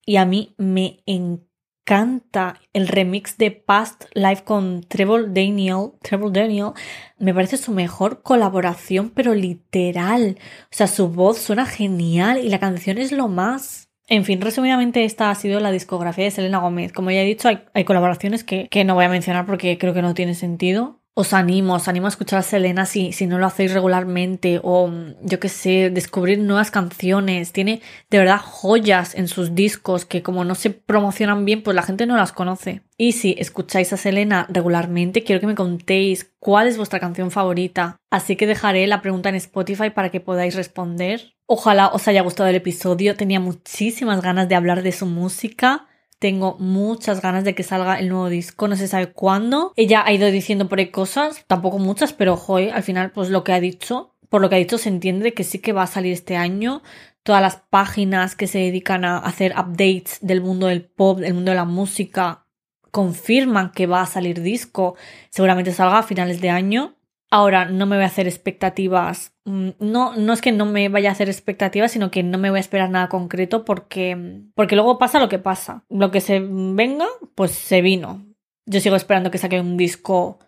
y 0.05 0.17
a 0.17 0.25
mí 0.25 0.55
me 0.57 1.03
encanta 1.05 1.49
canta 1.89 2.61
el 2.73 2.87
remix 2.87 3.39
de 3.39 3.49
Past 3.49 4.03
Life 4.13 4.43
con 4.43 4.83
Trevor 4.87 5.33
Daniel. 5.33 5.93
Trevor 6.03 6.31
Daniel 6.31 6.73
me 7.17 7.33
parece 7.33 7.57
su 7.57 7.71
mejor 7.71 8.21
colaboración, 8.21 9.09
pero 9.09 9.33
literal. 9.33 10.37
O 10.65 10.67
sea, 10.69 10.85
su 10.85 11.09
voz 11.09 11.39
suena 11.39 11.65
genial 11.65 12.37
y 12.45 12.49
la 12.49 12.59
canción 12.59 12.99
es 12.99 13.11
lo 13.11 13.27
más. 13.27 13.89
En 14.07 14.23
fin, 14.23 14.39
resumidamente 14.39 15.03
esta 15.03 15.31
ha 15.31 15.35
sido 15.35 15.59
la 15.59 15.71
discografía 15.71 16.25
de 16.25 16.29
Selena 16.31 16.59
Gómez. 16.59 16.93
Como 16.93 17.09
ya 17.09 17.23
he 17.23 17.25
dicho, 17.25 17.47
hay, 17.47 17.63
hay 17.73 17.85
colaboraciones 17.85 18.43
que, 18.43 18.67
que 18.69 18.83
no 18.83 18.93
voy 18.93 19.05
a 19.05 19.09
mencionar 19.09 19.47
porque 19.47 19.79
creo 19.79 19.95
que 19.95 20.03
no 20.03 20.13
tiene 20.13 20.35
sentido 20.35 20.98
os 21.19 21.33
animo, 21.33 21.73
os 21.73 21.89
animo 21.89 22.05
a 22.07 22.15
escuchar 22.15 22.39
a 22.39 22.43
Selena 22.43 22.85
si, 22.85 23.11
si 23.11 23.27
no 23.27 23.39
lo 23.39 23.45
hacéis 23.45 23.73
regularmente 23.73 24.61
o 24.63 24.89
yo 25.21 25.37
qué 25.41 25.49
sé, 25.49 25.89
descubrir 25.89 26.39
nuevas 26.39 26.71
canciones. 26.71 27.51
Tiene 27.51 27.81
de 28.09 28.19
verdad 28.19 28.39
joyas 28.41 29.15
en 29.15 29.27
sus 29.27 29.53
discos 29.53 30.05
que 30.05 30.23
como 30.23 30.45
no 30.45 30.55
se 30.55 30.69
promocionan 30.69 31.43
bien, 31.43 31.61
pues 31.61 31.75
la 31.75 31.83
gente 31.83 32.05
no 32.05 32.15
las 32.15 32.31
conoce. 32.31 32.83
Y 32.97 33.11
si 33.11 33.35
escucháis 33.37 33.91
a 33.91 33.97
Selena 33.97 34.47
regularmente, 34.47 35.25
quiero 35.25 35.41
que 35.41 35.47
me 35.47 35.55
contéis 35.55 36.31
cuál 36.39 36.69
es 36.69 36.77
vuestra 36.77 37.01
canción 37.01 37.31
favorita. 37.31 37.97
Así 38.09 38.37
que 38.37 38.47
dejaré 38.47 38.87
la 38.87 39.01
pregunta 39.01 39.27
en 39.27 39.35
Spotify 39.35 39.89
para 39.89 40.11
que 40.11 40.21
podáis 40.21 40.55
responder. 40.55 41.33
Ojalá 41.47 41.89
os 41.89 42.07
haya 42.07 42.21
gustado 42.21 42.47
el 42.47 42.55
episodio, 42.55 43.17
tenía 43.17 43.41
muchísimas 43.41 44.21
ganas 44.21 44.47
de 44.47 44.55
hablar 44.55 44.83
de 44.83 44.93
su 44.93 45.05
música. 45.05 45.88
Tengo 46.19 46.57
muchas 46.59 47.21
ganas 47.21 47.45
de 47.45 47.55
que 47.55 47.63
salga 47.63 47.97
el 47.97 48.09
nuevo 48.09 48.27
disco, 48.27 48.67
no 48.67 48.75
se 48.75 48.89
sabe 48.89 49.13
cuándo. 49.13 49.71
Ella 49.77 50.03
ha 50.05 50.11
ido 50.11 50.29
diciendo 50.29 50.67
por 50.67 50.79
ahí 50.79 50.87
cosas, 50.87 51.45
tampoco 51.47 51.79
muchas, 51.79 52.11
pero 52.11 52.35
joy, 52.35 52.69
al 52.69 52.83
final, 52.83 53.11
pues 53.11 53.29
lo 53.29 53.45
que 53.45 53.53
ha 53.53 53.61
dicho, 53.61 54.13
por 54.27 54.41
lo 54.41 54.49
que 54.49 54.55
ha 54.55 54.59
dicho, 54.59 54.77
se 54.77 54.89
entiende 54.89 55.33
que 55.33 55.45
sí 55.45 55.59
que 55.59 55.73
va 55.73 55.83
a 55.83 55.87
salir 55.87 56.11
este 56.11 56.35
año. 56.35 56.83
Todas 57.23 57.41
las 57.41 57.57
páginas 57.69 58.35
que 58.35 58.47
se 58.47 58.59
dedican 58.59 59.05
a 59.05 59.17
hacer 59.17 59.53
updates 59.53 60.19
del 60.21 60.41
mundo 60.41 60.67
del 60.67 60.83
pop, 60.83 61.19
del 61.19 61.33
mundo 61.33 61.51
de 61.51 61.57
la 61.57 61.65
música, 61.65 62.45
confirman 62.91 63.71
que 63.71 63.87
va 63.87 64.01
a 64.01 64.05
salir 64.05 64.41
disco. 64.41 64.95
Seguramente 65.29 65.71
salga 65.71 65.99
a 65.99 66.03
finales 66.03 66.41
de 66.41 66.49
año. 66.49 66.95
Ahora 67.31 67.65
no 67.65 67.85
me 67.85 67.95
voy 67.95 68.03
a 68.03 68.07
hacer 68.07 68.27
expectativas. 68.27 69.33
Mm, 69.45 69.69
no, 69.79 70.15
no 70.15 70.33
es 70.33 70.41
que 70.41 70.51
no 70.51 70.65
me 70.65 70.89
vaya 70.89 71.09
a 71.09 71.11
hacer 71.11 71.29
expectativas, 71.29 71.91
sino 71.91 72.09
que 72.09 72.23
no 72.23 72.37
me 72.37 72.49
voy 72.49 72.57
a 72.57 72.61
esperar 72.61 72.89
nada 72.89 73.09
concreto 73.09 73.65
porque, 73.65 74.43
porque 74.55 74.75
luego 74.75 74.97
pasa 74.97 75.19
lo 75.19 75.29
que 75.29 75.39
pasa. 75.39 75.85
Lo 75.89 76.11
que 76.11 76.21
se 76.21 76.39
venga, 76.39 77.05
pues 77.35 77.51
se 77.51 77.81
vino. 77.81 78.25
Yo 78.65 78.79
sigo 78.79 78.95
esperando 78.95 79.31
que 79.31 79.37
saque 79.37 79.59
un 79.59 79.77
disco 79.77 80.39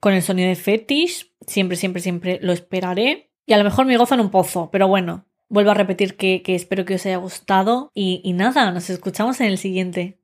con 0.00 0.12
el 0.12 0.22
sonido 0.22 0.48
de 0.48 0.56
fetish. 0.56 1.32
Siempre, 1.46 1.76
siempre, 1.76 2.02
siempre 2.02 2.38
lo 2.42 2.52
esperaré. 2.52 3.30
Y 3.46 3.52
a 3.52 3.58
lo 3.58 3.64
mejor 3.64 3.86
me 3.86 3.96
gozo 3.96 4.14
en 4.14 4.20
un 4.20 4.30
pozo, 4.30 4.70
pero 4.72 4.88
bueno, 4.88 5.26
vuelvo 5.48 5.70
a 5.70 5.74
repetir 5.74 6.16
que, 6.16 6.42
espero 6.46 6.84
que 6.84 6.94
os 6.94 7.06
haya 7.06 7.18
gustado. 7.18 7.90
y 7.94 8.32
nada, 8.32 8.70
nos 8.72 8.90
escuchamos 8.90 9.40
en 9.40 9.48
el 9.48 9.58
siguiente. 9.58 10.18